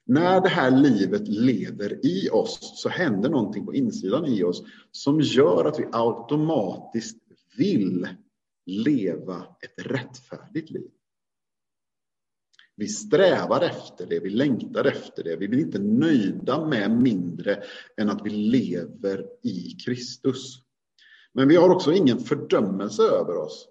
När 0.05 0.41
det 0.41 0.49
här 0.49 0.71
livet 0.71 1.27
lever 1.27 2.05
i 2.05 2.29
oss 2.29 2.81
så 2.81 2.89
händer 2.89 3.29
någonting 3.29 3.65
på 3.65 3.73
insidan 3.73 4.25
i 4.25 4.43
oss 4.43 4.63
som 4.91 5.21
gör 5.21 5.65
att 5.65 5.79
vi 5.79 5.85
automatiskt 5.91 7.17
vill 7.57 8.07
leva 8.65 9.47
ett 9.61 9.85
rättfärdigt 9.85 10.69
liv. 10.69 10.91
Vi 12.75 12.87
strävar 12.87 13.61
efter 13.61 14.05
det, 14.05 14.19
vi 14.19 14.29
längtar 14.29 14.85
efter 14.85 15.23
det. 15.23 15.35
Vi 15.35 15.47
blir 15.47 15.59
inte 15.59 15.79
nöjda 15.79 16.65
med 16.65 16.91
mindre 16.91 17.63
än 17.97 18.09
att 18.09 18.25
vi 18.25 18.29
lever 18.29 19.25
i 19.43 19.77
Kristus. 19.85 20.61
Men 21.33 21.47
vi 21.47 21.55
har 21.55 21.69
också 21.69 21.93
ingen 21.93 22.19
fördömelse 22.19 23.03
över 23.03 23.37
oss. 23.37 23.67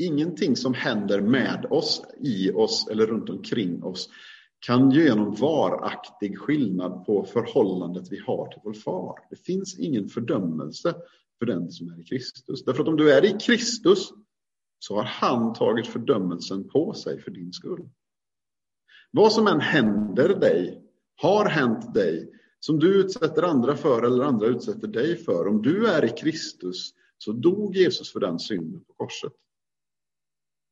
Ingenting 0.00 0.56
som 0.56 0.74
händer 0.74 1.20
med 1.20 1.66
oss, 1.70 2.02
i 2.20 2.50
oss 2.50 2.88
eller 2.90 3.06
runt 3.06 3.30
omkring 3.30 3.82
oss 3.82 4.08
kan 4.58 4.90
ge 4.90 5.14
någon 5.14 5.34
varaktig 5.34 6.38
skillnad 6.38 7.06
på 7.06 7.24
förhållandet 7.24 8.12
vi 8.12 8.18
har 8.18 8.46
till 8.46 8.60
vår 8.64 8.72
far. 8.72 9.18
Det 9.30 9.36
finns 9.36 9.78
ingen 9.78 10.08
fördömelse 10.08 10.94
för 11.38 11.46
den 11.46 11.70
som 11.70 11.88
är 11.88 12.00
i 12.00 12.04
Kristus. 12.04 12.64
Därför 12.64 12.82
att 12.82 12.88
om 12.88 12.96
du 12.96 13.12
är 13.12 13.24
i 13.24 13.38
Kristus 13.38 14.08
så 14.78 14.96
har 14.96 15.04
han 15.04 15.52
tagit 15.54 15.86
fördömelsen 15.86 16.68
på 16.68 16.94
sig 16.94 17.20
för 17.20 17.30
din 17.30 17.52
skull. 17.52 17.88
Vad 19.10 19.32
som 19.32 19.46
än 19.46 19.60
händer 19.60 20.28
dig, 20.28 20.82
har 21.16 21.48
hänt 21.48 21.94
dig, 21.94 22.30
som 22.60 22.78
du 22.78 23.00
utsätter 23.00 23.42
andra 23.42 23.76
för 23.76 24.02
eller 24.02 24.24
andra 24.24 24.46
utsätter 24.46 24.88
dig 24.88 25.16
för. 25.16 25.48
Om 25.48 25.62
du 25.62 25.86
är 25.86 26.04
i 26.04 26.08
Kristus 26.08 26.94
så 27.18 27.32
dog 27.32 27.76
Jesus 27.76 28.12
för 28.12 28.20
den 28.20 28.38
synden 28.38 28.84
på 28.84 28.92
korset. 28.92 29.32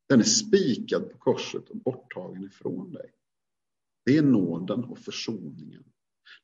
Den 0.09 0.19
är 0.19 0.23
spikad 0.23 1.11
på 1.11 1.17
korset 1.17 1.69
och 1.69 1.77
borttagen 1.77 2.43
ifrån 2.43 2.91
dig. 2.91 3.11
Det 4.05 4.17
är 4.17 4.21
nåden 4.21 4.83
och 4.83 4.97
försoningen. 4.97 5.83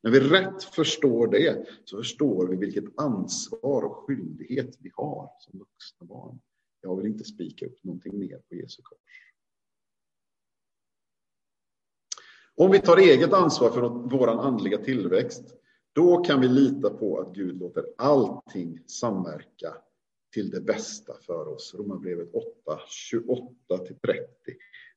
När 0.02 0.10
vi 0.10 0.20
rätt 0.20 0.64
förstår 0.64 1.28
det 1.28 1.66
så 1.84 1.96
förstår 1.96 2.46
vi 2.46 2.56
vilket 2.56 2.98
ansvar 3.00 3.82
och 3.82 3.96
skyldighet 3.96 4.76
vi 4.80 4.90
har 4.94 5.30
som 5.38 5.58
vuxna 5.58 6.06
barn. 6.06 6.40
Jag 6.80 6.96
vill 6.96 7.06
inte 7.06 7.24
spika 7.24 7.66
upp 7.66 7.84
någonting 7.84 8.18
mer 8.18 8.38
på 8.48 8.54
Jesu 8.54 8.82
kors. 8.82 8.98
Om 12.54 12.70
vi 12.70 12.80
tar 12.80 12.96
eget 12.96 13.32
ansvar 13.32 13.70
för 13.70 13.80
vår 13.88 14.28
andliga 14.28 14.78
tillväxt, 14.78 15.44
då 15.92 16.24
kan 16.24 16.40
vi 16.40 16.48
lita 16.48 16.90
på 16.90 17.20
att 17.20 17.34
Gud 17.34 17.58
låter 17.58 17.84
allting 17.98 18.80
samverka 18.86 19.74
till 20.32 20.50
det 20.50 20.60
bästa 20.60 21.12
för 21.26 21.48
oss. 21.48 21.74
Romarbrevet 21.78 22.34
8, 22.34 22.80
28 22.86 23.78
till 23.86 23.96
30. 23.96 24.26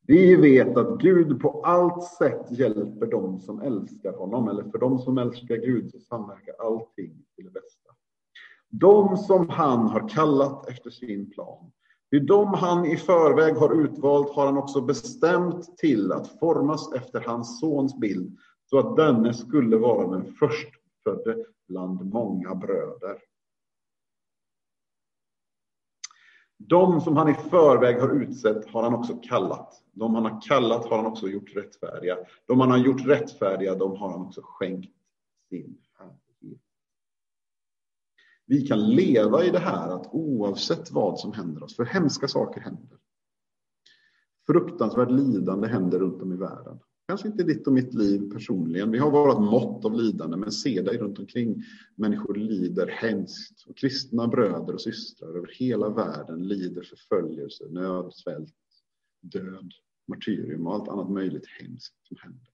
Vi 0.07 0.35
vet 0.35 0.77
att 0.77 1.01
Gud 1.01 1.41
på 1.41 1.61
allt 1.63 2.03
sätt 2.03 2.45
hjälper 2.49 3.05
dem 3.05 3.39
som 3.39 3.61
älskar 3.61 4.13
honom, 4.13 4.47
eller 4.47 4.63
för 4.63 4.77
dem 4.77 4.99
som 4.99 5.17
älskar 5.17 5.55
Gud 5.55 5.91
så 5.91 5.99
samverkar 5.99 6.53
allting 6.59 7.25
till 7.35 7.45
det 7.45 7.51
bästa. 7.51 7.89
De 8.69 9.17
som 9.17 9.49
han 9.49 9.87
har 9.87 10.09
kallat 10.09 10.69
efter 10.69 10.89
sin 10.89 11.31
plan. 11.31 11.71
hur 12.11 12.19
dem 12.19 12.53
han 12.53 12.85
i 12.85 12.97
förväg 12.97 13.55
har 13.55 13.81
utvalt 13.83 14.29
har 14.29 14.45
han 14.45 14.57
också 14.57 14.81
bestämt 14.81 15.77
till 15.77 16.11
att 16.11 16.39
formas 16.39 16.93
efter 16.93 17.19
hans 17.19 17.59
sons 17.59 17.99
bild, 17.99 18.37
så 18.65 18.79
att 18.79 18.95
denne 18.95 19.33
skulle 19.33 19.77
vara 19.77 20.07
den 20.07 20.33
förstfödde 20.33 21.45
bland 21.67 22.13
många 22.13 22.55
bröder. 22.55 23.17
De 26.59 27.01
som 27.01 27.17
han 27.17 27.29
i 27.29 27.33
förväg 27.33 27.99
har 27.99 28.21
utsett 28.21 28.69
har 28.69 28.83
han 28.83 28.93
också 28.93 29.17
kallat. 29.23 29.83
De 29.91 30.15
han 30.15 30.25
har 30.25 30.41
kallat 30.41 30.85
har 30.85 30.97
han 30.97 31.05
också 31.05 31.27
gjort 31.27 31.55
rättfärdiga. 31.55 32.17
De 32.45 32.59
han 32.59 32.71
har 32.71 32.77
gjort 32.77 33.05
rättfärdiga, 33.05 33.75
de 33.75 33.97
har 33.97 34.09
han 34.09 34.21
också 34.21 34.41
skänkt 34.43 34.93
sin 35.49 35.77
härlighet. 35.97 36.61
Vi 38.45 38.67
kan 38.67 38.89
leva 38.89 39.43
i 39.43 39.49
det 39.49 39.59
här 39.59 39.89
att 39.89 40.09
oavsett 40.11 40.91
vad 40.91 41.19
som 41.19 41.33
händer 41.33 41.63
oss, 41.63 41.75
för 41.75 41.85
hemska 41.85 42.27
saker 42.27 42.61
händer. 42.61 42.97
Fruktansvärt 44.47 45.11
lidande 45.11 45.67
händer 45.67 45.99
runt 45.99 46.21
om 46.21 46.33
i 46.33 46.35
världen. 46.35 46.79
Kanske 47.09 47.27
inte 47.27 47.43
ditt 47.43 47.67
och 47.67 47.73
mitt 47.73 47.93
liv 47.93 48.31
personligen. 48.33 48.91
Vi 48.91 48.97
har 48.97 49.11
vårt 49.11 49.39
mått 49.39 49.85
av 49.85 49.93
lidande, 49.93 50.37
men 50.37 50.51
se 50.51 50.81
dig 50.81 50.97
runt 50.97 51.19
omkring. 51.19 51.63
Människor 51.95 52.35
lider 52.35 52.87
hemskt. 52.87 53.65
Och 53.67 53.77
kristna 53.77 54.27
bröder 54.27 54.73
och 54.73 54.81
systrar 54.81 55.29
över 55.29 55.49
hela 55.53 55.89
världen 55.89 56.47
lider 56.47 56.81
förföljelse, 56.81 57.63
nöd, 57.69 58.13
svält, 58.13 58.53
död, 59.21 59.71
martyrium 60.07 60.67
och 60.67 60.73
allt 60.73 60.89
annat 60.89 61.11
möjligt 61.11 61.45
hemskt 61.47 61.95
som 62.07 62.17
händer. 62.21 62.47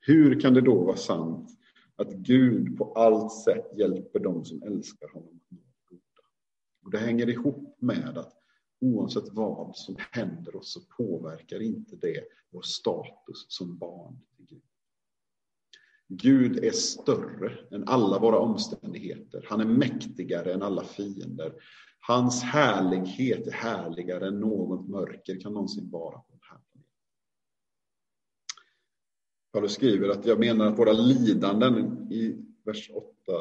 Hur 0.00 0.40
kan 0.40 0.54
det 0.54 0.60
då 0.60 0.84
vara 0.84 0.96
sant 0.96 1.50
att 1.96 2.12
Gud 2.12 2.78
på 2.78 2.92
allt 2.92 3.32
sätt 3.32 3.78
hjälper 3.78 4.18
dem 4.18 4.44
som 4.44 4.62
älskar 4.62 5.08
honom 5.08 5.40
Och 6.84 6.90
det 6.90 6.98
hänger 6.98 7.28
ihop 7.28 7.76
med 7.78 8.18
att 8.18 8.41
oavsett 8.82 9.32
vad 9.32 9.76
som 9.76 9.96
händer 10.10 10.56
oss 10.56 10.72
så 10.72 10.80
påverkar 10.80 11.62
inte 11.62 11.96
det 11.96 12.24
vår 12.50 12.62
status 12.62 13.46
som 13.48 13.78
barn 13.78 14.18
till 14.36 14.46
Gud. 14.46 14.62
Gud 16.08 16.64
är 16.64 16.70
större 16.70 17.58
än 17.70 17.88
alla 17.88 18.18
våra 18.18 18.38
omständigheter. 18.38 19.46
Han 19.48 19.60
är 19.60 19.64
mäktigare 19.64 20.52
än 20.52 20.62
alla 20.62 20.84
fiender. 20.84 21.52
Hans 22.00 22.42
härlighet 22.42 23.46
är 23.46 23.52
härligare 23.52 24.28
än 24.28 24.40
något 24.40 24.88
mörker 24.88 25.40
kan 25.40 25.52
någonsin 25.52 25.90
vara 25.90 26.18
på 26.18 26.26
den 26.30 26.40
här 26.42 26.58
planeten. 26.72 26.90
Paulus 29.52 29.72
skriver 29.72 30.08
att 30.08 30.26
jag 30.26 30.38
menar 30.38 30.66
att 30.66 30.78
våra 30.78 30.92
lidanden 30.92 32.06
i 32.12 32.44
vers 32.64 32.90
8, 32.94 33.32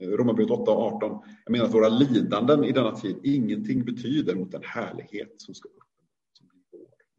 Romarbrevet 0.00 0.50
8 0.50 0.70
och 0.70 0.82
18. 0.82 1.20
Jag 1.44 1.52
menar 1.52 1.64
att 1.64 1.74
våra 1.74 1.88
lidanden 1.88 2.64
i 2.64 2.72
denna 2.72 2.96
tid 2.96 3.16
ingenting 3.22 3.84
betyder 3.84 4.34
mot 4.34 4.52
den 4.52 4.62
härlighet 4.64 5.34
som 5.36 5.54
ska 5.54 5.68
upp. 5.68 5.84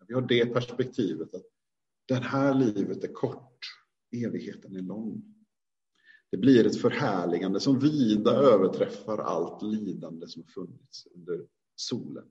Vi 0.08 0.14
har 0.14 0.22
det 0.22 0.46
perspektivet 0.46 1.36
att 1.36 1.46
det 2.06 2.16
här 2.16 2.54
livet 2.54 3.04
är 3.04 3.14
kort, 3.14 3.60
evigheten 4.12 4.76
är 4.76 4.82
lång. 4.82 5.24
Det 6.32 6.38
blir 6.38 6.68
ett 6.68 6.82
förhärligande 6.82 7.60
som 7.60 7.80
vida 7.80 8.32
överträffar 8.32 9.18
allt 9.18 9.62
lidande 9.62 10.28
som 10.28 10.44
funnits 10.44 11.08
under 11.16 11.48
solen. 11.76 12.26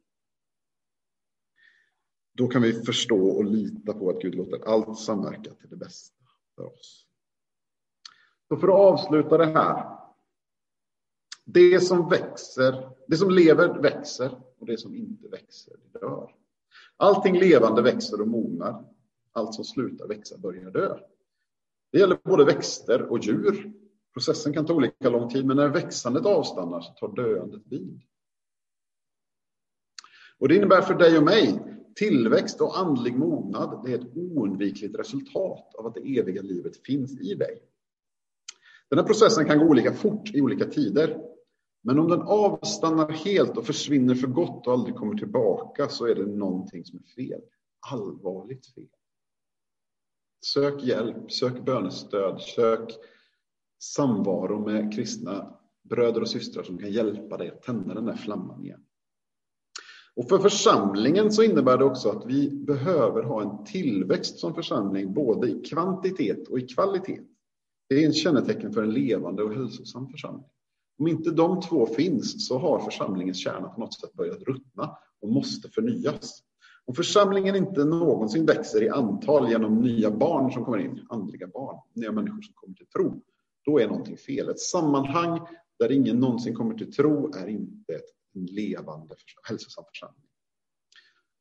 Då 2.33 2.49
kan 2.49 2.63
vi 2.63 2.73
förstå 2.73 3.29
och 3.29 3.45
lita 3.45 3.93
på 3.93 4.11
att 4.11 4.23
Gud 4.23 4.35
låter 4.35 4.69
allt 4.69 4.99
samverka 4.99 5.55
till 5.55 5.71
det 5.71 5.77
bästa 5.77 6.25
för 6.55 6.67
oss. 6.67 7.07
Så 8.49 8.57
för 8.57 8.69
att 8.69 8.75
avsluta 8.75 9.39
det 9.39 9.47
här 9.47 9.94
det 11.45 11.81
som 11.81 12.09
växer, 12.09 12.91
det 13.07 13.17
som 13.17 13.31
lever 13.31 13.83
växer 13.83 14.41
och 14.59 14.67
det 14.67 14.79
som 14.79 14.95
inte 14.95 15.29
växer 15.29 15.77
dör. 16.01 16.35
Allting 16.97 17.39
levande 17.39 17.83
växer 17.83 18.21
och 18.21 18.29
mognar. 18.29 18.85
Allt 19.33 19.55
som 19.55 19.65
slutar 19.65 20.09
växa 20.09 20.39
börjar 20.39 20.71
dö. 20.71 20.99
Det 21.93 21.99
gäller 21.99 22.19
både 22.25 22.45
växter 22.45 23.03
och 23.03 23.19
djur. 23.19 23.73
Processen 24.13 24.53
kan 24.53 24.67
ta 24.67 24.75
olika 24.75 25.11
lång 25.11 25.31
tid, 25.31 25.47
men 25.47 25.57
när 25.57 25.69
växandet 25.69 26.27
avstannar 26.27 26.81
så 26.81 26.93
tar 26.93 27.17
döendet 27.17 27.63
vid. 27.65 28.01
Och 30.39 30.49
det 30.49 30.57
innebär 30.57 30.83
för 30.83 30.95
dig 30.95 31.19
och 31.19 31.25
mig 31.25 31.61
tillväxt 31.95 32.61
och 32.61 32.79
andlig 32.79 33.19
mognad. 33.19 33.81
Det 33.85 33.93
är 33.93 33.99
ett 33.99 34.17
oundvikligt 34.17 34.99
resultat 34.99 35.75
av 35.75 35.87
att 35.87 35.95
det 35.95 36.19
eviga 36.19 36.43
livet 36.43 36.77
finns 36.77 37.21
i 37.21 37.35
dig. 37.35 37.63
Den 38.89 38.99
här 38.99 39.07
processen 39.07 39.45
kan 39.45 39.59
gå 39.59 39.65
olika 39.65 39.93
fort 39.93 40.35
i 40.35 40.41
olika 40.41 40.65
tider. 40.65 41.34
Men 41.87 41.99
om 41.99 42.09
den 42.09 42.23
avstannar 42.23 43.09
helt 43.09 43.57
och 43.57 43.67
försvinner 43.67 44.15
för 44.15 44.27
gott 44.27 44.67
och 44.67 44.73
aldrig 44.73 44.97
kommer 44.97 45.15
tillbaka 45.19 45.89
så 45.89 46.07
är 46.07 46.15
det 46.15 46.27
någonting 46.27 46.85
som 46.85 46.99
är 46.99 47.03
fel. 47.03 47.41
Allvarligt 47.93 48.67
fel. 48.67 48.89
Sök 50.45 50.83
hjälp, 50.83 51.33
sök 51.33 51.65
bönestöd, 51.65 52.41
sök 52.41 52.91
samvaro 53.83 54.65
med 54.65 54.95
kristna 54.95 55.57
bröder 55.83 56.21
och 56.21 56.29
systrar 56.29 56.63
som 56.63 56.79
kan 56.79 56.93
hjälpa 56.93 57.37
dig 57.37 57.49
att 57.49 57.63
tända 57.63 57.95
den 57.95 58.05
där 58.05 58.17
flamman 58.17 58.65
igen. 58.65 58.85
Och 60.17 60.29
för 60.29 60.39
församlingen 60.39 61.33
så 61.33 61.43
innebär 61.43 61.79
det 61.79 61.85
också 61.85 62.09
att 62.09 62.27
vi 62.27 62.51
behöver 62.51 63.23
ha 63.23 63.43
en 63.43 63.65
tillväxt 63.65 64.39
som 64.39 64.55
församling, 64.55 65.15
både 65.15 65.49
i 65.49 65.63
kvantitet 65.63 66.49
och 66.49 66.59
i 66.59 66.67
kvalitet. 66.67 67.21
Det 67.89 67.95
är 67.95 68.07
en 68.07 68.13
kännetecken 68.13 68.73
för 68.73 68.83
en 68.83 68.91
levande 68.91 69.43
och 69.43 69.55
hälsosam 69.55 70.09
församling. 70.09 70.51
Om 70.99 71.09
inte 71.09 71.31
de 71.31 71.61
två 71.61 71.87
finns 71.87 72.49
så 72.49 72.59
har 72.59 72.79
församlingens 72.79 73.39
kärna 73.39 73.69
på 73.69 73.81
något 73.81 74.01
sätt 74.01 74.13
börjat 74.13 74.43
ruttna 74.43 74.99
och 75.21 75.29
måste 75.29 75.69
förnyas. 75.69 76.43
Om 76.87 76.95
församlingen 76.95 77.57
inte 77.57 77.85
någonsin 77.85 78.47
växer 78.47 78.83
i 78.83 78.89
antal 78.89 79.51
genom 79.51 79.81
nya 79.81 80.11
barn 80.11 80.53
som 80.53 80.65
kommer 80.65 80.79
in, 80.79 81.07
andliga 81.09 81.47
barn, 81.47 81.79
nya 81.93 82.13
människor 82.13 82.43
som 82.43 82.55
kommer 82.55 82.75
till 82.75 82.87
tro, 82.87 83.23
då 83.65 83.79
är 83.79 83.89
någonting 83.89 84.17
fel. 84.17 84.49
Ett 84.49 84.61
sammanhang 84.61 85.41
där 85.79 85.93
ingen 85.93 86.21
någonsin 86.21 86.55
kommer 86.55 86.75
till 86.75 86.93
tro 86.93 87.35
är 87.35 87.47
inte 87.47 88.01
en 88.35 88.47
levande, 88.47 89.15
hälsosam 89.49 89.85
församling. 89.85 90.29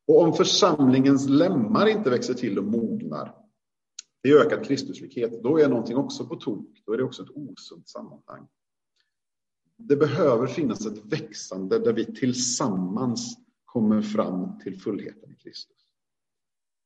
Och 0.06 0.22
om 0.22 0.32
församlingens 0.32 1.28
lemmar 1.28 1.86
inte 1.86 2.10
växer 2.10 2.34
till 2.34 2.58
och 2.58 2.64
mognar 2.64 3.34
i 4.28 4.34
ökad 4.34 4.64
Kristuslikhet, 4.64 5.42
då 5.42 5.58
är 5.58 5.68
någonting 5.68 5.96
också 5.96 6.26
på 6.26 6.36
tok. 6.36 6.82
Då 6.86 6.92
är 6.92 6.96
det 6.96 7.04
också 7.04 7.22
ett 7.22 7.30
osunt 7.30 7.88
sammanhang. 7.88 8.48
Det 9.76 9.96
behöver 9.96 10.46
finnas 10.46 10.86
ett 10.86 11.04
växande 11.04 11.78
där 11.78 11.92
vi 11.92 12.04
tillsammans 12.04 13.38
kommer 13.64 14.02
fram 14.02 14.58
till 14.58 14.80
fullheten 14.80 15.32
i 15.32 15.34
Kristus. 15.34 15.86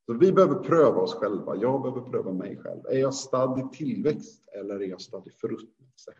Så 0.06 0.14
vi 0.14 0.32
behöver 0.32 0.54
pröva 0.54 1.00
oss 1.00 1.14
själva. 1.14 1.56
Jag 1.56 1.82
behöver 1.82 2.10
pröva 2.10 2.32
mig 2.32 2.56
själv. 2.56 2.86
Är 2.86 2.98
jag 2.98 3.14
stadd 3.14 3.58
i 3.58 3.76
tillväxt 3.76 4.48
eller 4.48 4.74
är 4.74 4.88
jag 4.88 5.00
stadd 5.00 5.26
i 5.26 5.30
förruttnelse? 5.30 6.14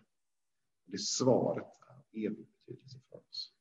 Det 0.86 0.98
svaret 0.98 1.72
är 2.12 2.26
evig 2.26 2.46
betydelse 2.46 2.98
för 3.10 3.16
oss. 3.16 3.52